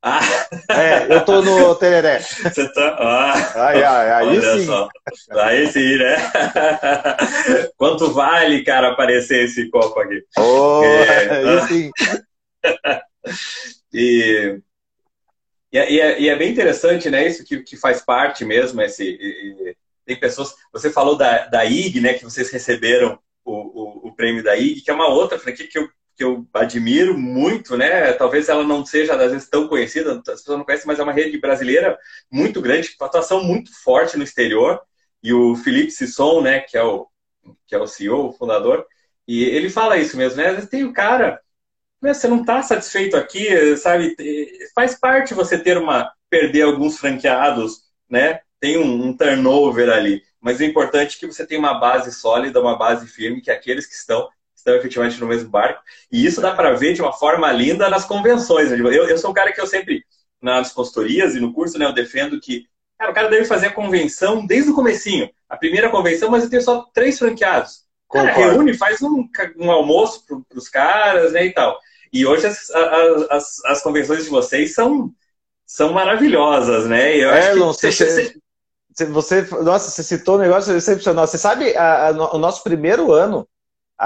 Ah. 0.07 0.19
É, 0.69 1.11
eu 1.11 1.25
tô 1.25 1.41
no 1.41 1.73
Tereré. 1.79 2.19
Você 2.19 2.71
tá. 2.71 2.95
Ah, 2.99 3.53
ai, 3.55 3.83
ai, 3.83 4.11
aí 4.11 4.27
Olha 4.37 4.57
sim. 4.59 4.65
Só. 4.65 4.89
Aí 5.31 5.67
sim, 5.71 5.97
né? 5.97 6.15
Quanto 7.75 8.11
vale, 8.11 8.63
cara, 8.63 8.91
aparecer 8.91 9.45
esse 9.45 9.67
copo 9.71 9.99
aqui? 9.99 10.23
Oh, 10.37 10.83
é, 10.83 11.29
aí 11.29 11.57
ah. 11.57 11.67
sim. 11.67 11.91
e, 13.91 14.61
e, 15.71 15.77
é, 15.79 16.21
e, 16.21 16.29
é, 16.29 16.35
bem 16.35 16.51
interessante, 16.51 17.09
né? 17.09 17.25
Isso 17.25 17.43
que, 17.43 17.63
que 17.63 17.75
faz 17.75 17.99
parte 18.01 18.45
mesmo. 18.45 18.79
Esse, 18.83 19.03
e, 19.03 19.75
tem 20.05 20.19
pessoas. 20.19 20.53
Você 20.71 20.91
falou 20.91 21.17
da, 21.17 21.47
da 21.47 21.65
IG, 21.65 21.99
né? 21.99 22.13
Que 22.13 22.23
vocês 22.23 22.51
receberam 22.51 23.17
o, 23.43 23.53
o, 23.53 24.07
o 24.09 24.15
prêmio 24.15 24.43
da 24.43 24.55
IG, 24.55 24.81
que 24.81 24.91
é 24.91 24.93
uma 24.93 25.07
outra 25.07 25.39
franquia 25.39 25.67
que 25.67 25.79
eu 25.79 25.89
que 26.15 26.23
eu 26.23 26.47
admiro 26.53 27.17
muito, 27.17 27.75
né? 27.77 28.13
Talvez 28.13 28.47
ela 28.49 28.63
não 28.63 28.85
seja, 28.85 29.15
às 29.15 29.31
vezes, 29.31 29.49
tão 29.49 29.67
conhecida, 29.67 30.13
as 30.13 30.21
pessoas 30.41 30.57
não 30.57 30.65
conhecem, 30.65 30.87
mas 30.87 30.99
é 30.99 31.03
uma 31.03 31.11
rede 31.11 31.37
brasileira 31.39 31.97
muito 32.31 32.61
grande, 32.61 32.95
com 32.95 33.05
atuação 33.05 33.43
muito 33.43 33.71
forte 33.83 34.17
no 34.17 34.23
exterior. 34.23 34.81
E 35.21 35.33
o 35.33 35.55
Felipe 35.55 35.91
Sisson, 35.91 36.41
né, 36.41 36.61
que 36.61 36.77
é 36.77 36.83
o, 36.83 37.07
que 37.67 37.75
é 37.75 37.79
o 37.79 37.87
CEO, 37.87 38.29
o 38.29 38.33
fundador, 38.33 38.85
e 39.27 39.43
ele 39.43 39.69
fala 39.69 39.97
isso 39.97 40.15
mesmo, 40.17 40.37
né? 40.37 40.47
Às 40.47 40.55
vezes 40.55 40.69
tem 40.69 40.83
o 40.83 40.93
cara, 40.93 41.41
né, 42.01 42.13
você 42.13 42.27
não 42.27 42.41
está 42.41 42.61
satisfeito 42.61 43.17
aqui, 43.17 43.75
sabe? 43.77 44.15
Faz 44.73 44.99
parte 44.99 45.33
você 45.33 45.57
ter 45.57 45.77
uma, 45.77 46.11
perder 46.29 46.63
alguns 46.63 46.97
franqueados, 46.97 47.81
né? 48.09 48.39
Tem 48.59 48.77
um, 48.77 49.07
um 49.07 49.17
turnover 49.17 49.89
ali. 49.89 50.23
Mas 50.39 50.59
o 50.59 50.63
importante 50.63 51.17
é 51.17 51.19
que 51.19 51.27
você 51.27 51.45
tenha 51.45 51.59
uma 51.59 51.79
base 51.79 52.11
sólida, 52.11 52.61
uma 52.61 52.77
base 52.77 53.07
firme, 53.07 53.41
que 53.41 53.51
aqueles 53.51 53.85
que 53.85 53.95
estão 53.95 54.29
estão 54.65 54.75
efetivamente 54.75 55.19
no 55.19 55.27
mesmo 55.27 55.49
barco. 55.49 55.81
E 56.11 56.25
isso 56.25 56.41
dá 56.41 56.53
para 56.53 56.73
ver 56.73 56.93
de 56.93 57.01
uma 57.01 57.13
forma 57.13 57.51
linda 57.51 57.87
nas 57.87 58.03
convenções. 58.03 58.71
Né? 58.71 58.79
Eu, 58.79 59.07
eu 59.07 59.17
sou 59.17 59.29
um 59.29 59.33
cara 59.33 59.53
que 59.53 59.61
eu 59.61 59.67
sempre, 59.67 60.03
nas 60.41 60.73
consultorias 60.73 61.35
e 61.35 61.39
no 61.39 61.53
curso, 61.53 61.77
né, 61.77 61.85
eu 61.85 61.93
defendo 61.93 62.39
que 62.39 62.65
cara, 62.97 63.11
o 63.11 63.13
cara 63.13 63.29
deve 63.29 63.45
fazer 63.45 63.67
a 63.67 63.73
convenção 63.73 64.45
desde 64.45 64.71
o 64.71 64.75
comecinho. 64.75 65.29
A 65.47 65.55
primeira 65.55 65.89
convenção, 65.89 66.31
mas 66.31 66.43
eu 66.43 66.49
tenho 66.49 66.63
só 66.63 66.85
três 66.93 67.19
franqueados. 67.19 67.85
Cara, 68.11 68.31
reúne, 68.31 68.73
faz 68.73 69.01
um, 69.01 69.27
um 69.57 69.71
almoço 69.71 70.25
para 70.25 70.57
os 70.57 70.69
caras 70.69 71.33
né, 71.33 71.45
e 71.45 71.53
tal. 71.53 71.77
E 72.11 72.25
hoje 72.25 72.47
as, 72.47 72.69
as, 73.29 73.65
as, 73.65 73.81
convenções 73.81 74.23
de 74.23 74.29
vocês 74.29 74.73
são, 74.73 75.11
são 75.65 75.91
maravilhosas, 75.91 76.87
né? 76.87 77.15
Eu 77.17 77.29
é, 77.29 77.53
não, 77.55 77.73
você, 77.73 77.91
você, 77.91 79.05
você, 79.05 79.41
nossa, 79.63 79.91
você 79.91 80.01
citou 80.01 80.35
um 80.35 80.41
negócio 80.41 80.75
excepcional. 80.77 81.27
Você 81.27 81.37
sabe, 81.37 81.75
a, 81.75 82.07
a, 82.07 82.35
o 82.35 82.37
nosso 82.37 82.63
primeiro 82.63 83.11
ano, 83.11 83.45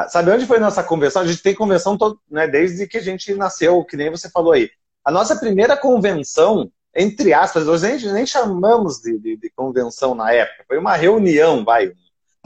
sabe 0.10 0.32
onde 0.32 0.46
foi 0.46 0.60
nossa 0.60 0.84
convenção? 0.84 1.22
A 1.22 1.28
gente 1.28 1.42
tem 1.42 1.56
convenção 1.56 1.98
todo, 1.98 2.20
né, 2.30 2.48
desde 2.48 2.88
que 2.88 2.98
a 2.98 3.02
gente 3.02 3.34
nasceu, 3.34 3.84
que 3.84 3.98
nem 3.98 4.10
você 4.10 4.30
falou 4.30 4.54
aí. 4.54 4.70
A 5.04 5.12
nossa 5.12 5.36
primeira 5.36 5.76
convenção, 5.76 6.72
entre 6.96 7.34
aspas, 7.34 7.66
nós 7.66 7.82
nem, 7.82 7.98
nem 8.14 8.26
chamamos 8.26 9.00
de, 9.00 9.18
de, 9.18 9.38
de 9.38 9.50
convenção 9.50 10.14
na 10.14 10.32
época, 10.32 10.66
foi 10.68 10.78
uma 10.78 10.96
reunião, 10.96 11.64
vai. 11.64 11.92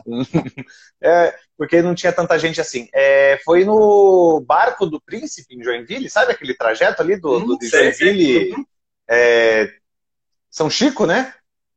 é, 1.01 1.35
porque 1.57 1.81
não 1.81 1.95
tinha 1.95 2.11
tanta 2.11 2.37
gente 2.39 2.61
assim. 2.61 2.87
É, 2.93 3.39
foi 3.43 3.65
no 3.65 4.41
Barco 4.45 4.85
do 4.85 5.01
Príncipe, 5.01 5.55
em 5.55 5.63
Joinville, 5.63 6.09
sabe 6.09 6.31
aquele 6.31 6.55
trajeto 6.55 7.01
ali 7.01 7.17
do, 7.17 7.39
do 7.39 7.57
de 7.57 7.67
Joinville? 7.67 8.53
Uhum. 8.53 8.65
É, 9.09 9.69
São 10.49 10.69
Chico, 10.69 11.05
né? 11.05 11.33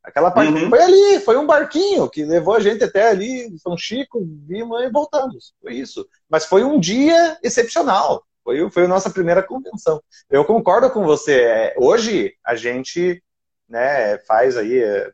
Aquela 0.07 0.31
parte 0.31 0.53
uhum. 0.53 0.69
foi 0.69 0.81
ali, 0.81 1.19
foi 1.19 1.35
um 1.35 1.45
barquinho 1.45 2.09
que 2.09 2.23
levou 2.23 2.55
a 2.55 2.61
gente 2.61 2.81
até 2.81 3.09
ali, 3.09 3.53
São 3.59 3.77
Chico, 3.77 4.25
vimos 4.47 4.81
e 4.81 4.89
voltamos. 4.89 5.53
Foi 5.61 5.73
isso. 5.73 6.07
Mas 6.29 6.45
foi 6.45 6.63
um 6.63 6.79
dia 6.79 7.37
excepcional. 7.43 8.25
Foi, 8.41 8.71
foi 8.71 8.85
a 8.85 8.87
nossa 8.87 9.09
primeira 9.09 9.43
convenção. 9.43 10.01
Eu 10.29 10.45
concordo 10.45 10.89
com 10.89 11.03
você. 11.03 11.41
É, 11.41 11.75
hoje 11.77 12.33
a 12.41 12.55
gente 12.55 13.21
né, 13.67 14.17
faz 14.19 14.55
aí. 14.55 14.81
É, 14.81 15.11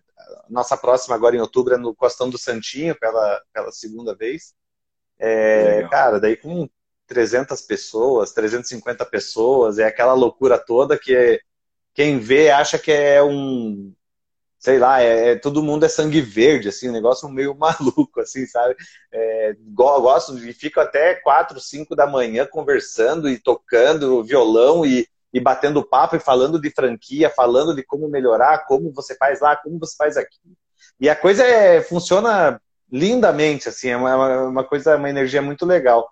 nossa 0.47 0.78
próxima 0.78 1.15
agora 1.15 1.36
em 1.36 1.41
outubro 1.41 1.74
é 1.74 1.78
no 1.78 1.95
Costão 1.95 2.30
do 2.30 2.38
Santinho, 2.38 2.95
pela, 2.99 3.41
pela 3.51 3.72
segunda 3.72 4.13
vez. 4.13 4.53
É, 5.17 5.88
cara, 5.89 6.20
daí 6.20 6.38
com 6.38 6.70
300 7.07 7.61
pessoas, 7.61 8.32
350 8.32 9.03
pessoas, 9.07 9.80
é 9.80 9.86
aquela 9.86 10.13
loucura 10.13 10.59
toda 10.59 10.99
que 10.99 11.41
quem 11.95 12.20
vê 12.20 12.51
acha 12.51 12.78
que 12.78 12.91
é 12.91 13.24
um 13.24 13.91
sei 14.64 14.80
lá, 14.80 15.01
é, 15.01 15.32
é, 15.32 15.36
todo 15.36 15.61
mundo 15.61 15.86
é 15.86 15.89
sangue 15.89 16.22
verde, 16.22 16.70
assim, 16.70 16.88
um 16.88 16.93
negócio 16.93 17.28
meio 17.28 17.53
maluco, 17.59 18.22
assim, 18.22 18.45
sabe? 18.45 18.78
É, 19.11 19.53
gosto 19.74 20.38
e 20.38 20.53
fico 20.53 20.80
até 20.80 21.16
quatro, 21.16 21.59
cinco 21.59 21.97
da 21.97 22.07
manhã 22.07 22.47
conversando 22.49 23.28
e 23.28 23.38
tocando 23.38 24.24
violão 24.24 24.86
e, 24.86 25.05
e 25.34 25.39
batendo 25.41 25.84
papo 25.84 26.16
e 26.16 26.20
falando 26.20 26.61
de 26.61 26.70
franquia, 26.70 27.30
falando 27.30 27.76
de 27.76 27.84
como 27.84 28.07
melhorar, 28.07 28.66
como 28.66 28.89
você 28.93 29.16
faz 29.18 29.41
lá, 29.41 29.53
como 29.53 29.78
você 29.78 29.97
faz 29.97 30.16
aqui. 30.16 30.39
E 30.97 31.09
a 31.09 31.16
coisa 31.16 31.43
é, 31.43 31.82
funciona 31.82 32.57
lindamente, 32.89 33.68
assim, 33.68 33.89
é 33.89 33.97
uma, 33.97 34.43
uma 34.43 34.64
coisa, 34.64 34.95
uma 34.95 35.09
energia 35.09 35.41
muito 35.41 35.66
legal. 35.66 36.09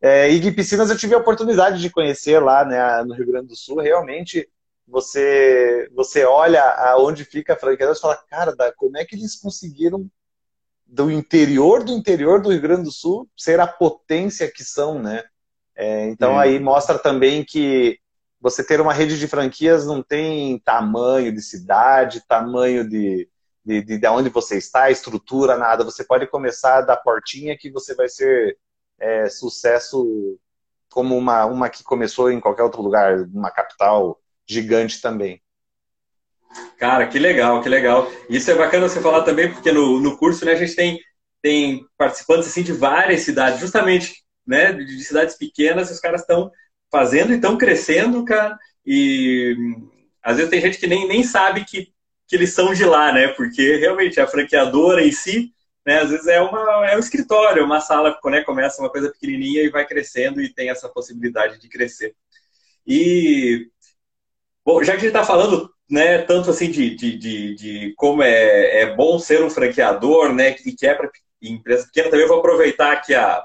É, 0.00 0.30
Ig 0.30 0.50
Piscinas 0.52 0.88
eu 0.88 0.96
tive 0.96 1.14
a 1.14 1.18
oportunidade 1.18 1.78
de 1.78 1.90
conhecer 1.90 2.38
lá 2.38 2.64
né, 2.64 3.04
no 3.04 3.12
Rio 3.12 3.26
Grande 3.26 3.48
do 3.48 3.56
Sul. 3.56 3.82
Realmente, 3.82 4.48
você 4.86 5.88
você 5.94 6.24
olha 6.24 6.62
aonde 6.62 7.24
fica 7.24 7.54
a 7.54 7.56
franquia 7.56 7.90
e 7.90 7.94
fala, 7.96 8.16
cara, 8.28 8.54
como 8.76 8.98
é 8.98 9.04
que 9.04 9.14
eles 9.14 9.36
conseguiram 9.40 10.10
do 10.86 11.10
interior 11.10 11.84
do 11.84 11.92
interior 11.92 12.42
do 12.42 12.50
Rio 12.50 12.60
Grande 12.60 12.84
do 12.84 12.92
Sul 12.92 13.28
ser 13.36 13.60
a 13.60 13.66
potência 13.66 14.50
que 14.50 14.64
são, 14.64 14.98
né? 14.98 15.24
É, 15.74 16.06
então 16.08 16.38
aí 16.38 16.58
mostra 16.60 16.98
também 16.98 17.44
que 17.44 17.98
você 18.40 18.64
ter 18.64 18.80
uma 18.80 18.92
rede 18.92 19.18
de 19.18 19.28
franquias 19.28 19.86
não 19.86 20.02
tem 20.02 20.58
tamanho 20.58 21.32
de 21.32 21.40
cidade, 21.40 22.26
tamanho 22.26 22.86
de, 22.86 23.28
de, 23.64 23.82
de, 23.82 23.98
de 23.98 24.08
onde 24.08 24.28
você 24.28 24.58
está, 24.58 24.90
estrutura, 24.90 25.56
nada. 25.56 25.84
Você 25.84 26.04
pode 26.04 26.26
começar 26.26 26.80
da 26.80 26.96
portinha 26.96 27.56
que 27.56 27.70
você 27.70 27.94
vai 27.94 28.08
ser 28.08 28.58
é, 28.98 29.28
sucesso 29.28 30.38
como 30.90 31.16
uma, 31.16 31.46
uma 31.46 31.70
que 31.70 31.84
começou 31.84 32.30
em 32.30 32.40
qualquer 32.40 32.64
outro 32.64 32.82
lugar, 32.82 33.20
uma 33.32 33.50
capital 33.50 34.20
gigante 34.46 35.00
também. 35.00 35.40
Cara, 36.78 37.06
que 37.06 37.18
legal, 37.18 37.62
que 37.62 37.68
legal. 37.68 38.10
Isso 38.28 38.50
é 38.50 38.54
bacana 38.54 38.88
você 38.88 39.00
falar 39.00 39.22
também, 39.22 39.52
porque 39.52 39.72
no, 39.72 40.00
no 40.00 40.16
curso 40.18 40.44
né, 40.44 40.52
a 40.52 40.56
gente 40.56 40.74
tem, 40.74 41.00
tem 41.40 41.86
participantes 41.96 42.48
assim, 42.48 42.62
de 42.62 42.72
várias 42.72 43.22
cidades, 43.22 43.60
justamente 43.60 44.14
né, 44.46 44.72
de, 44.72 44.84
de 44.84 45.04
cidades 45.04 45.36
pequenas, 45.36 45.88
e 45.88 45.92
os 45.92 46.00
caras 46.00 46.22
estão 46.22 46.50
fazendo 46.90 47.32
e 47.32 47.36
estão 47.36 47.56
crescendo, 47.56 48.24
cara. 48.24 48.58
E 48.84 49.56
às 50.22 50.36
vezes 50.36 50.50
tem 50.50 50.60
gente 50.60 50.78
que 50.78 50.86
nem, 50.86 51.06
nem 51.08 51.22
sabe 51.22 51.64
que, 51.64 51.92
que 52.28 52.36
eles 52.36 52.52
são 52.52 52.74
de 52.74 52.84
lá, 52.84 53.12
né? 53.12 53.28
Porque 53.28 53.76
realmente 53.76 54.20
a 54.20 54.26
franqueadora 54.26 55.04
em 55.04 55.12
si, 55.12 55.52
né, 55.86 56.00
às 56.00 56.10
vezes 56.10 56.26
é, 56.26 56.40
uma, 56.40 56.86
é 56.86 56.96
um 56.96 57.00
escritório, 57.00 57.64
uma 57.64 57.80
sala 57.80 58.18
né, 58.26 58.42
começa 58.42 58.80
uma 58.80 58.90
coisa 58.90 59.10
pequenininha 59.10 59.62
e 59.62 59.70
vai 59.70 59.86
crescendo 59.86 60.40
e 60.40 60.52
tem 60.52 60.68
essa 60.70 60.88
possibilidade 60.88 61.58
de 61.58 61.68
crescer. 61.68 62.14
E 62.86 63.68
bom, 64.64 64.82
já 64.82 64.92
que 64.92 64.98
a 64.98 65.00
gente 65.00 65.08
está 65.08 65.24
falando 65.24 65.72
né, 65.90 66.18
tanto 66.18 66.50
assim 66.50 66.70
de, 66.70 66.94
de, 66.94 67.18
de, 67.18 67.54
de, 67.54 67.94
como 67.96 68.22
é, 68.22 68.82
é 68.82 68.94
bom 68.94 69.18
ser 69.18 69.42
um 69.42 69.50
franqueador, 69.50 70.32
né, 70.32 70.56
e 70.64 70.72
que 70.72 70.86
é 70.86 70.94
para 70.94 71.10
empresa 71.40 71.86
pequena, 71.86 72.10
também 72.10 72.26
vou 72.26 72.38
aproveitar 72.38 72.92
aqui 72.92 73.14
a, 73.14 73.44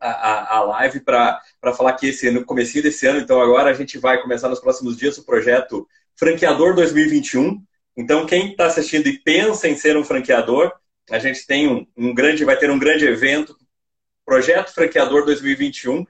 a, 0.00 0.56
a 0.56 0.62
live 0.62 1.00
para 1.00 1.40
falar 1.76 1.94
que 1.94 2.08
esse 2.08 2.30
no 2.30 2.44
começo 2.44 2.80
desse 2.80 3.06
ano, 3.06 3.20
então 3.20 3.40
agora 3.40 3.70
a 3.70 3.74
gente 3.74 3.98
vai 3.98 4.22
começar 4.22 4.48
nos 4.48 4.60
próximos 4.60 4.96
dias 4.96 5.18
o 5.18 5.24
projeto 5.24 5.86
Franqueador 6.16 6.74
2021. 6.74 7.62
Então, 7.96 8.26
quem 8.26 8.50
está 8.50 8.66
assistindo 8.66 9.08
e 9.08 9.18
pensa 9.18 9.68
em 9.68 9.76
ser 9.76 9.96
um 9.96 10.04
franqueador, 10.04 10.72
a 11.10 11.18
gente 11.18 11.46
tem 11.46 11.68
um, 11.68 11.86
um 11.96 12.14
grande, 12.14 12.44
vai 12.44 12.56
ter 12.56 12.70
um 12.70 12.78
grande 12.78 13.04
evento, 13.04 13.56
Projeto 14.24 14.74
Franqueador 14.74 15.24
2021, 15.24 16.04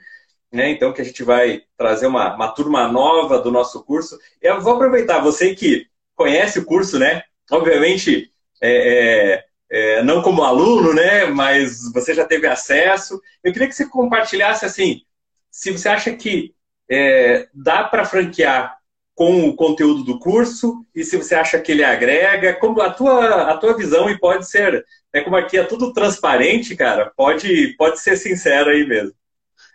né? 0.52 0.70
Então, 0.70 0.92
que 0.92 1.00
a 1.00 1.04
gente 1.04 1.22
vai 1.22 1.62
trazer 1.76 2.06
uma, 2.06 2.34
uma 2.34 2.48
turma 2.48 2.88
nova 2.88 3.38
do 3.38 3.50
nosso 3.50 3.84
curso. 3.84 4.18
Eu 4.40 4.60
vou 4.60 4.74
aproveitar, 4.74 5.20
você 5.20 5.54
que 5.54 5.86
conhece 6.14 6.58
o 6.58 6.64
curso, 6.64 6.98
né? 6.98 7.22
Obviamente, 7.50 8.32
é, 8.60 9.40
é, 9.40 9.44
é, 9.70 10.02
não 10.02 10.22
como 10.22 10.42
aluno, 10.42 10.92
né? 10.94 11.26
Mas 11.26 11.90
você 11.92 12.14
já 12.14 12.24
teve 12.24 12.46
acesso. 12.46 13.20
Eu 13.44 13.52
queria 13.52 13.68
que 13.68 13.74
você 13.74 13.86
compartilhasse, 13.86 14.64
assim, 14.64 15.02
se 15.50 15.70
você 15.70 15.88
acha 15.88 16.12
que 16.14 16.54
é, 16.90 17.48
dá 17.52 17.84
para 17.84 18.04
franquear 18.04 18.78
com 19.14 19.48
o 19.48 19.56
conteúdo 19.56 20.04
do 20.04 20.18
curso 20.20 20.86
e 20.94 21.02
se 21.02 21.16
você 21.16 21.34
acha 21.34 21.58
que 21.58 21.72
ele 21.72 21.82
agrega, 21.82 22.54
como 22.54 22.80
a 22.80 22.88
tua, 22.88 23.50
a 23.50 23.56
tua 23.56 23.76
visão 23.76 24.08
e 24.08 24.16
pode 24.16 24.48
ser, 24.48 24.84
é 25.12 25.20
como 25.20 25.36
aqui 25.36 25.58
é 25.58 25.64
tudo 25.64 25.92
transparente, 25.92 26.76
cara, 26.76 27.12
pode, 27.16 27.74
pode 27.76 28.00
ser 28.00 28.16
sincero 28.16 28.70
aí 28.70 28.86
mesmo. 28.86 29.17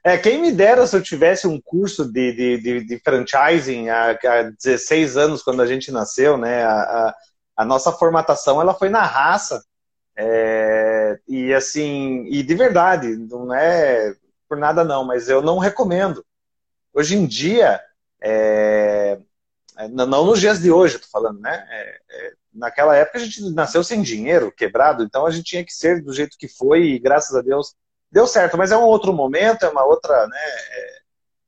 É, 0.04 0.18
quem 0.18 0.41
me 0.41 0.51
dera 0.51 0.86
se 0.86 0.95
eu 0.97 1.01
tivesse 1.01 1.47
um 1.47 1.62
curso 1.62 2.04
de, 2.12 2.34
de, 2.34 2.58
de, 2.58 2.84
de 2.84 2.99
franchising 2.99 3.88
há, 3.88 4.12
há 4.12 4.43
16 4.62 5.16
anos, 5.16 5.41
quando 5.41 5.62
a 5.62 5.66
gente 5.66 5.91
nasceu, 5.91 6.38
né? 6.38 6.64
A, 6.66 6.74
a, 6.82 7.16
a 7.58 7.66
nossa 7.66 7.91
formatação 7.91 8.60
ela 8.60 8.74
foi 8.74 8.89
na 8.89 9.04
raça. 9.04 9.64
É, 10.18 11.20
e 11.28 11.54
assim, 11.54 12.26
e 12.28 12.43
de 12.43 12.54
verdade, 12.54 13.16
não 13.16 13.54
é 13.54 14.14
por 14.47 14.58
nada 14.58 14.84
não, 14.84 15.06
mas 15.06 15.30
eu 15.30 15.41
não 15.41 15.58
recomendo. 15.58 16.24
Hoje 16.93 17.16
em 17.16 17.26
dia, 17.26 17.82
é, 18.22 19.18
é 19.78 19.88
não 19.88 20.26
nos 20.26 20.39
dias 20.39 20.60
de 20.60 20.70
hoje, 20.72 20.99
tô 20.99 21.08
falando, 21.08 21.39
né? 21.39 21.66
É, 21.70 21.99
é, 22.10 22.34
naquela 22.54 22.95
época 22.95 23.20
a 23.20 23.22
gente 23.22 23.41
nasceu 23.51 23.84
sem 23.84 24.01
dinheiro, 24.01 24.51
quebrado, 24.51 25.04
então 25.04 25.26
a 25.26 25.32
gente 25.32 25.45
tinha 25.45 25.66
que 25.66 25.74
ser 25.74 26.04
do 26.04 26.14
jeito 26.14 26.38
que 26.38 26.47
foi 26.47 26.84
e 26.84 26.99
graças 26.99 27.36
a 27.36 27.41
Deus 27.41 27.74
deu 28.14 28.28
certo, 28.28 28.55
mas 28.57 28.72
é 28.72 28.78
um 28.78 28.84
outro 28.84 29.11
momento, 29.11 29.66
é 29.66 29.70
uma 29.70 29.84
outra, 29.84 30.28
né, 30.28 30.38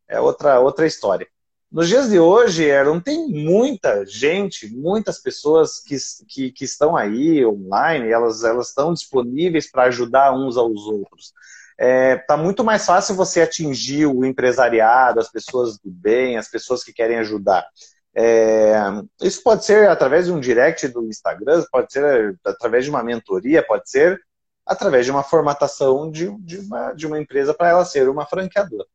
é, 0.09 0.15
é 0.15 0.19
outra, 0.19 0.59
outra 0.59 0.87
história. 0.87 1.27
Nos 1.71 1.87
dias 1.87 2.09
de 2.09 2.19
hoje, 2.19 2.71
Aaron, 2.71 2.99
tem 2.99 3.27
muita 3.27 4.03
gente, 4.05 4.67
muitas 4.73 5.19
pessoas 5.19 5.79
que, 5.79 5.95
que, 6.27 6.51
que 6.51 6.65
estão 6.65 6.95
aí 6.95 7.45
online, 7.45 8.09
elas, 8.09 8.43
elas 8.43 8.69
estão 8.69 8.93
disponíveis 8.93 9.69
para 9.69 9.83
ajudar 9.83 10.33
uns 10.33 10.57
aos 10.57 10.87
outros. 10.87 11.33
É, 11.77 12.15
tá 12.15 12.37
muito 12.37 12.63
mais 12.63 12.85
fácil 12.85 13.13
você 13.13 13.41
atingir 13.41 14.07
o 14.07 14.25
empresariado, 14.25 15.19
as 15.19 15.29
pessoas 15.29 15.77
do 15.77 15.91
bem, 15.91 16.37
as 16.37 16.47
pessoas 16.47 16.83
que 16.83 16.93
querem 16.93 17.17
ajudar. 17.17 17.67
É, 18.15 18.73
isso 19.21 19.43
pode 19.43 19.65
ser 19.65 19.89
através 19.89 20.25
de 20.25 20.31
um 20.31 20.39
direct 20.39 20.87
do 20.87 21.03
Instagram, 21.03 21.63
pode 21.71 21.91
ser 21.91 22.39
através 22.45 22.85
de 22.85 22.89
uma 22.89 23.03
mentoria, 23.03 23.61
pode 23.61 23.89
ser 23.89 24.19
através 24.65 25.05
de 25.05 25.11
uma 25.11 25.23
formatação 25.23 26.09
de, 26.09 26.29
de, 26.39 26.57
uma, 26.59 26.93
de 26.93 27.05
uma 27.05 27.19
empresa 27.19 27.53
para 27.53 27.69
ela 27.69 27.85
ser 27.85 28.09
uma 28.09 28.25
franqueadora. 28.25 28.87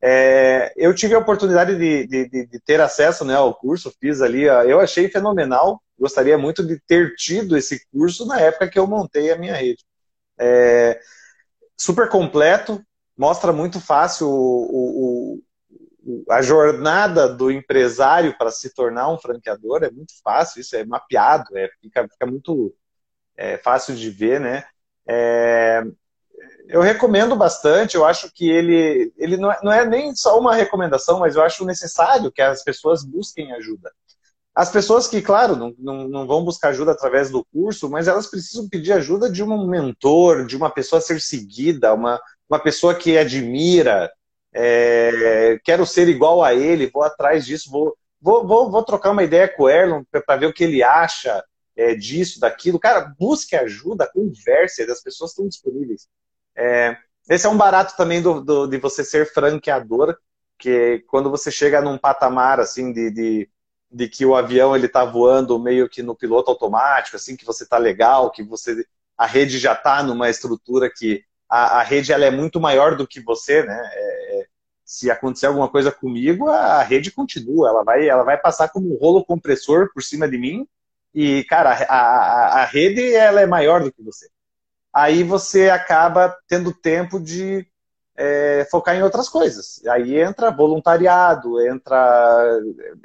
É, 0.00 0.72
eu 0.76 0.94
tive 0.94 1.14
a 1.14 1.18
oportunidade 1.18 1.74
de, 1.76 2.06
de, 2.06 2.46
de, 2.46 2.60
ter 2.60 2.80
acesso 2.80 3.24
né, 3.24 3.34
ao 3.34 3.54
curso, 3.54 3.94
fiz 3.98 4.20
ali, 4.20 4.42
eu 4.42 4.78
achei 4.78 5.08
fenomenal, 5.08 5.82
gostaria 5.98 6.36
muito 6.36 6.64
de 6.64 6.78
ter 6.80 7.14
tido 7.16 7.56
esse 7.56 7.84
curso 7.90 8.26
na 8.26 8.38
época 8.40 8.68
que 8.68 8.78
eu 8.78 8.86
montei 8.86 9.32
a 9.32 9.38
minha 9.38 9.54
rede. 9.54 9.84
É, 10.38 11.00
super 11.76 12.08
completo, 12.08 12.84
mostra 13.16 13.52
muito 13.52 13.80
fácil 13.80 14.28
o, 14.28 15.38
o, 15.38 15.42
o, 16.04 16.24
a 16.30 16.42
jornada 16.42 17.28
do 17.28 17.50
empresário 17.50 18.36
para 18.36 18.50
se 18.50 18.72
tornar 18.74 19.08
um 19.08 19.18
franqueador, 19.18 19.82
é 19.82 19.90
muito 19.90 20.12
fácil, 20.22 20.60
isso 20.60 20.76
é 20.76 20.84
mapeado, 20.84 21.56
é, 21.56 21.70
fica, 21.80 22.06
fica 22.08 22.26
muito 22.26 22.74
é, 23.36 23.56
fácil 23.58 23.94
de 23.96 24.10
ver, 24.10 24.40
né? 24.40 24.64
É, 25.08 25.82
eu 26.68 26.80
recomendo 26.80 27.36
bastante, 27.36 27.94
eu 27.94 28.04
acho 28.04 28.30
que 28.32 28.48
ele, 28.48 29.12
ele 29.16 29.36
não, 29.36 29.52
é, 29.52 29.58
não 29.62 29.72
é 29.72 29.86
nem 29.86 30.14
só 30.14 30.38
uma 30.38 30.54
recomendação, 30.54 31.20
mas 31.20 31.36
eu 31.36 31.42
acho 31.42 31.64
necessário 31.64 32.32
que 32.32 32.42
as 32.42 32.62
pessoas 32.62 33.04
busquem 33.04 33.52
ajuda. 33.52 33.92
As 34.54 34.70
pessoas 34.70 35.06
que, 35.06 35.20
claro, 35.20 35.54
não, 35.54 35.74
não, 35.78 36.08
não, 36.08 36.26
vão 36.26 36.42
buscar 36.42 36.70
ajuda 36.70 36.92
através 36.92 37.30
do 37.30 37.44
curso, 37.52 37.90
mas 37.90 38.08
elas 38.08 38.26
precisam 38.26 38.68
pedir 38.68 38.92
ajuda 38.92 39.30
de 39.30 39.44
um 39.44 39.66
mentor, 39.66 40.46
de 40.46 40.56
uma 40.56 40.70
pessoa 40.70 40.98
a 40.98 41.02
ser 41.02 41.20
seguida, 41.20 41.92
uma, 41.92 42.18
uma 42.48 42.58
pessoa 42.58 42.94
que 42.94 43.18
admira, 43.18 44.10
é, 44.54 45.60
quero 45.62 45.84
ser 45.84 46.08
igual 46.08 46.42
a 46.42 46.54
ele, 46.54 46.90
vou 46.90 47.02
atrás 47.02 47.44
disso, 47.44 47.70
vou, 47.70 47.94
vou, 48.18 48.46
vou, 48.46 48.70
vou 48.70 48.82
trocar 48.82 49.10
uma 49.10 49.22
ideia 49.22 49.46
com 49.46 49.64
o 49.64 49.68
Erlon 49.68 50.02
para 50.24 50.36
ver 50.36 50.46
o 50.46 50.52
que 50.54 50.64
ele 50.64 50.82
acha, 50.82 51.44
é, 51.76 51.94
disso, 51.94 52.40
daquilo. 52.40 52.80
Cara, 52.80 53.14
busque 53.18 53.54
ajuda, 53.54 54.10
converse, 54.12 54.82
as 54.82 55.02
pessoas 55.02 55.30
estão 55.30 55.46
disponíveis. 55.46 56.08
É, 56.56 56.96
esse 57.28 57.46
é 57.46 57.48
um 57.50 57.56
barato 57.56 57.96
também 57.96 58.22
do, 58.22 58.40
do, 58.40 58.66
de 58.66 58.78
você 58.78 59.04
ser 59.04 59.32
franqueador, 59.32 60.16
que 60.58 61.04
quando 61.08 61.30
você 61.30 61.50
chega 61.50 61.82
num 61.82 61.98
patamar 61.98 62.58
assim 62.60 62.92
de, 62.92 63.10
de, 63.10 63.50
de 63.90 64.08
que 64.08 64.24
o 64.24 64.34
avião 64.34 64.74
ele 64.74 64.86
está 64.86 65.04
voando 65.04 65.58
meio 65.58 65.88
que 65.88 66.02
no 66.02 66.16
piloto 66.16 66.50
automático, 66.50 67.16
assim 67.16 67.36
que 67.36 67.44
você 67.44 67.64
está 67.64 67.76
legal, 67.78 68.30
que 68.30 68.42
você 68.42 68.86
a 69.18 69.26
rede 69.26 69.58
já 69.58 69.72
está 69.72 70.02
numa 70.02 70.30
estrutura 70.30 70.90
que 70.94 71.24
a, 71.48 71.80
a, 71.80 71.82
rede 71.82 72.12
ela 72.12 72.24
é 72.24 72.30
muito 72.30 72.60
maior 72.60 72.96
do 72.96 73.06
que 73.06 73.20
você, 73.20 73.62
né? 73.62 73.90
É, 73.92 74.40
é, 74.40 74.46
se 74.84 75.10
acontecer 75.10 75.46
alguma 75.46 75.68
coisa 75.68 75.90
comigo, 75.90 76.48
a, 76.48 76.80
a 76.80 76.82
rede 76.82 77.10
continua, 77.10 77.68
ela 77.68 77.82
vai, 77.84 78.08
ela 78.08 78.22
vai 78.22 78.38
passar 78.38 78.68
como 78.68 78.94
um 78.94 78.98
rolo 78.98 79.24
compressor 79.24 79.90
por 79.92 80.02
cima 80.02 80.28
de 80.28 80.38
mim 80.38 80.66
e, 81.16 81.44
cara, 81.44 81.70
a, 81.88 81.96
a, 81.96 82.60
a 82.60 82.64
rede 82.66 83.14
ela 83.14 83.40
é 83.40 83.46
maior 83.46 83.82
do 83.82 83.90
que 83.90 84.02
você. 84.02 84.28
Aí 84.92 85.22
você 85.22 85.70
acaba 85.70 86.36
tendo 86.46 86.74
tempo 86.74 87.18
de 87.18 87.66
é, 88.14 88.68
focar 88.70 88.94
em 88.94 89.02
outras 89.02 89.26
coisas. 89.26 89.82
Aí 89.86 90.20
entra 90.20 90.50
voluntariado, 90.50 91.58
entra 91.66 92.60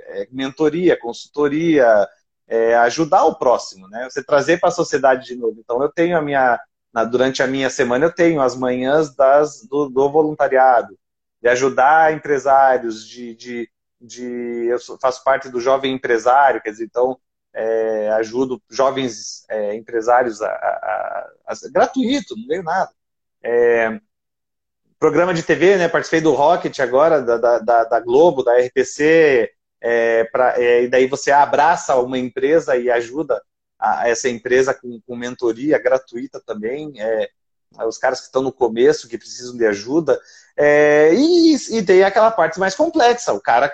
é, 0.08 0.28
mentoria, 0.30 1.00
consultoria, 1.00 2.06
é, 2.50 2.76
ajudar 2.80 3.24
o 3.24 3.36
próximo, 3.36 3.88
né? 3.88 4.10
Você 4.10 4.22
trazer 4.22 4.60
para 4.60 4.68
a 4.68 4.74
sociedade 4.74 5.26
de 5.26 5.36
novo. 5.38 5.58
Então 5.62 5.82
eu 5.82 5.90
tenho 5.90 6.18
a 6.18 6.22
minha, 6.22 6.60
na, 6.94 7.06
durante 7.06 7.42
a 7.42 7.48
minha 7.48 7.70
semana 7.70 8.06
eu 8.06 8.14
tenho 8.14 8.42
as 8.42 8.58
manhãs 8.58 9.16
das, 9.16 9.66
do, 9.70 9.88
do 9.88 10.12
voluntariado, 10.12 10.98
de 11.42 11.48
ajudar 11.48 12.14
empresários, 12.14 13.08
de, 13.08 13.34
de, 13.36 13.70
de 14.02 14.68
eu 14.68 14.78
faço 15.00 15.24
parte 15.24 15.48
do 15.48 15.62
jovem 15.62 15.94
empresário, 15.94 16.62
quer 16.62 16.72
dizer, 16.72 16.84
então 16.84 17.18
é, 17.54 18.10
ajudo 18.14 18.62
jovens 18.70 19.46
é, 19.50 19.76
empresários 19.76 20.42
a, 20.42 20.48
a, 20.48 21.30
a, 21.48 21.54
a, 21.54 21.56
gratuito, 21.72 22.36
não 22.36 22.48
ganho 22.48 22.64
nada. 22.64 22.92
É, 23.44 24.00
programa 25.00 25.34
de 25.34 25.44
TV, 25.44 25.78
né? 25.78 25.88
Participei 25.88 26.22
do 26.22 26.34
Rocket 26.34 26.80
agora, 26.80 27.22
da, 27.22 27.60
da, 27.60 27.84
da 27.86 28.00
Globo, 28.00 28.44
da 28.44 28.58
RPC, 28.58 29.52
é, 29.82 30.24
pra, 30.26 30.62
é, 30.62 30.84
e 30.84 30.88
daí 30.88 31.08
você 31.08 31.32
abraça 31.32 31.96
uma 31.98 32.18
empresa 32.18 32.78
e 32.78 32.90
ajuda 32.90 33.42
essa 34.04 34.30
empresa 34.30 34.76
com, 34.76 35.02
com, 35.08 35.16
mentoria 35.16 35.82
gratuita 35.82 36.40
também. 36.46 36.94
Os 37.88 37.98
caras 37.98 38.20
que 38.20 38.26
estão 38.26 38.42
no 38.42 38.52
começo, 38.52 39.08
que 39.08 39.18
precisam 39.18 39.56
de 39.56 39.66
ajuda. 39.66 40.20
É, 40.58 41.14
e, 41.14 41.56
e, 41.78 41.84
tem 41.84 42.04
aquela 42.04 42.30
parte 42.30 42.60
mais 42.60 42.76
complexa, 42.76 43.34
o 43.34 43.40
cara 43.40 43.72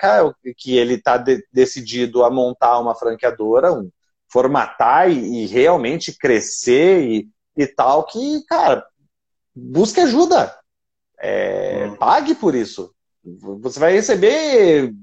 que 0.56 0.76
ele 0.76 0.94
está 0.94 1.16
de, 1.16 1.44
decidido 1.52 2.24
a 2.24 2.30
montar 2.30 2.78
uma 2.78 2.94
franqueadora, 2.94 3.72
um, 3.72 3.90
formatar 4.30 5.10
e, 5.10 5.42
e, 5.42 5.46
realmente 5.46 6.16
crescer 6.16 7.02
e, 7.02 7.28
e 7.56 7.66
tal, 7.66 8.06
que, 8.06 8.42
cara, 8.46 8.86
busque 9.54 10.00
ajuda. 10.00 10.56
É, 11.20 11.88
hum. 11.88 11.96
Pague 11.96 12.34
por 12.34 12.54
isso. 12.54 12.94
Você 13.60 13.80
vai 13.80 13.92
receber 13.92 14.94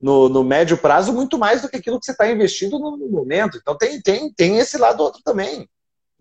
no, 0.00 0.28
no, 0.28 0.44
médio 0.44 0.76
prazo 0.76 1.12
muito 1.12 1.38
mais 1.38 1.62
do 1.62 1.68
que 1.68 1.76
aquilo 1.76 1.98
que 1.98 2.04
você 2.04 2.12
está 2.12 2.30
investindo 2.30 2.78
no, 2.78 2.96
no, 2.96 3.08
momento. 3.08 3.56
Então 3.56 3.76
tem, 3.76 4.00
tem, 4.00 4.32
tem 4.32 4.58
esse 4.58 4.76
lado 4.76 5.02
outro 5.02 5.22
também. 5.24 5.68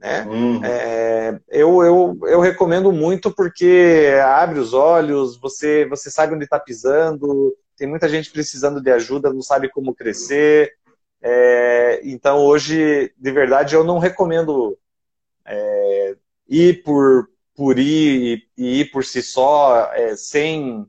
Né? 0.01 0.25
Uhum. 0.25 0.65
É, 0.65 1.39
eu, 1.47 1.83
eu, 1.83 2.19
eu 2.23 2.39
recomendo 2.39 2.91
muito 2.91 3.29
porque 3.29 4.09
abre 4.25 4.57
os 4.57 4.73
olhos, 4.73 5.39
você, 5.39 5.85
você 5.85 6.09
sabe 6.09 6.33
onde 6.33 6.43
está 6.43 6.59
pisando, 6.59 7.55
tem 7.77 7.87
muita 7.87 8.09
gente 8.09 8.31
precisando 8.31 8.81
de 8.81 8.89
ajuda, 8.89 9.31
não 9.31 9.43
sabe 9.43 9.69
como 9.69 9.93
crescer. 9.93 10.73
É, 11.21 12.01
então 12.03 12.39
hoje, 12.39 13.13
de 13.15 13.31
verdade, 13.31 13.75
eu 13.75 13.83
não 13.83 13.99
recomendo 13.99 14.75
é, 15.45 16.15
ir 16.49 16.81
por, 16.81 17.29
por 17.55 17.77
ir 17.77 18.47
e 18.57 18.81
ir 18.81 18.91
por 18.91 19.05
si 19.05 19.21
só, 19.21 19.91
é, 19.93 20.15
sem 20.15 20.83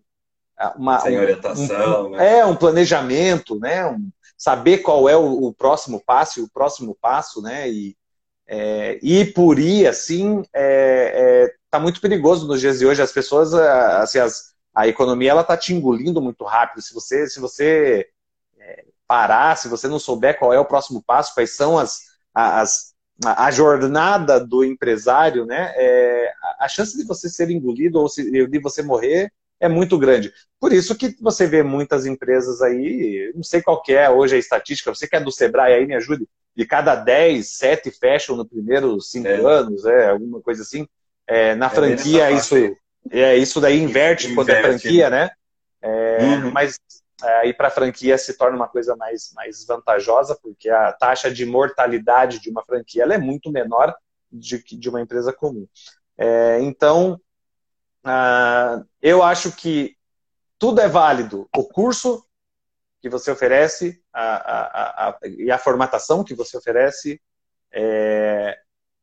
uma 0.77 1.01
sem 1.01 1.19
orientação, 1.19 2.07
um, 2.07 2.11
né? 2.13 2.39
é 2.39 2.47
um 2.47 2.57
planejamento, 2.57 3.59
né? 3.59 3.85
Um, 3.87 4.11
saber 4.39 4.79
qual 4.79 5.07
é 5.09 5.17
o, 5.17 5.49
o, 5.49 5.53
próximo 5.53 6.03
passo, 6.05 6.43
o 6.43 6.49
próximo 6.49 6.97
passo, 6.99 7.43
né? 7.43 7.69
E 7.69 7.95
é, 8.53 8.99
ir 9.03 9.33
por 9.33 9.59
ir 9.59 9.87
assim 9.87 10.43
é, 10.53 11.47
é, 11.49 11.55
tá 11.71 11.81
muito 11.81 12.03
perigoso 12.03 12.47
nos 12.47 12.61
dias 12.61 12.79
de 12.79 12.87
hoje. 12.87 13.01
As 13.01 13.11
pessoas, 13.11 13.55
assim, 13.55 14.19
as, 14.19 14.53
a 14.75 14.87
economia 14.87 15.31
ela 15.31 15.43
tá 15.43 15.57
te 15.57 15.73
engolindo 15.73 16.21
muito 16.21 16.45
rápido. 16.45 16.83
Se 16.83 16.93
você, 16.93 17.27
se 17.27 17.41
você 17.41 18.07
é, 18.59 18.85
parar, 19.07 19.57
se 19.57 19.69
você 19.69 19.89
não 19.89 19.99
souber 19.99 20.39
qual 20.39 20.53
é 20.53 20.61
o 20.61 20.67
próximo 20.67 21.03
passo, 21.03 21.33
quais 21.33 21.57
são 21.57 21.79
as, 21.79 22.01
as 22.35 22.93
a 23.25 23.51
jornada 23.51 24.39
do 24.39 24.65
empresário, 24.65 25.47
né, 25.47 25.73
é, 25.77 26.33
a 26.59 26.69
chance 26.69 26.97
de 26.97 27.05
você 27.05 27.29
ser 27.29 27.51
engolido 27.51 28.01
ou 28.01 28.09
de 28.09 28.59
você 28.59 28.83
morrer 28.83 29.33
é 29.61 29.69
muito 29.69 29.97
grande. 29.97 30.33
Por 30.61 30.73
isso 30.73 30.95
que 30.97 31.17
você 31.21 31.47
vê 31.47 31.63
muitas 31.63 32.05
empresas 32.05 32.61
aí, 32.61 33.33
não 33.35 33.45
sei 33.45 33.63
qual 33.63 33.83
é 33.89 34.11
hoje 34.11 34.35
a 34.35 34.39
estatística, 34.39 34.93
você 34.93 35.07
que 35.07 35.15
é 35.15 35.21
do 35.21 35.31
Sebrae 35.31 35.75
aí, 35.75 35.87
me 35.87 35.95
ajude, 35.95 36.27
de 36.55 36.67
cada 36.67 36.95
10, 36.95 37.49
7 37.57 37.91
fecham 37.91 38.37
no 38.37 38.47
primeiro 38.47 39.01
5 39.01 39.27
é. 39.27 39.35
anos, 39.35 39.85
é, 39.85 40.11
alguma 40.11 40.41
coisa 40.41 40.63
assim. 40.63 40.87
É, 41.27 41.55
na 41.55 41.67
é 41.67 41.71
franquia, 41.71 42.31
isso, 42.31 42.55
é, 43.11 43.37
isso 43.37 43.61
daí 43.61 43.79
inverte, 43.81 44.27
inverte 44.27 44.35
quando 44.35 44.51
é 44.51 44.63
franquia, 44.63 45.11
né? 45.11 45.31
É, 45.81 46.19
uhum. 46.23 46.51
Mas 46.51 46.79
aí 47.23 47.51
é, 47.51 47.53
para 47.53 47.69
a 47.69 47.71
franquia 47.71 48.19
se 48.19 48.37
torna 48.37 48.57
uma 48.57 48.69
coisa 48.69 48.95
mais, 48.97 49.33
mais 49.35 49.65
vantajosa, 49.65 50.39
porque 50.43 50.69
a 50.69 50.93
taxa 50.93 51.31
de 51.31 51.47
mortalidade 51.47 52.41
de 52.41 52.51
uma 52.51 52.65
franquia 52.65 53.05
é 53.05 53.19
muito 53.19 53.51
menor 53.51 53.95
de, 54.31 54.63
de 54.63 54.89
uma 54.89 55.01
empresa 55.01 55.33
comum. 55.33 55.67
Então, 56.61 57.21
uh, 58.07 58.85
eu 59.01 59.23
acho 59.23 59.53
que 59.53 59.97
tudo 60.59 60.81
é 60.81 60.89
válido. 60.89 61.49
O 61.57 61.65
curso 61.65 62.25
que 63.03 63.09
você 63.09 63.33
oferece 63.33 64.01
a, 64.13 64.23
a, 64.23 65.09
a, 65.09 65.19
e 65.25 65.51
a 65.51 65.59
formatação 65.59 66.23
que 66.23 66.35
você 66.35 66.57
oferece, 66.57 67.21
é, 67.73 68.57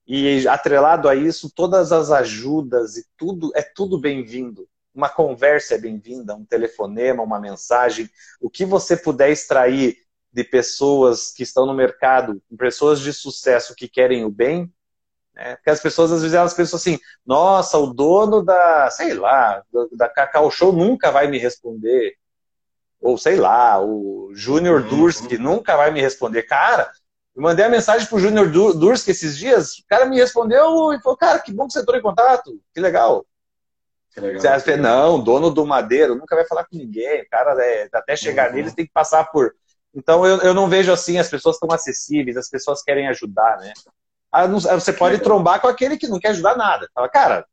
e 0.08 0.48
atrelado 0.48 1.10
a 1.10 1.16
isso, 1.16 1.52
todas 1.54 1.92
as 1.92 2.10
ajudas 2.10 2.96
e 2.96 3.06
tudo 3.18 3.52
é 3.54 3.62
tudo 3.62 4.00
bem-vindo. 4.00 4.68
Uma 4.96 5.10
conversa 5.10 5.76
é 5.76 5.78
bem-vinda, 5.78 6.34
um 6.34 6.46
telefonema, 6.46 7.22
uma 7.22 7.40
mensagem, 7.40 8.10
o 8.40 8.50
que 8.50 8.66
você 8.66 8.96
puder 8.96 9.30
extrair 9.32 9.98
de 10.32 10.44
pessoas 10.46 11.32
que 11.34 11.44
estão 11.44 11.66
no 11.66 11.74
mercado, 11.74 12.42
pessoas 12.58 13.02
de 13.02 13.12
sucesso 13.12 13.76
que 13.76 13.88
querem 13.88 14.24
o 14.24 14.30
bem, 14.30 14.72
né? 15.36 15.58
porque 15.58 15.70
as 15.72 15.82
pessoas 15.82 16.12
às 16.12 16.22
vezes 16.22 16.36
elas 16.36 16.54
pensam 16.54 16.78
assim, 16.78 16.98
nossa, 17.26 17.78
o 17.78 17.94
dono 17.94 18.42
da, 18.44 18.90
sei 18.90 19.14
lá, 19.14 19.62
da 19.92 20.08
Cacau 20.08 20.50
Show 20.50 20.72
nunca 20.72 21.12
vai 21.12 21.28
me 21.28 21.38
responder, 21.38 22.16
ou 23.02 23.18
sei 23.18 23.38
lá, 23.38 23.82
o 23.82 24.32
Júnior 24.34 24.82
uhum. 24.82 24.88
Durski 24.88 25.38
nunca 25.38 25.78
vai 25.78 25.92
me 25.92 26.02
responder. 26.02 26.44
Cara, 26.44 26.92
eu 27.36 27.42
mandei 27.42 27.66
a 27.66 27.70
mensagem 27.70 28.08
pro 28.08 28.20
Júnior 28.20 28.50
Durski 28.50 29.12
esses 29.12 29.38
dias, 29.38 29.80
o 29.80 29.84
cara 29.88 30.06
me 30.06 30.18
respondeu 30.18 30.94
e 30.94 31.02
falou, 31.02 31.18
cara, 31.18 31.40
que 31.40 31.52
bom 31.52 31.68
que 31.68 31.74
você 31.74 31.80
entrou 31.80 31.98
em 31.98 32.02
contato, 32.02 32.60
que 32.74 32.80
legal. 32.80 33.26
Legal, 34.18 34.42
você 34.42 34.48
acha, 34.48 34.76
não, 34.76 35.24
dono 35.24 35.50
do 35.50 35.66
madeiro 35.66 36.16
nunca 36.16 36.36
vai 36.36 36.46
falar 36.46 36.66
com 36.66 36.76
ninguém, 36.76 37.22
o 37.22 37.30
cara 37.30 37.54
é, 37.64 37.88
até 37.94 38.16
chegar 38.16 38.50
uhum. 38.50 38.56
neles 38.56 38.74
tem 38.74 38.86
que 38.86 38.92
passar 38.92 39.26
por. 39.32 39.54
Então 39.96 40.26
eu, 40.26 40.40
eu 40.40 40.54
não 40.54 40.68
vejo 40.68 40.92
assim, 40.92 41.18
as 41.18 41.30
pessoas 41.30 41.56
estão 41.56 41.72
acessíveis, 41.72 42.36
as 42.36 42.50
pessoas 42.50 42.82
querem 42.84 43.08
ajudar, 43.08 43.58
né? 43.60 43.74
Ah, 44.32 44.46
você 44.46 44.94
pode 44.94 45.20
trombar 45.20 45.60
com 45.60 45.68
aquele 45.68 45.98
que 45.98 46.08
não 46.08 46.20
quer 46.20 46.30
ajudar 46.30 46.56
nada. 46.56 46.88
Fala, 46.94 47.10
cara, 47.10 47.46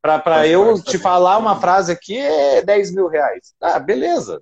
para 0.00 0.46
eu 0.46 0.82
te 0.82 0.96
falar 0.98 1.36
uma 1.38 1.60
frase 1.60 1.92
aqui 1.92 2.16
é 2.16 2.62
10 2.62 2.94
mil 2.94 3.08
reais. 3.08 3.54
Ah, 3.60 3.78
beleza. 3.78 4.40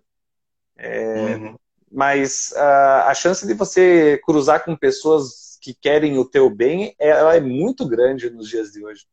É, 0.77 1.37
uhum. 1.37 1.57
Mas 1.91 2.53
uh, 2.57 3.09
a 3.09 3.15
chance 3.15 3.47
de 3.47 3.55
você 3.55 4.21
cruzar 4.25 4.65
com 4.65 4.77
pessoas 4.77 5.59
que 5.63 5.75
querem 5.75 6.19
o 6.19 6.25
teu 6.25 6.51
bem, 6.51 6.95
ela 6.99 7.37
é 7.37 7.41
muito 7.41 7.87
grande 7.89 8.31
nos 8.31 8.49
dias 8.49 8.71
de 8.71 8.85
hoje. 8.85 9.07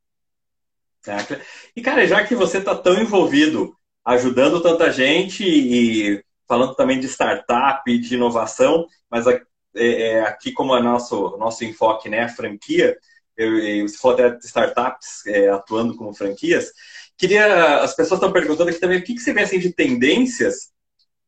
E, 1.75 1.81
cara, 1.81 2.07
já 2.07 2.25
que 2.25 2.35
você 2.35 2.59
está 2.59 2.75
tão 2.75 2.99
envolvido, 3.01 3.75
ajudando 4.05 4.61
tanta 4.61 4.91
gente 4.91 5.43
e 5.43 6.23
falando 6.47 6.75
também 6.75 6.99
de 6.99 7.07
startup 7.07 7.89
e 7.89 7.99
de 7.99 8.15
inovação, 8.15 8.87
mas 9.09 9.25
é, 9.27 9.41
é, 9.75 10.21
aqui 10.21 10.51
como 10.51 10.75
é 10.75 10.81
nosso, 10.81 11.37
nosso 11.37 11.63
enfoque, 11.63 12.09
né, 12.09 12.23
a 12.23 12.29
franquia, 12.29 12.97
eu, 13.35 13.87
você 13.87 13.97
falou 13.97 14.17
até 14.17 14.29
de 14.35 14.45
startups 14.45 15.25
é, 15.25 15.49
atuando 15.49 15.95
como 15.95 16.13
franquias, 16.13 16.71
queria, 17.17 17.81
as 17.81 17.95
pessoas 17.95 18.19
estão 18.19 18.31
perguntando 18.31 18.69
aqui 18.69 18.79
também, 18.79 18.99
o 18.99 19.03
que, 19.03 19.15
que 19.15 19.21
você 19.21 19.33
vê 19.33 19.41
assim, 19.41 19.59
de 19.59 19.73
tendências 19.73 20.72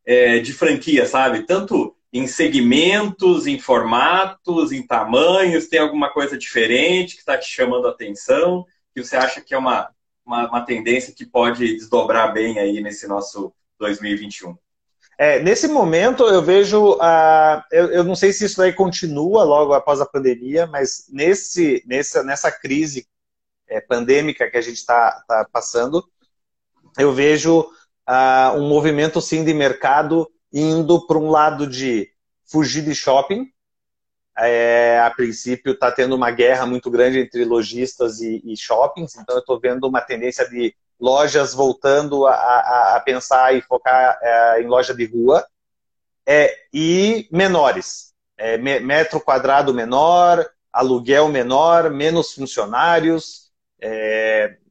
é, 0.05 0.39
de 0.39 0.53
franquia, 0.53 1.05
sabe? 1.05 1.45
Tanto 1.45 1.95
em 2.13 2.27
segmentos, 2.27 3.47
em 3.47 3.59
formatos, 3.59 4.71
em 4.71 4.85
tamanhos, 4.85 5.67
tem 5.67 5.79
alguma 5.79 6.09
coisa 6.09 6.37
diferente 6.37 7.15
que 7.15 7.19
está 7.19 7.37
te 7.37 7.47
chamando 7.47 7.87
a 7.87 7.91
atenção? 7.91 8.65
que 8.95 9.03
você 9.03 9.17
acha 9.17 9.41
que 9.41 9.53
é 9.53 9.57
uma, 9.57 9.89
uma, 10.25 10.47
uma 10.47 10.65
tendência 10.65 11.13
que 11.13 11.25
pode 11.25 11.75
desdobrar 11.75 12.33
bem 12.33 12.57
aí 12.57 12.79
nesse 12.81 13.07
nosso 13.07 13.53
2021? 13.77 14.57
É, 15.17 15.39
nesse 15.39 15.67
momento 15.67 16.23
eu 16.23 16.41
vejo, 16.41 16.93
uh, 16.93 17.61
eu, 17.71 17.91
eu, 17.91 18.03
não 18.03 18.15
sei 18.15 18.31
se 18.31 18.45
isso 18.45 18.61
aí 18.61 18.71
continua 18.71 19.43
logo 19.43 19.73
após 19.73 19.99
a 19.99 20.05
pandemia, 20.05 20.65
mas 20.65 21.05
nesse, 21.09 21.83
nessa, 21.85 22.23
nessa 22.23 22.51
crise 22.51 23.05
é, 23.67 23.81
pandêmica 23.81 24.49
que 24.49 24.57
a 24.57 24.61
gente 24.61 24.77
está 24.77 25.23
tá 25.27 25.47
passando, 25.51 26.05
eu 26.97 27.11
vejo 27.13 27.69
uh, 28.09 28.57
um 28.57 28.67
movimento 28.67 29.21
sim 29.21 29.43
de 29.43 29.53
mercado 29.53 30.29
indo 30.51 31.05
para 31.05 31.17
um 31.17 31.29
lado 31.29 31.67
de 31.67 32.09
fugir 32.45 32.83
de 32.83 32.95
shopping, 32.95 33.49
é, 34.37 34.99
a 34.99 35.09
princípio 35.09 35.73
está 35.73 35.91
tendo 35.91 36.15
uma 36.15 36.29
guerra 36.29 36.65
muito 36.65 36.91
grande 36.91 37.19
entre 37.19 37.45
lojistas 37.45 38.19
e, 38.19 38.41
e 38.43 38.57
shoppings, 38.57 39.15
então 39.15 39.35
eu 39.35 39.39
estou 39.39 39.59
vendo 39.59 39.87
uma 39.87 40.01
tendência 40.01 40.47
de 40.49 40.75
lojas 40.99 41.53
voltando 41.53 42.25
a, 42.25 42.33
a, 42.33 42.95
a 42.95 42.99
pensar 42.99 43.55
e 43.55 43.61
focar 43.61 44.17
é, 44.21 44.61
em 44.61 44.67
loja 44.67 44.93
de 44.93 45.05
rua. 45.05 45.45
É, 46.27 46.57
e 46.73 47.27
menores, 47.31 48.13
é, 48.37 48.57
metro 48.57 49.21
quadrado 49.21 49.73
menor, 49.73 50.45
aluguel 50.73 51.29
menor, 51.29 51.89
menos 51.89 52.33
funcionários. 52.33 53.51
Estou 53.79 54.64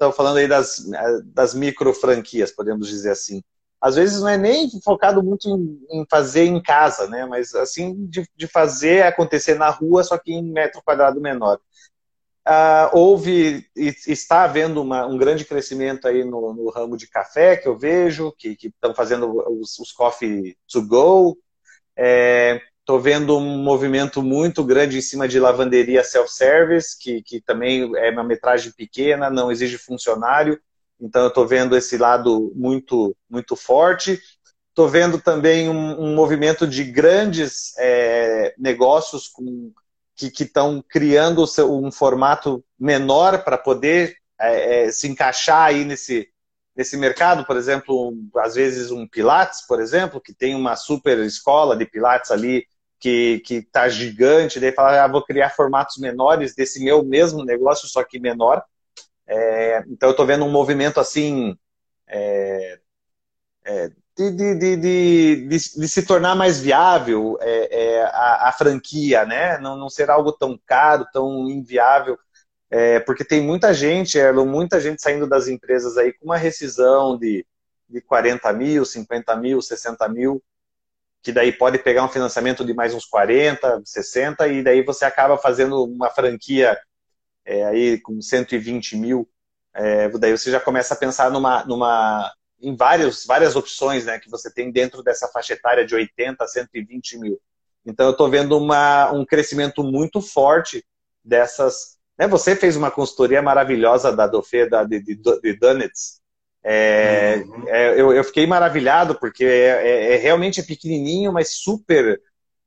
é, 0.00 0.12
falando 0.12 0.38
aí 0.38 0.48
das, 0.48 0.84
das 1.24 1.54
micro 1.54 1.92
franquias, 1.94 2.50
podemos 2.50 2.88
dizer 2.88 3.10
assim 3.10 3.42
às 3.80 3.96
vezes 3.96 4.20
não 4.20 4.28
é 4.28 4.36
nem 4.36 4.68
focado 4.84 5.22
muito 5.22 5.48
em, 5.48 5.86
em 5.90 6.06
fazer 6.08 6.44
em 6.44 6.62
casa, 6.62 7.08
né? 7.08 7.24
Mas 7.24 7.54
assim 7.54 8.06
de, 8.06 8.28
de, 8.36 8.46
fazer 8.46 9.04
acontecer 9.04 9.54
na 9.54 9.70
rua, 9.70 10.04
só 10.04 10.18
que 10.18 10.32
em 10.32 10.42
metro 10.42 10.82
quadrado 10.82 11.20
menor. 11.20 11.58
Uh, 12.46 12.90
houve 12.92 13.66
e 13.76 13.94
está 14.06 14.44
havendo 14.44 14.82
uma, 14.82 15.06
um 15.06 15.16
grande 15.16 15.44
crescimento 15.44 16.08
aí 16.08 16.24
no, 16.24 16.52
no, 16.52 16.70
ramo 16.70 16.96
de 16.96 17.06
café 17.06 17.56
que 17.56 17.68
eu 17.68 17.78
vejo, 17.78 18.32
que 18.32 18.56
estão 18.62 18.94
fazendo 18.94 19.30
os, 19.60 19.78
os, 19.78 19.92
coffee 19.92 20.56
to 20.70 20.86
go. 20.86 21.38
Estou 22.80 23.00
vendo 23.00 23.36
um 23.36 23.62
movimento 23.62 24.22
muito 24.22 24.64
grande 24.64 24.98
em 24.98 25.02
cima 25.02 25.28
de 25.28 25.38
lavanderia 25.38 26.02
self-service, 26.02 26.98
que, 26.98 27.22
que 27.22 27.40
também 27.40 27.90
é 27.96 28.10
uma 28.10 28.24
metragem 28.24 28.72
pequena, 28.72 29.30
não 29.30 29.52
exige 29.52 29.78
funcionário 29.78 30.60
Então 31.00 31.22
eu 31.22 31.28
estou 31.28 31.46
vendo 31.46 31.76
esse 31.76 31.96
lado 31.96 32.52
muito, 32.54 33.16
muito 33.28 33.54
forte. 33.54 34.20
Estou 34.70 34.88
vendo 34.88 35.20
também 35.20 35.68
um, 35.68 36.00
um, 36.00 36.14
movimento 36.14 36.66
de 36.66 36.84
grandes 36.84 37.76
é, 37.78 38.54
negócios 38.58 39.28
com, 39.28 39.72
que 40.16 40.42
estão 40.42 40.82
criando 40.88 41.44
um 41.68 41.92
formato 41.92 42.64
menor 42.78 43.44
para 43.44 43.58
poder 43.58 44.16
é, 44.40 44.86
é, 44.86 44.92
se 44.92 45.06
encaixar 45.06 45.68
aí 45.68 45.84
nesse, 45.84 46.28
nesse 46.76 46.96
mercado. 46.96 47.44
Por 47.44 47.56
exemplo, 47.56 48.12
às 48.36 48.54
vezes 48.54 48.90
um 48.90 49.06
Pilates, 49.06 49.66
por 49.66 49.80
exemplo, 49.80 50.20
que 50.20 50.32
tem 50.32 50.54
uma 50.54 50.76
super 50.76 51.18
escola 51.18 51.76
de 51.76 51.86
Pilates 51.86 52.30
ali 52.30 52.66
que 52.98 53.42
está 53.48 53.88
gigante, 53.88 54.60
daí 54.60 54.72
fala, 54.72 55.02
ah, 55.02 55.08
vou 55.08 55.24
criar 55.24 55.48
formatos 55.50 55.96
menores 55.96 56.54
desse 56.54 56.84
meu 56.84 57.02
mesmo 57.02 57.44
negócio, 57.44 57.88
só 57.88 58.04
que 58.04 58.20
menor. 58.20 58.62
É, 59.26 59.82
então 59.88 60.08
eu 60.08 60.10
estou 60.10 60.26
vendo 60.26 60.44
um 60.44 60.50
movimento 60.50 61.00
assim 61.00 61.56
é, 62.06 62.78
é, 63.64 63.90
de, 64.16 64.54
de, 64.54 64.76
de, 64.76 65.48
de, 65.48 65.88
se 65.88 66.04
tornar 66.04 66.34
mais 66.34 66.60
viável 66.60 67.38
é, 67.40 67.82
é, 67.84 68.02
a, 68.02 68.48
a, 68.48 68.52
franquia, 68.52 69.24
né? 69.24 69.56
Não, 69.58 69.76
não 69.76 69.88
ser 69.88 70.10
algo 70.10 70.32
tão 70.32 70.58
caro, 70.66 71.06
tão 71.12 71.48
inviável. 71.48 72.18
É, 72.70 73.00
porque 73.00 73.24
tem 73.24 73.40
muita 73.42 73.74
gente, 73.74 74.16
Erlo, 74.16 74.46
muita 74.46 74.80
gente 74.80 75.02
saindo 75.02 75.26
das 75.26 75.48
empresas 75.48 75.96
aí 75.96 76.12
com 76.12 76.26
uma 76.26 76.36
rescisão 76.36 77.18
de, 77.18 77.44
de 77.88 78.00
40 78.00 78.52
mil, 78.52 78.84
50 78.84 79.36
mil, 79.36 79.60
60 79.60 80.08
mil, 80.08 80.42
que 81.22 81.32
daí 81.32 81.52
pode 81.52 81.78
pegar 81.78 82.04
um 82.04 82.08
financiamento 82.08 82.64
de 82.64 82.72
mais 82.72 82.94
uns 82.94 83.04
40, 83.04 83.82
60, 83.84 84.48
e 84.48 84.62
daí 84.62 84.82
você 84.82 85.04
acaba 85.04 85.36
fazendo 85.36 85.84
uma 85.84 86.10
franquia 86.10 86.78
é, 87.44 87.64
aí 87.66 88.00
com 88.00 88.20
120 88.20 88.96
mil. 88.96 89.28
É, 89.74 90.08
daí 90.10 90.36
você 90.36 90.50
já 90.50 90.60
começa 90.60 90.94
a 90.94 90.96
pensar 90.96 91.30
numa, 91.30 91.64
numa, 91.64 92.32
em 92.60 92.74
vários, 92.74 93.24
várias 93.24 93.56
opções 93.56 94.04
né, 94.04 94.18
que 94.18 94.30
você 94.30 94.52
tem 94.52 94.70
dentro 94.70 95.02
dessa 95.02 95.28
faixa 95.28 95.54
etária 95.54 95.84
de 95.84 95.94
80 95.94 96.44
a 96.44 96.46
120 96.48 97.18
mil. 97.18 97.40
Então 97.84 98.06
eu 98.06 98.12
estou 98.12 98.30
vendo 98.30 98.56
uma, 98.56 99.10
um 99.12 99.24
crescimento 99.24 99.82
muito 99.82 100.20
forte 100.20 100.84
dessas. 101.24 101.98
Né, 102.20 102.28
você 102.28 102.54
fez 102.54 102.76
uma 102.76 102.90
consultoria 102.90 103.40
maravilhosa 103.40 104.14
da 104.14 104.26
Dofê, 104.26 104.68
da, 104.68 104.84
de, 104.84 105.00
de, 105.00 105.14
de. 105.14 105.58
É, 106.62 107.42
uhum. 107.46 107.64
é, 107.66 107.98
eu, 107.98 108.12
eu, 108.12 108.22
fiquei 108.22 108.46
maravilhado 108.46 109.14
porque 109.14 109.42
é, 109.42 109.88
é, 109.88 110.14
é 110.14 110.16
realmente 110.18 110.62
pequenininho, 110.62 111.32
mas 111.32 111.54
super 111.54 112.20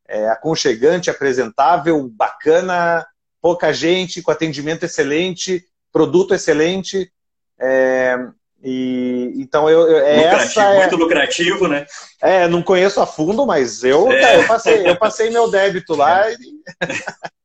é, 0.07 0.27
aconchegante, 0.29 1.11
apresentável, 1.11 2.09
bacana, 2.09 3.05
pouca 3.39 3.71
gente, 3.71 4.23
com 4.23 4.31
atendimento 4.31 4.85
excelente, 4.85 5.63
produto 5.91 6.33
excelente. 6.33 7.11
É, 7.59 8.17
e 8.63 9.33
então 9.35 9.69
eu, 9.69 9.87
eu 9.87 9.97
é 9.99 10.23
essa 10.23 10.63
é, 10.63 10.79
muito 10.79 10.95
lucrativo, 10.95 11.67
né? 11.67 11.85
É, 12.19 12.47
não 12.47 12.63
conheço 12.63 12.99
a 12.99 13.05
fundo, 13.05 13.45
mas 13.45 13.83
eu, 13.83 14.11
é. 14.11 14.39
eu 14.39 14.47
passei, 14.47 14.89
eu 14.89 14.95
passei 14.95 15.29
meu 15.29 15.47
débito 15.51 15.93
lá 15.93 16.25
e, 16.33 16.33
e 16.33 17.42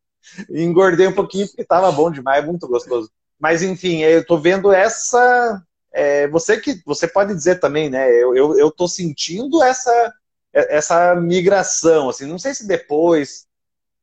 engordei 0.50 1.06
um 1.06 1.14
pouquinho 1.14 1.46
porque 1.46 1.62
estava 1.62 1.90
bom 1.92 2.10
demais, 2.10 2.44
muito 2.44 2.66
gostoso. 2.68 3.10
Mas 3.38 3.62
enfim, 3.62 4.02
eu 4.02 4.24
tô 4.26 4.38
vendo 4.38 4.72
essa. 4.72 5.62
É, 5.92 6.28
você 6.28 6.60
que 6.60 6.82
você 6.84 7.08
pode 7.08 7.34
dizer 7.34 7.60
também, 7.60 7.88
né? 7.90 8.10
Eu, 8.10 8.36
eu, 8.36 8.58
eu 8.58 8.70
tô 8.70 8.88
sentindo 8.88 9.62
essa 9.62 10.14
essa 10.52 11.14
migração, 11.14 12.08
assim, 12.08 12.24
não 12.26 12.38
sei 12.38 12.54
se 12.54 12.66
depois 12.66 13.46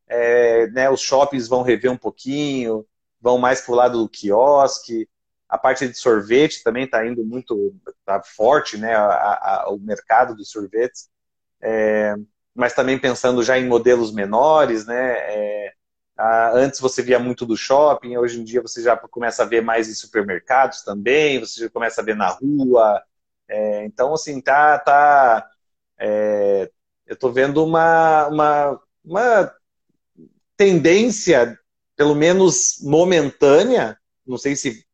é, 0.07 0.67
né, 0.67 0.89
os 0.89 1.01
shoppings 1.01 1.47
vão 1.47 1.63
rever 1.63 1.91
um 1.91 1.97
pouquinho, 1.97 2.86
vão 3.19 3.38
mais 3.38 3.61
para 3.61 3.71
o 3.73 3.76
lado 3.76 3.97
do 3.97 4.09
quiosque, 4.09 5.09
a 5.49 5.57
parte 5.57 5.88
de 5.88 5.97
sorvete 5.97 6.63
também 6.63 6.86
está 6.86 7.05
indo 7.05 7.23
muito 7.23 7.76
tá 8.05 8.21
forte, 8.23 8.78
né? 8.78 8.95
A, 8.95 9.63
a, 9.63 9.69
o 9.69 9.80
mercado 9.80 10.36
de 10.36 10.45
sorvetes. 10.45 11.09
É, 11.61 12.15
mas 12.53 12.73
também 12.73 12.99
pensando 12.99 13.43
já 13.43 13.57
em 13.57 13.67
modelos 13.67 14.11
menores, 14.11 14.86
né? 14.86 15.13
É, 15.17 15.73
a, 16.18 16.51
antes 16.53 16.80
você 16.80 17.01
via 17.01 17.20
muito 17.20 17.45
do 17.45 17.57
shopping, 17.57 18.18
hoje 18.18 18.39
em 18.39 18.43
dia 18.43 18.61
você 18.61 18.82
já 18.82 18.95
começa 18.97 19.43
a 19.43 19.45
ver 19.45 19.61
mais 19.61 19.89
em 19.89 19.93
supermercados 19.93 20.82
também, 20.82 21.39
você 21.39 21.61
já 21.61 21.70
começa 21.70 22.01
a 22.01 22.03
ver 22.03 22.16
na 22.16 22.30
rua. 22.30 23.03
É, 23.47 23.86
então, 23.86 24.13
assim, 24.13 24.41
tá. 24.41 24.80
tá 24.80 25.49
é, 25.97 26.70
eu 27.05 27.13
estou 27.13 27.32
vendo 27.32 27.63
uma, 27.63 28.28
uma, 28.28 28.82
uma 29.03 29.55
tendência, 30.57 31.57
pelo 31.95 32.16
menos 32.16 32.80
momentânea, 32.82 33.97
não 34.26 34.38
sei 34.38 34.55
se 34.55 34.86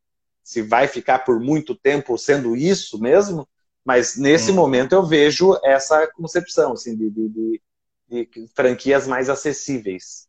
se 0.51 0.61
vai 0.61 0.85
ficar 0.85 1.19
por 1.19 1.39
muito 1.39 1.73
tempo 1.73 2.17
sendo 2.17 2.57
isso 2.57 2.99
mesmo, 2.99 3.47
mas 3.85 4.17
nesse 4.17 4.51
hum. 4.51 4.55
momento 4.55 4.93
eu 4.93 5.05
vejo 5.05 5.57
essa 5.63 6.05
concepção 6.07 6.73
assim, 6.73 6.93
de, 6.93 7.09
de, 7.09 7.29
de, 7.29 8.25
de, 8.25 8.47
franquias 8.53 9.07
mais 9.07 9.29
acessíveis. 9.29 10.27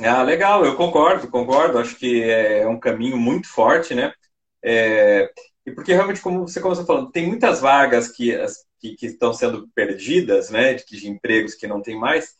Ah, 0.00 0.22
legal, 0.22 0.64
eu 0.64 0.76
concordo, 0.76 1.30
concordo. 1.30 1.78
Acho 1.78 1.96
que 1.96 2.22
é 2.22 2.66
um 2.66 2.78
caminho 2.78 3.16
muito 3.16 3.48
forte, 3.48 3.94
né? 3.94 4.12
É, 4.62 5.30
e 5.66 5.72
porque 5.72 5.92
realmente, 5.94 6.20
como 6.20 6.40
você 6.48 6.60
começou 6.60 6.84
falando, 6.86 7.10
tem 7.12 7.26
muitas 7.26 7.60
vagas 7.60 8.08
que, 8.10 8.32
que, 8.80 8.96
que 8.96 9.06
estão 9.06 9.32
sendo 9.32 9.68
perdidas, 9.74 10.50
né? 10.50 10.74
De, 10.74 10.84
de 10.86 11.08
empregos 11.08 11.54
que 11.54 11.66
não 11.66 11.80
tem 11.82 11.98
mais 11.98 12.34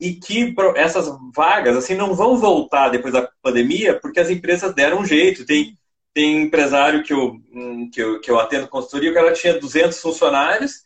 e 0.00 0.14
que 0.14 0.54
essas 0.76 1.08
vagas 1.34 1.76
assim 1.76 1.94
não 1.94 2.14
vão 2.14 2.38
voltar 2.38 2.88
depois 2.90 3.12
da 3.14 3.30
pandemia 3.42 4.00
porque 4.00 4.20
as 4.20 4.30
empresas 4.30 4.74
deram 4.74 5.00
um 5.00 5.06
jeito. 5.06 5.46
Tem 5.46 5.76
tem 6.14 6.42
empresário 6.42 7.04
que 7.04 7.12
eu, 7.12 7.34
hum, 7.52 7.88
que 7.90 8.02
eu, 8.02 8.20
que 8.20 8.30
eu 8.30 8.38
atendo 8.40 8.68
consultoria, 8.68 9.12
que 9.12 9.18
ela 9.18 9.32
tinha 9.32 9.58
200 9.60 10.00
funcionários, 10.00 10.84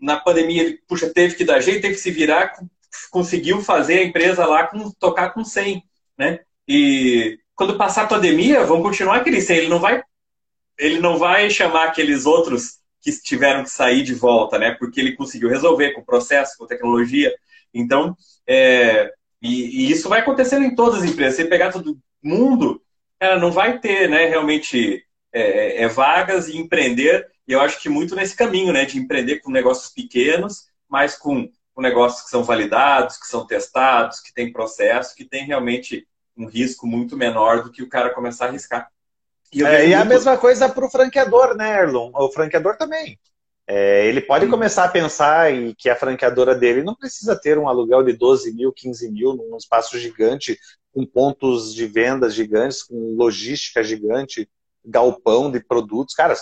na 0.00 0.18
pandemia 0.18 0.62
ele, 0.62 0.78
puxa, 0.88 1.08
teve 1.12 1.34
que 1.36 1.44
dar 1.44 1.60
jeito, 1.60 1.82
teve 1.82 1.94
que 1.94 2.00
se 2.00 2.10
virar, 2.10 2.52
conseguiu 3.10 3.62
fazer 3.62 3.98
a 3.98 4.04
empresa 4.04 4.46
lá 4.46 4.66
com, 4.66 4.90
tocar 4.92 5.30
com 5.30 5.44
100, 5.44 5.82
né? 6.18 6.40
E 6.68 7.38
quando 7.54 7.78
passar 7.78 8.02
a 8.02 8.08
pandemia, 8.08 8.64
vão 8.64 8.82
continuar 8.82 9.16
aquele 9.16 9.40
100, 9.40 9.56
ele 9.56 9.68
não 9.68 9.78
vai 9.80 10.02
ele 10.78 11.00
não 11.00 11.18
vai 11.18 11.48
chamar 11.48 11.84
aqueles 11.84 12.26
outros 12.26 12.80
que 13.00 13.10
tiveram 13.22 13.62
que 13.62 13.70
sair 13.70 14.02
de 14.02 14.14
volta, 14.14 14.58
né? 14.58 14.76
Porque 14.78 15.00
ele 15.00 15.16
conseguiu 15.16 15.48
resolver 15.48 15.92
com 15.92 16.04
processo, 16.04 16.56
com 16.58 16.66
tecnologia. 16.66 17.34
Então, 17.72 18.16
é, 18.46 19.12
e, 19.40 19.86
e, 19.86 19.90
isso 19.90 20.08
vai 20.08 20.20
acontecendo 20.20 20.64
em 20.64 20.74
todas 20.74 21.02
as 21.02 21.10
empresas. 21.10 21.36
Você 21.36 21.44
pegar 21.44 21.72
todo 21.72 21.98
mundo, 22.22 22.82
cara, 23.18 23.38
não 23.38 23.50
vai 23.50 23.78
ter, 23.78 24.08
né, 24.08 24.26
realmente 24.26 25.04
é, 25.32 25.40
é, 25.40 25.82
é, 25.82 25.88
vagas 25.88 26.48
e 26.48 26.56
empreender. 26.56 27.26
E 27.46 27.52
eu 27.52 27.60
acho 27.60 27.80
que 27.80 27.88
muito 27.88 28.16
nesse 28.16 28.36
caminho, 28.36 28.72
né, 28.72 28.84
de 28.84 28.98
empreender 28.98 29.40
com 29.40 29.50
negócios 29.50 29.92
pequenos, 29.92 30.68
mas 30.88 31.16
com, 31.16 31.48
com 31.76 31.82
negócios 31.82 32.22
que 32.22 32.30
são 32.30 32.42
validados, 32.42 33.18
que 33.18 33.26
são 33.26 33.46
testados, 33.46 34.18
que 34.20 34.32
tem 34.32 34.50
processo, 34.50 35.14
que 35.14 35.26
tem 35.26 35.44
realmente 35.44 36.08
um 36.34 36.46
risco 36.46 36.86
muito 36.86 37.18
menor 37.18 37.62
do 37.62 37.70
que 37.70 37.82
o 37.82 37.88
cara 37.88 38.14
começar 38.14 38.46
a 38.46 38.48
arriscar. 38.48 38.88
E, 39.52 39.62
é, 39.62 39.88
e 39.88 39.94
a 39.94 40.02
mesma 40.02 40.38
coisa 40.38 40.70
para 40.70 40.86
o 40.86 40.90
franqueador, 40.90 41.54
né, 41.54 41.82
Erlon? 41.82 42.10
O 42.14 42.32
franqueador 42.32 42.78
também. 42.78 43.20
É, 43.66 44.06
ele 44.06 44.22
pode 44.22 44.46
começar 44.46 44.84
a 44.84 44.88
pensar 44.88 45.52
em 45.52 45.74
que 45.74 45.90
a 45.90 45.96
franqueadora 45.96 46.54
dele 46.54 46.82
não 46.82 46.94
precisa 46.94 47.38
ter 47.38 47.58
um 47.58 47.68
aluguel 47.68 48.02
de 48.02 48.14
12 48.14 48.54
mil, 48.54 48.72
15 48.72 49.10
mil 49.10 49.34
num 49.34 49.56
espaço 49.58 49.98
gigante 49.98 50.58
com 50.94 51.04
pontos 51.04 51.74
de 51.74 51.86
vendas 51.86 52.32
gigantes, 52.32 52.82
com 52.82 53.14
logística 53.16 53.84
gigante, 53.84 54.48
galpão 54.82 55.50
de 55.50 55.60
produtos. 55.60 56.14
Cara, 56.14 56.34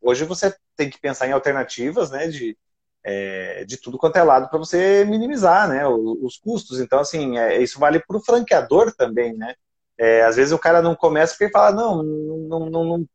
hoje 0.00 0.24
você 0.24 0.54
tem 0.74 0.88
que 0.88 0.98
pensar 0.98 1.28
em 1.28 1.32
alternativas, 1.32 2.10
né, 2.10 2.26
de, 2.26 2.56
é, 3.04 3.64
de 3.64 3.76
tudo 3.80 3.98
quanto 3.98 4.16
é 4.16 4.22
lado 4.22 4.48
para 4.48 4.58
você 4.58 5.04
minimizar, 5.04 5.68
né, 5.68 5.86
os, 5.86 6.18
os 6.22 6.36
custos. 6.36 6.80
Então, 6.80 6.98
assim, 7.00 7.38
é, 7.38 7.60
isso 7.62 7.78
vale 7.78 8.00
para 8.00 8.16
o 8.16 8.22
franqueador 8.22 8.94
também, 8.94 9.36
né. 9.36 9.54
É, 9.96 10.22
às 10.22 10.36
vezes 10.36 10.52
o 10.52 10.58
cara 10.58 10.80
não 10.80 10.94
começa 10.94 11.32
porque 11.32 11.50
fala, 11.52 11.72
não, 11.74 12.02
não, 12.02 12.70
não, 12.70 12.84
não 12.84 13.06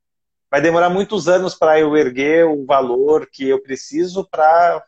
vai 0.51 0.61
demorar 0.61 0.89
muitos 0.89 1.27
anos 1.27 1.55
para 1.55 1.79
eu 1.79 1.95
erguer 1.95 2.45
o 2.45 2.65
valor 2.65 3.27
que 3.31 3.47
eu 3.47 3.61
preciso 3.61 4.27
para 4.29 4.83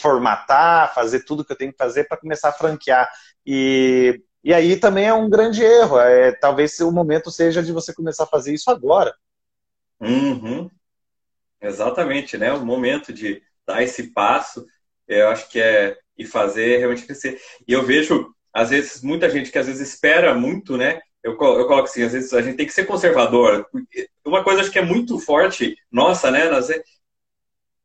formatar, 0.00 0.94
fazer 0.94 1.24
tudo 1.24 1.44
que 1.44 1.52
eu 1.52 1.56
tenho 1.56 1.72
que 1.72 1.78
fazer 1.78 2.04
para 2.04 2.16
começar 2.16 2.48
a 2.50 2.52
franquear. 2.52 3.08
E 3.46 4.22
e 4.42 4.54
aí 4.54 4.76
também 4.76 5.06
é 5.06 5.12
um 5.12 5.28
grande 5.28 5.62
erro. 5.62 5.98
É, 5.98 6.32
talvez 6.32 6.78
o 6.80 6.90
momento 6.90 7.30
seja 7.30 7.62
de 7.62 7.72
você 7.72 7.92
começar 7.92 8.24
a 8.24 8.28
fazer 8.28 8.54
isso 8.54 8.70
agora. 8.70 9.14
Uhum. 10.00 10.70
Exatamente, 11.60 12.38
né? 12.38 12.52
O 12.52 12.64
momento 12.64 13.12
de 13.12 13.42
dar 13.68 13.82
esse 13.82 14.12
passo, 14.12 14.66
eu 15.06 15.28
acho 15.28 15.48
que 15.48 15.60
é 15.60 15.96
e 16.16 16.24
fazer 16.26 16.78
realmente 16.78 17.04
crescer. 17.04 17.40
E 17.66 17.72
eu 17.72 17.84
vejo, 17.84 18.34
às 18.52 18.70
vezes, 18.70 19.02
muita 19.02 19.30
gente 19.30 19.52
que 19.52 19.58
às 19.58 19.66
vezes 19.66 19.88
espera 19.88 20.34
muito, 20.34 20.76
né? 20.76 21.00
Eu, 21.22 21.32
eu 21.32 21.36
coloco 21.36 21.84
assim, 21.84 22.02
às 22.02 22.12
vezes 22.12 22.32
a 22.32 22.42
gente 22.42 22.56
tem 22.56 22.66
que 22.66 22.72
ser 22.72 22.86
conservador. 22.86 23.68
Uma 24.24 24.42
coisa 24.42 24.62
acho 24.62 24.70
que 24.70 24.78
é 24.80 24.84
muito 24.84 25.18
forte, 25.20 25.76
nossa, 25.92 26.30
né? 26.30 26.50
Nós, 26.50 26.68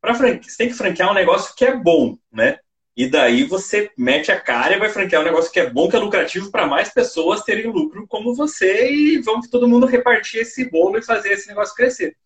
pra 0.00 0.14
franque... 0.14 0.50
Você 0.50 0.56
tem 0.56 0.68
que 0.68 0.74
franquear 0.74 1.10
um 1.10 1.14
negócio 1.14 1.54
que 1.54 1.64
é 1.64 1.76
bom, 1.76 2.16
né? 2.32 2.58
e 2.96 3.08
daí 3.08 3.44
você 3.44 3.90
mete 3.98 4.30
a 4.30 4.40
cara 4.40 4.76
e 4.76 4.78
vai 4.78 4.88
franquear 4.88 5.20
um 5.20 5.24
negócio 5.24 5.50
que 5.50 5.58
é 5.58 5.68
bom, 5.68 5.88
que 5.88 5.96
é 5.96 5.98
lucrativo 5.98 6.50
para 6.50 6.66
mais 6.66 6.90
pessoas 6.90 7.42
terem 7.42 7.66
lucro 7.66 8.06
como 8.06 8.34
você 8.34 8.88
e 8.92 9.20
vamos 9.20 9.48
todo 9.48 9.68
mundo 9.68 9.86
repartir 9.86 10.40
esse 10.40 10.70
bolo 10.70 10.98
e 10.98 11.02
fazer 11.02 11.32
esse 11.32 11.48
negócio 11.48 11.74
crescer. 11.74 12.16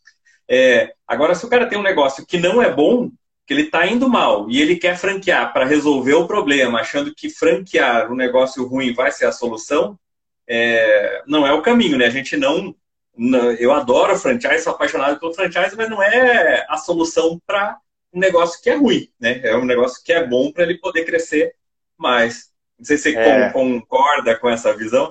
É, 0.47 0.93
agora, 1.07 1.35
se 1.35 1.45
o 1.45 1.49
cara 1.49 1.67
tem 1.67 1.79
um 1.79 1.83
negócio 1.83 2.25
que 2.27 2.39
não 2.39 2.63
é 2.63 2.73
bom, 2.73 3.11
que 3.49 3.55
ele 3.55 3.63
está 3.63 3.87
indo 3.87 4.11
mal 4.11 4.47
e 4.51 4.61
ele 4.61 4.77
quer 4.77 4.99
franquear 4.99 5.55
para 5.55 5.65
resolver 5.65 6.13
o 6.13 6.27
problema, 6.27 6.81
achando 6.81 7.15
que 7.15 7.31
franquear 7.31 8.13
um 8.13 8.15
negócio 8.15 8.63
ruim 8.67 8.93
vai 8.93 9.11
ser 9.11 9.25
a 9.25 9.33
solução, 9.33 9.99
é, 10.47 11.23
não 11.27 11.47
é 11.47 11.53
o 11.55 11.63
caminho, 11.63 11.97
né? 11.97 12.05
A 12.05 12.11
gente 12.11 12.37
não, 12.37 12.75
não. 13.17 13.51
Eu 13.53 13.73
adoro 13.73 14.19
franchise, 14.19 14.65
sou 14.65 14.75
apaixonado 14.75 15.19
pelo 15.19 15.33
franchise, 15.33 15.75
mas 15.75 15.89
não 15.89 16.03
é 16.03 16.67
a 16.69 16.77
solução 16.77 17.41
para 17.47 17.79
um 18.13 18.21
negócio 18.21 18.61
que 18.63 18.69
é 18.69 18.75
ruim, 18.75 19.09
né? 19.19 19.41
É 19.43 19.57
um 19.57 19.65
negócio 19.65 20.05
que 20.05 20.13
é 20.13 20.27
bom 20.27 20.53
para 20.53 20.65
ele 20.65 20.77
poder 20.77 21.07
crescer 21.07 21.55
mais. 21.97 22.51
Não 22.79 22.85
sei 22.85 22.99
se 22.99 23.13
você 23.15 23.19
é... 23.19 23.51
concorda 23.51 24.37
com 24.37 24.51
essa 24.51 24.77
visão. 24.77 25.09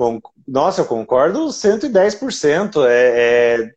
Nossa, 0.47 0.81
eu 0.81 0.85
concordo 0.85 1.47
110%. 1.47 2.85
É, 2.87 2.91
é, 2.91 3.73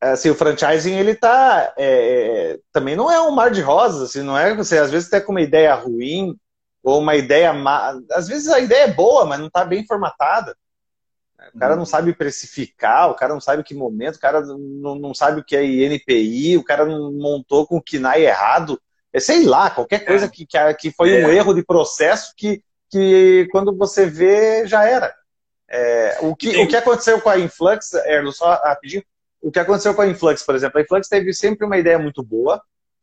assim, 0.00 0.30
o 0.30 0.34
franchising 0.34 0.94
ele 0.94 1.14
tá 1.14 1.74
é, 1.76 2.52
é, 2.52 2.58
também 2.72 2.96
não 2.96 3.10
é 3.10 3.20
um 3.20 3.30
mar 3.30 3.50
de 3.50 3.60
rosas, 3.60 4.02
assim, 4.02 4.22
não 4.22 4.36
é 4.36 4.54
você 4.54 4.78
às 4.78 4.90
vezes 4.90 5.08
até 5.08 5.20
com 5.20 5.32
uma 5.32 5.42
ideia 5.42 5.74
ruim 5.74 6.36
ou 6.82 7.00
uma 7.00 7.14
ideia 7.16 7.52
má, 7.52 7.98
às 8.12 8.26
vezes 8.26 8.48
a 8.48 8.58
ideia 8.58 8.84
é 8.84 8.92
boa, 8.92 9.26
mas 9.26 9.38
não 9.38 9.48
está 9.48 9.64
bem 9.64 9.86
formatada. 9.86 10.56
O 11.54 11.58
cara 11.58 11.74
não 11.74 11.86
sabe 11.86 12.14
precificar, 12.14 13.10
o 13.10 13.14
cara 13.14 13.32
não 13.32 13.40
sabe 13.40 13.62
que 13.62 13.74
momento, 13.74 14.16
o 14.16 14.20
cara 14.20 14.40
não, 14.42 14.94
não 14.94 15.14
sabe 15.14 15.40
o 15.40 15.44
que 15.44 15.56
é 15.56 15.64
INPI, 15.64 16.56
o 16.56 16.64
cara 16.64 16.84
não 16.84 17.12
montou 17.12 17.66
com 17.66 17.78
o 17.78 17.82
KINAI 17.82 18.26
errado. 18.26 18.80
É, 19.12 19.18
sei 19.18 19.44
lá, 19.44 19.70
qualquer 19.70 20.04
coisa 20.04 20.26
é. 20.26 20.28
que, 20.28 20.46
que, 20.46 20.74
que 20.74 20.90
foi 20.92 21.18
é. 21.18 21.26
um 21.26 21.30
erro 21.30 21.54
de 21.54 21.64
processo 21.64 22.34
que, 22.36 22.62
que 22.90 23.48
quando 23.50 23.76
você 23.76 24.06
vê 24.06 24.66
já 24.66 24.84
era. 24.84 25.14
É, 25.68 26.18
o, 26.20 26.36
que, 26.36 26.56
o 26.58 26.68
que 26.68 26.76
aconteceu 26.76 27.20
com 27.20 27.30
a 27.30 27.38
Influx, 27.38 27.94
Erlo, 28.06 28.32
só 28.32 28.54
rapidinho, 28.54 29.02
o 29.40 29.50
que 29.50 29.58
aconteceu 29.58 29.94
com 29.94 30.02
a 30.02 30.06
Influx, 30.06 30.42
por 30.42 30.54
exemplo, 30.54 30.78
a 30.78 30.82
Influx 30.82 31.08
teve 31.08 31.32
sempre 31.32 31.66
uma 31.66 31.78
ideia 31.78 31.98
muito 31.98 32.22
boa, 32.22 32.62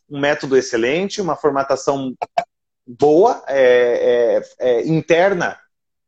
um 0.10 0.20
método 0.20 0.56
excelente, 0.56 1.22
uma 1.22 1.36
formatação 1.36 2.14
boa, 2.86 3.44
é, 3.48 4.42
é, 4.60 4.70
é, 4.70 4.88
interna, 4.88 5.60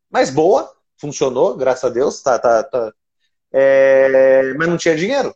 mas 0.09 0.29
boa, 0.29 0.71
funcionou, 0.97 1.55
graças 1.55 1.83
a 1.83 1.93
Deus, 1.93 2.21
tá, 2.21 2.39
tá, 2.39 2.63
tá. 2.63 2.93
É, 3.51 4.53
mas 4.57 4.67
não 4.67 4.77
tinha 4.77 4.95
dinheiro. 4.95 5.35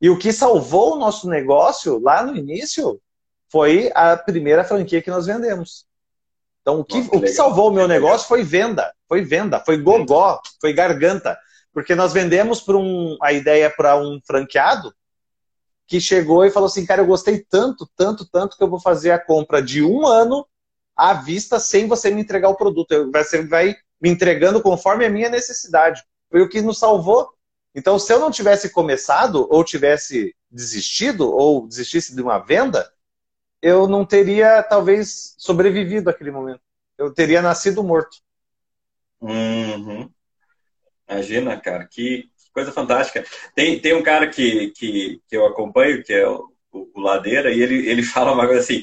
E 0.00 0.10
o 0.10 0.18
que 0.18 0.32
salvou 0.32 0.94
o 0.94 0.98
nosso 0.98 1.28
negócio 1.28 1.98
lá 1.98 2.22
no 2.22 2.36
início 2.36 3.00
foi 3.50 3.90
a 3.94 4.16
primeira 4.16 4.64
franquia 4.64 5.00
que 5.00 5.10
nós 5.10 5.26
vendemos. 5.26 5.86
Então, 6.60 6.80
o 6.80 6.84
que, 6.84 6.98
Nossa, 6.98 7.16
o 7.16 7.20
que 7.20 7.28
salvou 7.28 7.70
o 7.70 7.72
meu 7.72 7.86
negócio 7.86 8.26
foi 8.26 8.42
venda, 8.42 8.92
foi 9.08 9.22
venda, 9.22 9.60
foi 9.60 9.76
gogó, 9.76 10.40
foi 10.60 10.72
garganta. 10.72 11.38
Porque 11.74 11.96
nós 11.96 12.12
vendemos 12.12 12.60
para 12.60 12.76
um, 12.76 13.18
a 13.20 13.32
ideia 13.32 13.68
para 13.68 13.98
um 13.98 14.20
franqueado 14.24 14.94
que 15.86 16.00
chegou 16.00 16.44
e 16.44 16.50
falou 16.50 16.68
assim, 16.68 16.86
cara, 16.86 17.02
eu 17.02 17.06
gostei 17.06 17.40
tanto, 17.40 17.86
tanto, 17.96 18.24
tanto 18.24 18.56
que 18.56 18.62
eu 18.62 18.70
vou 18.70 18.80
fazer 18.80 19.10
a 19.10 19.18
compra 19.18 19.60
de 19.60 19.82
um 19.82 20.06
ano 20.06 20.46
à 20.96 21.12
vista 21.12 21.58
sem 21.58 21.88
você 21.88 22.10
me 22.10 22.22
entregar 22.22 22.48
o 22.48 22.56
produto. 22.56 23.10
Você 23.12 23.44
vai 23.44 23.74
me 24.00 24.08
entregando 24.08 24.62
conforme 24.62 25.04
a 25.04 25.10
minha 25.10 25.28
necessidade. 25.28 26.02
Foi 26.30 26.40
o 26.40 26.48
que 26.48 26.62
nos 26.62 26.78
salvou. 26.78 27.28
Então, 27.74 27.98
se 27.98 28.12
eu 28.12 28.20
não 28.20 28.30
tivesse 28.30 28.70
começado, 28.70 29.46
ou 29.50 29.64
tivesse 29.64 30.34
desistido, 30.48 31.28
ou 31.28 31.66
desistisse 31.66 32.14
de 32.14 32.22
uma 32.22 32.38
venda, 32.38 32.88
eu 33.60 33.88
não 33.88 34.04
teria, 34.04 34.62
talvez, 34.62 35.34
sobrevivido 35.36 36.08
àquele 36.08 36.30
momento. 36.30 36.60
Eu 36.96 37.12
teria 37.12 37.42
nascido 37.42 37.82
morto. 37.82 38.18
Uhum. 39.20 40.08
Imagina, 41.08 41.60
cara, 41.60 41.86
que 41.86 42.24
coisa 42.54 42.70
fantástica. 42.70 43.24
Tem, 43.54 43.80
tem 43.80 43.94
um 43.94 44.02
cara 44.02 44.28
que, 44.28 44.70
que, 44.70 45.20
que 45.28 45.36
eu 45.36 45.44
acompanho, 45.46 46.02
que 46.02 46.12
é 46.12 46.26
o, 46.26 46.48
o, 46.72 47.00
Ladeira, 47.00 47.50
e 47.50 47.60
ele, 47.60 47.88
ele 47.88 48.02
fala 48.04 48.32
uma 48.32 48.46
coisa 48.46 48.60
assim: 48.60 48.82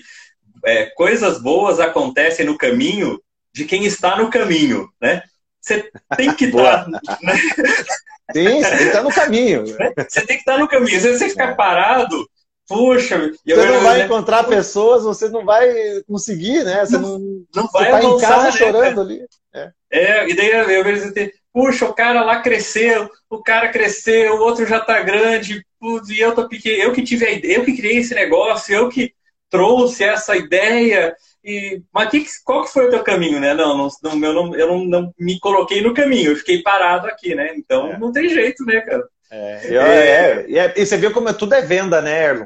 é, 0.66 0.86
coisas 0.88 1.42
boas 1.42 1.80
acontecem 1.80 2.46
no 2.46 2.58
caminho 2.58 3.20
de 3.54 3.66
quem 3.66 3.86
está 3.86 4.18
no 4.18 4.30
caminho, 4.30 4.90
né? 5.02 5.24
Você 5.60 5.90
tem 6.18 6.34
que 6.34 6.46
estar. 6.46 6.86
Tá, 6.86 6.90
né? 6.90 7.00
Sim, 8.34 8.64
você 8.64 8.70
tem 8.70 8.78
que 8.78 8.84
estar 8.84 9.04
no 9.04 9.14
caminho. 9.14 9.66
Você 9.66 10.26
tem 10.26 10.36
que 10.38 10.42
estar 10.42 10.58
no 10.58 10.68
caminho. 10.68 11.00
Se 11.00 11.18
você 11.18 11.30
ficar 11.30 11.56
parado, 11.56 12.26
puxa. 12.68 13.20
Você 13.20 13.38
eu, 13.46 13.66
não 13.66 13.82
vai 13.82 14.00
né? 14.00 14.06
encontrar 14.06 14.46
pessoas, 14.46 15.04
você 15.04 15.30
não 15.30 15.46
vai 15.46 15.70
conseguir, 16.08 16.64
né? 16.64 16.86
Você 16.86 16.98
não, 16.98 17.20
não, 17.54 17.68
vai 17.68 17.92
você 17.92 17.92
tá 17.92 18.04
em 18.04 18.20
casa 18.20 18.44
né, 18.46 18.52
chorando 18.54 19.02
ali. 19.02 19.26
É. 19.54 19.72
é, 19.92 20.30
e 20.30 20.34
daí 20.34 20.50
eu 20.50 20.84
vejo 20.84 21.04
assim, 21.04 21.30
puxa, 21.54 21.86
o 21.86 21.94
cara 21.94 22.24
lá 22.24 22.42
cresceu, 22.42 23.10
o 23.30 23.42
cara 23.42 23.70
cresceu, 23.70 24.36
o 24.36 24.40
outro 24.40 24.66
já 24.66 24.80
tá 24.80 25.02
grande, 25.02 25.66
putz, 25.80 26.10
e 26.10 26.20
eu 26.20 26.34
tô 26.34 26.48
pequeno, 26.48 26.84
eu 26.84 26.94
que 26.94 27.04
tive 27.04 27.26
a 27.26 27.32
ideia, 27.32 27.58
eu 27.58 27.66
que 27.66 27.76
criei 27.76 27.98
esse 27.98 28.14
negócio, 28.14 28.74
eu 28.74 28.90
que 28.90 29.14
trouxe 29.50 30.04
essa 30.04 30.36
ideia. 30.36 31.16
E, 31.44 31.82
mas 31.92 32.10
que, 32.10 32.26
qual 32.46 32.64
que 32.64 32.72
foi 32.72 32.88
o 32.88 32.90
teu 32.90 33.04
caminho, 33.04 33.40
né? 33.40 33.54
Não, 33.54 33.78
não, 33.78 33.90
não 34.04 34.26
eu, 34.26 34.34
não, 34.34 34.56
eu 34.56 34.68
não, 34.68 34.86
não 34.86 35.14
me 35.20 35.40
coloquei 35.40 35.82
no 35.82 35.94
caminho, 35.94 36.32
eu 36.32 36.36
fiquei 36.36 36.62
parado 36.62 37.08
aqui, 37.08 37.36
né? 37.36 37.54
Então 37.56 37.92
é. 37.92 37.98
não 37.98 38.12
tem 38.12 38.30
jeito, 38.30 38.64
né, 38.64 38.80
cara? 38.82 39.04
É, 39.32 39.62
eu, 39.66 39.82
é, 39.82 40.46
é, 40.52 40.74
e 40.78 40.86
você 40.86 40.98
viu 40.98 41.12
como 41.12 41.34
tudo 41.34 41.56
é 41.56 41.62
venda, 41.62 42.02
né, 42.02 42.26
Erlon? 42.26 42.46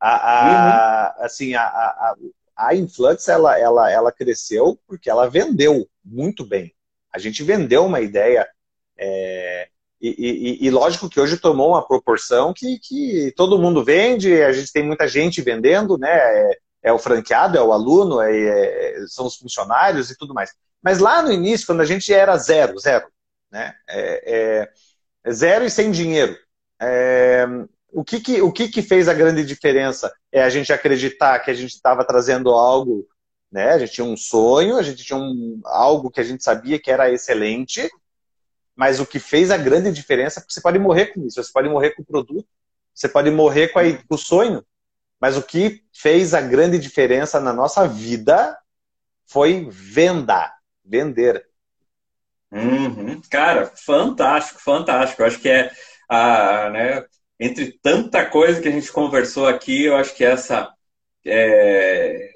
A, 0.00 0.14
a, 0.14 1.14
uhum. 1.18 1.24
Assim, 1.24 1.54
a, 1.54 1.62
a, 1.62 2.14
a 2.56 2.74
Influx, 2.74 3.28
ela, 3.28 3.58
ela, 3.58 3.90
ela 3.90 4.12
cresceu 4.12 4.78
porque 4.86 5.10
ela 5.10 5.28
vendeu 5.28 5.86
muito 6.04 6.46
bem. 6.46 6.72
A 7.12 7.18
gente 7.18 7.42
vendeu 7.42 7.84
uma 7.84 8.00
ideia 8.00 8.46
é, 8.98 9.68
e, 10.00 10.58
e, 10.62 10.66
e, 10.66 10.70
lógico 10.70 11.08
que 11.08 11.20
hoje 11.20 11.36
tomou 11.36 11.70
uma 11.70 11.86
proporção 11.86 12.54
que, 12.54 12.78
que 12.78 13.32
todo 13.36 13.58
mundo 13.58 13.84
vende, 13.84 14.42
a 14.42 14.52
gente 14.52 14.72
tem 14.72 14.82
muita 14.82 15.06
gente 15.06 15.42
vendendo, 15.42 15.98
né? 15.98 16.10
É, 16.10 16.58
é 16.84 16.92
o 16.92 16.98
franqueado, 16.98 17.58
é 17.58 17.62
o 17.62 17.72
aluno, 17.72 18.20
é, 18.22 18.32
é, 18.32 19.04
são 19.08 19.26
os 19.26 19.36
funcionários 19.36 20.10
e 20.10 20.16
tudo 20.16 20.32
mais. 20.32 20.52
Mas 20.82 20.98
lá 20.98 21.22
no 21.22 21.30
início, 21.30 21.66
quando 21.66 21.82
a 21.82 21.84
gente 21.84 22.12
era 22.12 22.36
zero, 22.38 22.78
zero, 22.78 23.06
né? 23.50 23.74
É, 23.88 24.70
é 25.24 25.32
zero 25.32 25.66
e 25.66 25.70
sem 25.70 25.90
dinheiro. 25.90 26.34
É, 26.80 27.46
o 27.92 28.02
que, 28.02 28.20
que, 28.20 28.40
o 28.40 28.50
que, 28.50 28.68
que 28.68 28.82
fez 28.82 29.08
a 29.08 29.14
grande 29.14 29.44
diferença? 29.44 30.10
É 30.32 30.42
a 30.42 30.48
gente 30.48 30.72
acreditar 30.72 31.38
que 31.40 31.50
a 31.50 31.54
gente 31.54 31.74
estava 31.74 32.04
trazendo 32.04 32.50
algo, 32.50 33.06
né? 33.50 33.72
A 33.72 33.78
gente 33.78 33.92
tinha 33.92 34.04
um 34.04 34.16
sonho, 34.16 34.76
a 34.76 34.82
gente 34.82 35.04
tinha 35.04 35.18
um, 35.18 35.60
algo 35.64 36.10
que 36.10 36.20
a 36.20 36.24
gente 36.24 36.44
sabia 36.44 36.78
que 36.78 36.90
era 36.90 37.10
excelente, 37.10 37.90
mas 38.76 39.00
o 39.00 39.06
que 39.06 39.18
fez 39.18 39.50
a 39.50 39.56
grande 39.56 39.92
diferença, 39.92 40.40
porque 40.40 40.54
você 40.54 40.60
pode 40.60 40.78
morrer 40.78 41.06
com 41.06 41.26
isso, 41.26 41.42
você 41.42 41.52
pode 41.52 41.68
morrer 41.68 41.90
com 41.90 42.02
o 42.02 42.04
produto, 42.06 42.48
você 42.94 43.08
pode 43.08 43.30
morrer 43.30 43.68
com, 43.68 43.78
a, 43.78 43.82
com 43.92 44.14
o 44.14 44.18
sonho, 44.18 44.64
mas 45.20 45.36
o 45.36 45.42
que 45.42 45.82
fez 45.92 46.32
a 46.32 46.40
grande 46.40 46.78
diferença 46.78 47.40
na 47.40 47.52
nossa 47.52 47.86
vida 47.86 48.56
foi 49.26 49.68
venda, 49.70 50.52
vender. 50.84 51.46
Uhum. 52.50 53.20
Cara, 53.30 53.70
fantástico, 53.76 54.60
fantástico. 54.60 55.22
Eu 55.22 55.26
acho 55.26 55.38
que 55.38 55.48
é 55.48 55.70
a, 56.08 56.70
né, 56.70 57.04
entre 57.38 57.72
tanta 57.82 58.24
coisa 58.26 58.60
que 58.60 58.68
a 58.68 58.72
gente 58.72 58.90
conversou 58.90 59.46
aqui, 59.46 59.84
eu 59.84 59.96
acho 59.96 60.14
que 60.14 60.24
essa 60.24 60.72
é, 61.24 62.29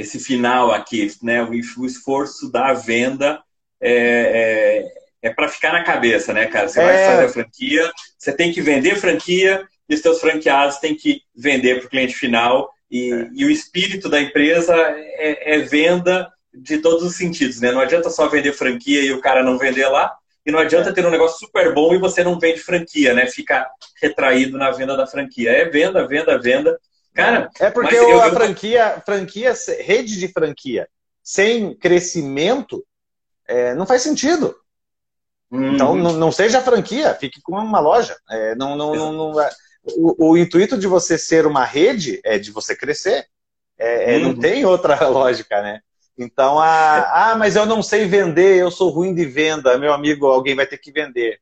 esse 0.00 0.18
final 0.18 0.72
aqui, 0.72 1.10
né, 1.22 1.42
o, 1.42 1.54
esforço 1.54 2.50
da 2.50 2.72
venda 2.72 3.42
é, 3.80 4.84
é 4.92 4.98
é 5.22 5.30
para 5.30 5.48
ficar 5.48 5.72
na 5.72 5.82
cabeça, 5.82 6.32
né, 6.32 6.46
cara? 6.46 6.68
Você 6.68 6.80
é... 6.80 6.84
vai 6.84 7.06
fazer 7.06 7.24
a 7.24 7.28
franquia, 7.28 7.92
você 8.16 8.32
tem 8.32 8.52
que 8.52 8.60
vender 8.60 8.96
franquia 8.96 9.66
e 9.88 9.94
os 9.94 10.00
seus 10.00 10.20
franqueados 10.20 10.78
têm 10.78 10.94
que 10.94 11.22
vender 11.34 11.78
para 11.78 11.86
o 11.86 11.90
cliente 11.90 12.14
final. 12.14 12.70
E, 12.90 13.12
é. 13.12 13.28
e, 13.34 13.44
o 13.44 13.50
espírito 13.50 14.08
da 14.08 14.20
empresa 14.20 14.74
é, 14.74 15.56
é, 15.56 15.58
venda 15.58 16.30
de 16.54 16.78
todos 16.78 17.02
os 17.02 17.16
sentidos, 17.16 17.60
né? 17.60 17.70
Não 17.72 17.80
adianta 17.80 18.10
só 18.10 18.28
vender 18.28 18.52
franquia 18.52 19.02
e 19.02 19.12
o 19.12 19.20
cara 19.20 19.42
não 19.42 19.58
vender 19.58 19.86
lá. 19.88 20.14
E 20.46 20.50
não 20.50 20.58
adianta 20.58 20.90
é. 20.90 20.92
ter 20.92 21.04
um 21.04 21.10
negócio 21.10 21.38
super 21.38 21.74
bom 21.74 21.94
e 21.94 21.98
você 21.98 22.24
não 22.24 22.38
vende 22.38 22.60
franquia, 22.60 23.12
né? 23.12 23.26
Fica 23.26 23.66
retraído 24.00 24.56
na 24.56 24.70
venda 24.70 24.96
da 24.96 25.06
franquia. 25.06 25.50
É 25.50 25.66
venda, 25.66 26.06
venda, 26.06 26.38
venda. 26.38 26.78
Cara, 27.18 27.50
é 27.58 27.68
porque 27.68 27.96
eu, 27.96 28.22
a 28.22 28.30
franquia, 28.30 29.02
franquia, 29.04 29.52
rede 29.80 30.20
de 30.20 30.28
franquia 30.28 30.88
sem 31.20 31.74
crescimento 31.74 32.86
é, 33.44 33.74
não 33.74 33.84
faz 33.84 34.02
sentido. 34.02 34.54
Uhum. 35.50 35.74
Então, 35.74 35.96
não, 35.96 36.12
não, 36.12 36.30
seja 36.30 36.60
franquia, 36.60 37.12
fique 37.16 37.42
com 37.42 37.56
uma 37.56 37.80
loja. 37.80 38.16
É, 38.30 38.54
não, 38.54 38.76
não, 38.76 38.94
não, 38.94 39.12
não 39.12 39.40
é. 39.40 39.50
o, 39.96 40.30
o, 40.30 40.38
intuito 40.38 40.78
de 40.78 40.86
você 40.86 41.18
ser 41.18 41.44
uma 41.44 41.64
rede 41.64 42.20
é 42.24 42.38
de 42.38 42.52
você 42.52 42.76
crescer. 42.76 43.26
É, 43.76 44.14
uhum. 44.14 44.22
Não 44.22 44.38
tem 44.38 44.64
outra 44.64 44.94
lógica, 45.10 45.60
né? 45.60 45.80
Então, 46.16 46.60
a, 46.60 47.32
ah, 47.32 47.36
mas 47.36 47.56
eu 47.56 47.66
não 47.66 47.82
sei 47.82 48.06
vender, 48.06 48.58
eu 48.58 48.70
sou 48.70 48.90
ruim 48.90 49.12
de 49.12 49.24
venda. 49.24 49.76
Meu 49.76 49.92
amigo, 49.92 50.28
alguém 50.28 50.54
vai 50.54 50.68
ter 50.68 50.78
que 50.78 50.92
vender. 50.92 51.40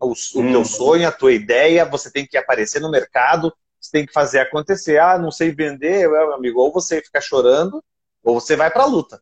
O, 0.00 0.06
o 0.06 0.38
uhum. 0.38 0.52
teu 0.52 0.64
sonho, 0.64 1.06
a 1.06 1.12
tua 1.12 1.34
ideia, 1.34 1.84
você 1.84 2.10
tem 2.10 2.26
que 2.26 2.38
aparecer 2.38 2.80
no 2.80 2.90
mercado, 2.90 3.52
você 3.80 3.90
tem 3.90 4.06
que 4.06 4.12
fazer 4.12 4.40
acontecer. 4.40 4.98
Ah, 4.98 5.18
não 5.18 5.30
sei 5.30 5.52
vender, 5.52 6.08
meu 6.08 6.34
amigo, 6.34 6.60
ou 6.60 6.72
você 6.72 7.00
fica 7.00 7.20
chorando, 7.20 7.82
ou 8.22 8.40
você 8.40 8.56
vai 8.56 8.70
para 8.70 8.82
a 8.82 8.86
luta. 8.86 9.20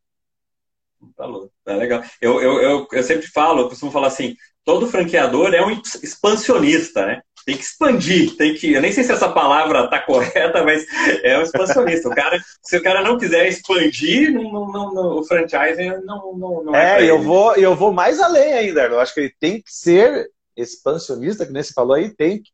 Pra 1.14 1.26
luta. 1.26 1.52
É 1.66 1.74
legal. 1.74 2.02
Eu, 2.20 2.40
eu, 2.40 2.60
eu, 2.60 2.88
eu 2.90 3.02
sempre 3.02 3.26
falo, 3.26 3.60
eu 3.60 3.68
costumo 3.68 3.92
falar 3.92 4.08
assim, 4.08 4.34
todo 4.64 4.88
franqueador 4.88 5.54
é 5.54 5.64
um 5.64 5.70
expansionista, 5.70 7.06
né? 7.06 7.22
Tem 7.46 7.56
que 7.56 7.62
expandir, 7.62 8.36
tem 8.36 8.54
que. 8.54 8.72
Eu 8.72 8.82
nem 8.82 8.90
sei 8.90 9.04
se 9.04 9.12
essa 9.12 9.28
palavra 9.28 9.84
está 9.84 10.00
correta, 10.00 10.64
mas 10.64 10.84
é 11.22 11.38
um 11.38 11.42
expansionista. 11.42 12.08
O 12.08 12.14
cara, 12.14 12.40
se 12.60 12.76
o 12.76 12.82
cara 12.82 13.02
não 13.02 13.16
quiser 13.16 13.46
expandir, 13.46 14.32
não, 14.32 14.50
não, 14.72 14.92
não, 14.92 15.18
o 15.18 15.24
franchise 15.24 15.80
não, 16.04 16.36
não, 16.36 16.64
não 16.64 16.74
é. 16.74 17.04
É, 17.04 17.08
eu 17.08 17.22
vou, 17.22 17.54
eu 17.54 17.76
vou 17.76 17.92
mais 17.92 18.18
além 18.18 18.52
ainda. 18.52 18.82
Eu 18.86 18.98
acho 18.98 19.14
que 19.14 19.20
ele 19.20 19.34
tem 19.38 19.62
que 19.62 19.72
ser 19.72 20.28
expansionista, 20.56 21.46
que 21.46 21.52
nem 21.52 21.62
você 21.62 21.72
falou 21.72 21.94
aí, 21.94 22.10
tem 22.12 22.42
que 22.42 22.50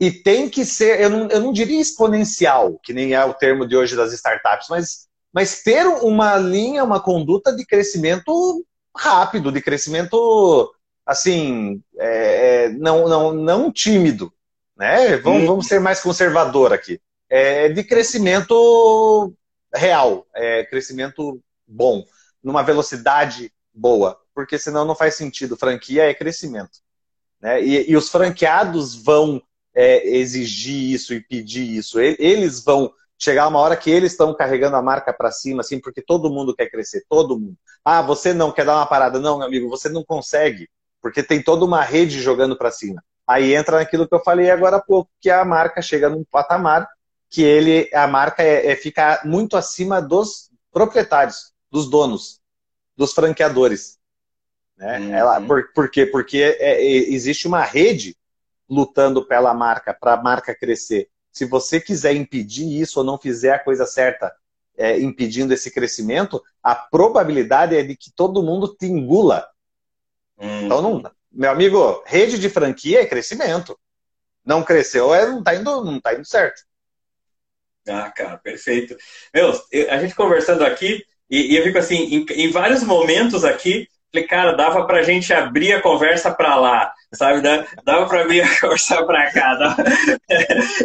e 0.00 0.10
tem 0.10 0.48
que 0.48 0.64
ser, 0.64 0.98
eu 0.98 1.10
não, 1.10 1.28
eu 1.28 1.40
não 1.40 1.52
diria 1.52 1.78
exponencial, 1.78 2.80
que 2.82 2.94
nem 2.94 3.12
é 3.12 3.22
o 3.22 3.34
termo 3.34 3.66
de 3.66 3.76
hoje 3.76 3.94
das 3.94 4.14
startups, 4.14 4.68
mas, 4.70 5.06
mas 5.30 5.62
ter 5.62 5.86
uma 5.86 6.38
linha, 6.38 6.82
uma 6.82 6.98
conduta 6.98 7.54
de 7.54 7.66
crescimento 7.66 8.64
rápido, 8.96 9.52
de 9.52 9.60
crescimento 9.60 10.74
assim, 11.04 11.82
é, 11.98 12.64
é, 12.64 12.68
não, 12.70 13.06
não, 13.06 13.32
não 13.34 13.70
tímido, 13.70 14.32
né? 14.74 15.18
Vamos, 15.18 15.46
vamos 15.46 15.66
ser 15.66 15.80
mais 15.80 16.00
conservador 16.00 16.72
aqui. 16.72 16.98
É, 17.28 17.68
de 17.68 17.84
crescimento 17.84 19.34
real, 19.74 20.26
é, 20.34 20.64
crescimento 20.64 21.40
bom, 21.66 22.04
numa 22.42 22.62
velocidade 22.62 23.52
boa, 23.74 24.18
porque 24.34 24.58
senão 24.58 24.84
não 24.84 24.94
faz 24.94 25.14
sentido. 25.14 25.56
Franquia 25.56 26.04
é 26.08 26.14
crescimento. 26.14 26.78
Né? 27.40 27.62
E, 27.62 27.90
e 27.90 27.96
os 27.96 28.08
franqueados 28.08 28.94
vão 28.94 29.42
é, 29.74 30.06
exigir 30.16 30.92
isso 30.92 31.14
e 31.14 31.20
pedir 31.20 31.76
isso. 31.76 32.00
Eles 32.00 32.62
vão 32.64 32.92
chegar 33.18 33.48
uma 33.48 33.58
hora 33.58 33.76
que 33.76 33.90
eles 33.90 34.12
estão 34.12 34.34
carregando 34.34 34.76
a 34.76 34.82
marca 34.82 35.12
para 35.12 35.30
cima, 35.30 35.60
assim, 35.60 35.78
porque 35.78 36.00
todo 36.00 36.30
mundo 36.30 36.54
quer 36.54 36.70
crescer, 36.70 37.04
todo 37.08 37.38
mundo. 37.38 37.56
Ah, 37.84 38.00
você 38.00 38.32
não 38.32 38.50
quer 38.50 38.64
dar 38.64 38.76
uma 38.76 38.86
parada? 38.86 39.18
Não, 39.18 39.38
meu 39.38 39.46
amigo, 39.46 39.68
você 39.68 39.88
não 39.88 40.02
consegue, 40.02 40.68
porque 41.02 41.22
tem 41.22 41.42
toda 41.42 41.64
uma 41.64 41.82
rede 41.82 42.20
jogando 42.20 42.56
para 42.56 42.70
cima. 42.70 43.02
Aí 43.26 43.54
entra 43.54 43.78
naquilo 43.78 44.08
que 44.08 44.14
eu 44.14 44.22
falei 44.22 44.50
agora 44.50 44.76
há 44.76 44.80
pouco, 44.80 45.10
que 45.20 45.30
a 45.30 45.44
marca 45.44 45.80
chega 45.82 46.08
num 46.08 46.24
patamar 46.24 46.88
que 47.30 47.42
ele, 47.42 47.88
a 47.94 48.08
marca 48.08 48.42
é, 48.42 48.72
é 48.72 48.76
fica 48.76 49.22
muito 49.24 49.56
acima 49.56 50.02
dos 50.02 50.50
proprietários, 50.72 51.52
dos 51.70 51.88
donos, 51.88 52.40
dos 52.96 53.12
franqueadores. 53.12 53.98
Né? 54.76 54.98
Uhum. 54.98 55.14
Ela, 55.14 55.40
por, 55.40 55.72
por 55.72 55.90
quê? 55.90 56.04
Porque 56.04 56.38
é, 56.38 56.82
é, 56.82 56.84
existe 56.84 57.46
uma 57.46 57.62
rede 57.62 58.16
lutando 58.70 59.26
pela 59.26 59.52
marca, 59.52 59.92
para 59.92 60.14
a 60.14 60.22
marca 60.22 60.54
crescer. 60.54 61.08
Se 61.32 61.44
você 61.44 61.80
quiser 61.80 62.14
impedir 62.14 62.80
isso 62.80 63.00
ou 63.00 63.04
não 63.04 63.18
fizer 63.18 63.52
a 63.52 63.58
coisa 63.58 63.84
certa, 63.84 64.32
é, 64.76 64.98
impedindo 64.98 65.52
esse 65.52 65.70
crescimento, 65.70 66.42
a 66.62 66.74
probabilidade 66.74 67.76
é 67.76 67.82
de 67.82 67.96
que 67.96 68.10
todo 68.12 68.42
mundo 68.42 68.74
te 68.74 68.86
engula. 68.86 69.46
Hum. 70.38 70.66
Então, 70.66 70.80
não, 70.80 71.12
meu 71.30 71.50
amigo, 71.50 72.02
rede 72.06 72.38
de 72.38 72.48
franquia 72.48 73.02
é 73.02 73.06
crescimento. 73.06 73.78
Não 74.44 74.62
cresceu, 74.62 75.14
é, 75.14 75.26
não 75.26 75.40
está 75.40 75.54
indo, 75.54 75.84
não 75.84 76.00
tá 76.00 76.14
indo 76.14 76.24
certo. 76.24 76.62
Ah, 77.86 78.10
cara, 78.10 78.38
perfeito. 78.38 78.96
Meu, 79.34 79.52
a 79.90 79.98
gente 79.98 80.14
conversando 80.14 80.64
aqui, 80.64 81.04
e, 81.28 81.56
eu 81.56 81.62
fico 81.62 81.78
assim, 81.78 81.96
em, 81.96 82.26
em 82.30 82.50
vários 82.50 82.82
momentos 82.82 83.44
aqui, 83.44 83.88
Falei, 84.12 84.26
cara, 84.26 84.52
dava 84.52 84.84
pra 84.86 85.02
gente 85.02 85.32
abrir 85.32 85.72
a 85.72 85.80
conversa 85.80 86.32
pra 86.32 86.56
lá, 86.56 86.92
sabe? 87.12 87.42
Dava 87.84 88.06
pra 88.06 88.22
abrir 88.22 88.42
a 88.42 88.48
conversa 88.60 89.04
pra 89.04 89.30
cá. 89.32 89.54
Dava... 89.54 89.84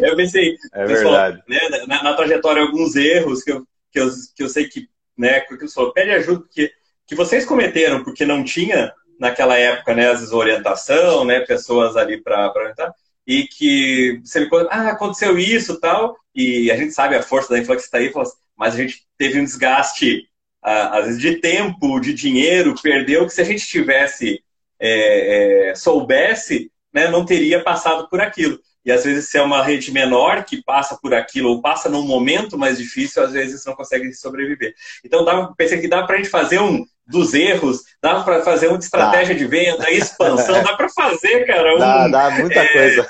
Eu 0.01 0.15
pensei, 0.15 0.55
é 0.73 0.85
pessoal, 0.85 1.31
né, 1.47 1.59
na, 1.87 2.03
na, 2.03 2.13
trajetória, 2.13 2.61
alguns 2.61 2.95
erros 2.95 3.43
que 3.43 3.51
eu, 3.51 3.65
que 3.91 3.99
eu, 3.99 4.09
que 4.35 4.43
eu 4.43 4.49
sei 4.49 4.67
que, 4.67 4.87
né, 5.17 5.39
que 5.41 5.53
eu 5.55 5.91
pede 5.91 6.11
ajuda, 6.11 6.41
porque 6.41 6.71
que 7.07 7.15
vocês 7.15 7.45
cometeram, 7.45 8.03
porque 8.03 8.25
não 8.25 8.43
tinha 8.43 8.93
naquela 9.19 9.57
época, 9.57 9.93
né, 9.93 10.09
às 10.09 10.19
vezes 10.19 10.33
orientação, 10.33 11.25
né, 11.25 11.39
pessoas 11.39 11.95
ali 11.95 12.21
para 12.21 12.51
orientar, 12.53 12.93
e 13.25 13.47
que 13.47 14.21
você 14.23 14.41
me 14.41 14.49
conta, 14.49 14.69
ah, 14.69 14.89
aconteceu 14.89 15.37
isso 15.37 15.79
tal, 15.79 16.15
e 16.33 16.69
a 16.69 16.77
gente 16.77 16.91
sabe 16.91 17.15
a 17.15 17.23
força 17.23 17.49
da 17.49 17.59
influência 17.59 17.89
que 17.89 17.95
está 17.95 17.97
aí, 17.97 18.11
mas 18.55 18.73
a 18.73 18.77
gente 18.77 19.03
teve 19.17 19.39
um 19.39 19.43
desgaste 19.43 20.27
às 20.65 21.05
vezes 21.05 21.21
de 21.21 21.35
tempo, 21.35 21.99
de 21.99 22.13
dinheiro, 22.13 22.73
perdeu, 22.81 23.25
que 23.25 23.33
se 23.33 23.41
a 23.41 23.45
gente 23.45 23.65
tivesse, 23.65 24.43
é, 24.79 25.69
é, 25.69 25.75
soubesse, 25.75 26.71
né, 26.91 27.07
não 27.07 27.23
teria 27.23 27.61
passado 27.61 28.09
por 28.09 28.19
aquilo. 28.19 28.59
E 28.83 28.91
às 28.91 29.03
vezes, 29.03 29.29
se 29.29 29.37
é 29.37 29.41
uma 29.41 29.63
rede 29.63 29.91
menor 29.91 30.43
que 30.43 30.63
passa 30.63 30.97
por 31.01 31.13
aquilo, 31.13 31.49
ou 31.49 31.61
passa 31.61 31.89
num 31.89 32.03
momento 32.03 32.57
mais 32.57 32.77
difícil, 32.77 33.23
às 33.23 33.31
vezes 33.31 33.65
não 33.65 33.75
consegue 33.75 34.13
sobreviver. 34.13 34.73
Então, 35.03 35.25
dava, 35.25 35.53
pensei 35.57 35.79
que 35.79 35.87
dava 35.87 36.05
para 36.05 36.15
a 36.15 36.17
gente 36.17 36.29
fazer 36.29 36.59
um 36.59 36.85
dos 37.05 37.33
erros, 37.33 37.81
dava 38.01 38.23
para 38.23 38.43
fazer 38.43 38.67
uma 38.67 38.77
estratégia 38.77 39.33
dá. 39.33 39.39
de 39.39 39.47
venda, 39.47 39.91
expansão, 39.91 40.61
dá 40.63 40.75
para 40.75 40.89
fazer, 40.89 41.45
cara. 41.45 41.75
Um, 41.75 41.79
dá, 41.79 42.07
dá 42.07 42.29
muita 42.31 42.59
é, 42.59 42.73
coisa. 42.73 43.09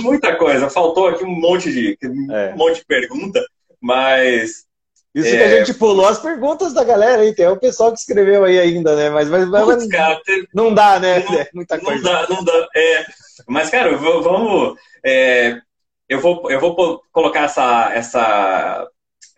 Muita 0.00 0.36
coisa. 0.36 0.70
Faltou 0.70 1.08
aqui 1.08 1.24
um 1.24 1.40
monte 1.40 1.72
de, 1.72 1.98
um 2.04 2.32
é. 2.32 2.54
monte 2.54 2.80
de 2.80 2.84
pergunta, 2.84 3.44
mas 3.80 4.65
isso 5.16 5.34
é... 5.34 5.38
que 5.38 5.44
a 5.44 5.58
gente 5.58 5.72
pulou 5.78 6.06
as 6.06 6.18
perguntas 6.18 6.74
da 6.74 6.84
galera 6.84 7.22
aí, 7.22 7.34
tem 7.34 7.48
o 7.48 7.56
pessoal 7.56 7.90
que 7.90 7.98
escreveu 7.98 8.44
aí 8.44 8.58
ainda, 8.58 8.94
né? 8.94 9.08
Mas, 9.08 9.30
mas, 9.30 9.48
mas 9.48 9.86
cara, 9.88 10.20
não 10.52 10.74
dá, 10.74 11.00
né? 11.00 11.20
Não, 11.20 11.40
é 11.40 11.48
muita 11.54 11.80
coisa. 11.80 12.02
Não 12.02 12.12
dá, 12.12 12.26
não 12.28 12.44
dá. 12.44 12.68
É, 12.76 13.06
mas, 13.48 13.70
cara, 13.70 13.96
vamos. 13.96 14.78
É, 15.02 15.58
eu, 16.06 16.20
vou, 16.20 16.50
eu 16.50 16.60
vou 16.60 17.00
colocar 17.10 17.44
essa, 17.44 17.92
essa, 17.94 18.86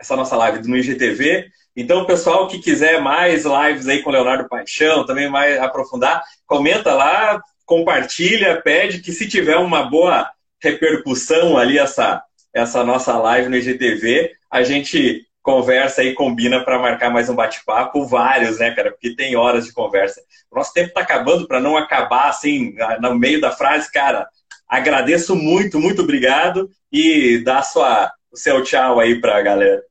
essa 0.01 0.16
nossa 0.16 0.37
live 0.37 0.66
no 0.66 0.76
IGTV. 0.76 1.47
Então, 1.76 2.03
o 2.03 2.07
pessoal 2.07 2.49
que 2.49 2.59
quiser 2.59 3.01
mais 3.01 3.45
lives 3.45 3.87
aí 3.87 4.03
com 4.03 4.11
o 4.11 4.12
Leonardo 4.12 4.49
Paixão, 4.49 5.07
também 5.07 5.31
mais 5.31 5.61
aprofundar, 5.61 6.24
comenta 6.45 6.93
lá, 6.93 7.41
compartilha, 7.64 8.61
pede 8.61 8.99
que 8.99 9.12
se 9.12 9.29
tiver 9.29 9.59
uma 9.59 9.85
boa 9.85 10.29
repercussão 10.61 11.57
ali, 11.57 11.79
essa, 11.79 12.20
essa 12.53 12.83
nossa 12.83 13.16
live 13.16 13.49
no 13.49 13.57
IGTV, 13.57 14.33
a 14.51 14.64
gente 14.64 15.28
conversa 15.49 16.05
e 16.05 16.12
combina 16.12 16.62
para 16.62 16.78
marcar 16.78 17.09
mais 17.09 17.30
um 17.30 17.34
bate-papo, 17.34 18.05
vários, 18.05 18.59
né, 18.59 18.70
cara? 18.72 18.90
Porque 18.90 19.16
tem 19.16 19.34
horas 19.34 19.64
de 19.64 19.72
conversa. 19.72 20.20
O 20.51 20.57
nosso 20.57 20.74
tempo 20.74 20.88
está 20.88 21.01
acabando 21.01 21.49
para 21.49 21.59
não 21.59 21.74
acabar 21.74 22.28
assim, 22.28 22.74
no 23.01 23.14
meio 23.14 23.40
da 23.40 23.51
frase, 23.51 23.90
cara. 23.90 24.28
Agradeço 24.68 25.34
muito, 25.34 25.80
muito 25.80 26.03
obrigado 26.03 26.68
e 26.92 27.42
dá 27.42 27.62
sua, 27.62 28.12
o 28.30 28.36
seu 28.36 28.62
tchau 28.62 29.01
aí 29.01 29.18
para 29.22 29.38
a 29.38 29.40
galera. 29.40 29.82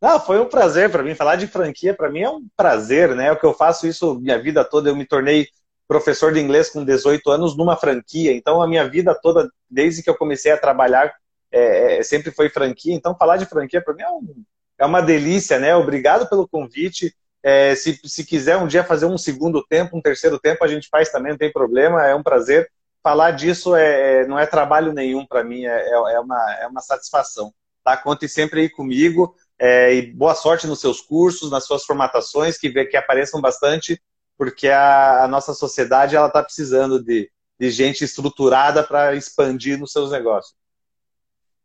Não, 0.00 0.20
foi 0.20 0.38
um 0.38 0.46
prazer 0.48 0.88
para 0.88 1.02
mim. 1.02 1.16
Falar 1.16 1.34
de 1.34 1.48
franquia 1.48 1.92
para 1.92 2.08
mim 2.08 2.20
é 2.20 2.30
um 2.30 2.46
prazer, 2.56 3.16
né? 3.16 3.32
O 3.32 3.36
que 3.36 3.44
eu 3.44 3.52
faço 3.52 3.88
isso 3.88 4.14
minha 4.20 4.40
vida 4.40 4.64
toda. 4.64 4.90
Eu 4.90 4.96
me 4.96 5.04
tornei 5.04 5.48
professor 5.88 6.32
de 6.32 6.38
inglês 6.38 6.70
com 6.70 6.84
18 6.84 7.28
anos 7.32 7.56
numa 7.56 7.74
franquia. 7.74 8.32
Então, 8.32 8.62
a 8.62 8.68
minha 8.68 8.88
vida 8.88 9.12
toda, 9.20 9.50
desde 9.68 10.04
que 10.04 10.08
eu 10.08 10.14
comecei 10.14 10.52
a 10.52 10.56
trabalhar, 10.56 11.12
é, 11.50 11.98
é 11.98 12.02
sempre 12.04 12.30
foi 12.30 12.48
franquia. 12.48 12.94
Então, 12.94 13.16
falar 13.16 13.38
de 13.38 13.46
franquia 13.46 13.82
para 13.82 13.94
mim 13.94 14.02
é 14.02 14.08
um, 14.08 14.44
é 14.80 14.86
uma 14.86 15.02
delícia, 15.02 15.58
né? 15.58 15.76
Obrigado 15.76 16.26
pelo 16.28 16.48
convite. 16.48 17.14
É, 17.42 17.74
se, 17.74 18.00
se 18.04 18.24
quiser 18.24 18.56
um 18.56 18.66
dia 18.66 18.82
fazer 18.82 19.04
um 19.04 19.18
segundo 19.18 19.62
tempo, 19.64 19.96
um 19.96 20.00
terceiro 20.00 20.38
tempo, 20.38 20.64
a 20.64 20.68
gente 20.68 20.88
faz 20.88 21.10
também, 21.10 21.32
não 21.32 21.38
tem 21.38 21.52
problema, 21.52 22.06
é 22.06 22.14
um 22.14 22.22
prazer. 22.22 22.70
Falar 23.02 23.32
disso 23.32 23.76
é, 23.76 24.22
é 24.22 24.26
não 24.26 24.38
é 24.38 24.46
trabalho 24.46 24.92
nenhum 24.92 25.26
para 25.26 25.44
mim, 25.44 25.64
é, 25.66 25.70
é, 25.70 26.14
é, 26.14 26.20
uma, 26.20 26.52
é 26.60 26.66
uma 26.66 26.80
satisfação. 26.80 27.52
Tá? 27.84 27.96
Conte 27.96 28.26
sempre 28.26 28.62
aí 28.62 28.70
comigo 28.70 29.34
é, 29.58 29.94
e 29.94 30.12
boa 30.12 30.34
sorte 30.34 30.66
nos 30.66 30.80
seus 30.80 31.02
cursos, 31.02 31.50
nas 31.50 31.66
suas 31.66 31.84
formatações, 31.84 32.56
que, 32.56 32.70
que 32.86 32.96
apareçam 32.96 33.40
bastante, 33.40 34.00
porque 34.38 34.68
a, 34.68 35.24
a 35.24 35.28
nossa 35.28 35.52
sociedade 35.52 36.16
ela 36.16 36.28
está 36.28 36.42
precisando 36.42 37.02
de, 37.02 37.30
de 37.58 37.70
gente 37.70 38.02
estruturada 38.02 38.82
para 38.82 39.14
expandir 39.14 39.78
nos 39.78 39.92
seus 39.92 40.10
negócios. 40.10 40.54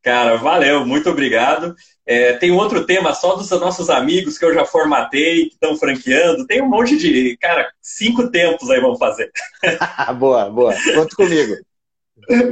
Cara, 0.06 0.38
valeu, 0.38 0.86
muito 0.86 1.10
obrigado. 1.10 1.76
É, 2.06 2.34
tem 2.34 2.52
outro 2.52 2.86
tema 2.86 3.12
só 3.16 3.36
dos 3.36 3.50
nossos 3.50 3.90
amigos 3.90 4.38
que 4.38 4.46
eu 4.46 4.54
já 4.54 4.64
formatei, 4.64 5.46
que 5.46 5.56
estão 5.56 5.76
franqueando. 5.76 6.46
Tem 6.46 6.62
um 6.62 6.70
monte 6.70 6.96
de. 6.96 7.36
Cara, 7.38 7.68
cinco 7.82 8.30
tempos 8.30 8.70
aí 8.70 8.80
vamos 8.80 9.00
fazer. 9.00 9.32
boa, 10.20 10.48
boa. 10.48 10.76
Conta 10.94 11.16
comigo. 11.16 11.56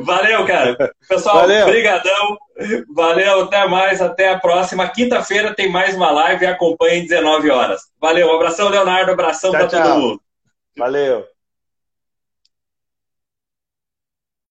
Valeu, 0.02 0.44
cara. 0.48 0.76
Pessoal, 1.08 1.42
Valeu. 1.42 1.68
brigadão. 1.68 2.38
Valeu, 2.92 3.42
até 3.44 3.68
mais, 3.68 4.02
até 4.02 4.30
a 4.30 4.40
próxima. 4.40 4.90
Quinta-feira 4.90 5.54
tem 5.54 5.70
mais 5.70 5.96
uma 5.96 6.10
live, 6.10 6.48
acompanhe 6.48 7.04
19 7.04 7.52
horas. 7.52 7.84
Valeu, 8.02 8.30
um 8.30 8.36
abração, 8.36 8.68
Leonardo, 8.68 9.12
abração 9.12 9.52
para 9.52 9.68
todo 9.68 10.00
mundo. 10.00 10.22
Valeu. 10.76 11.24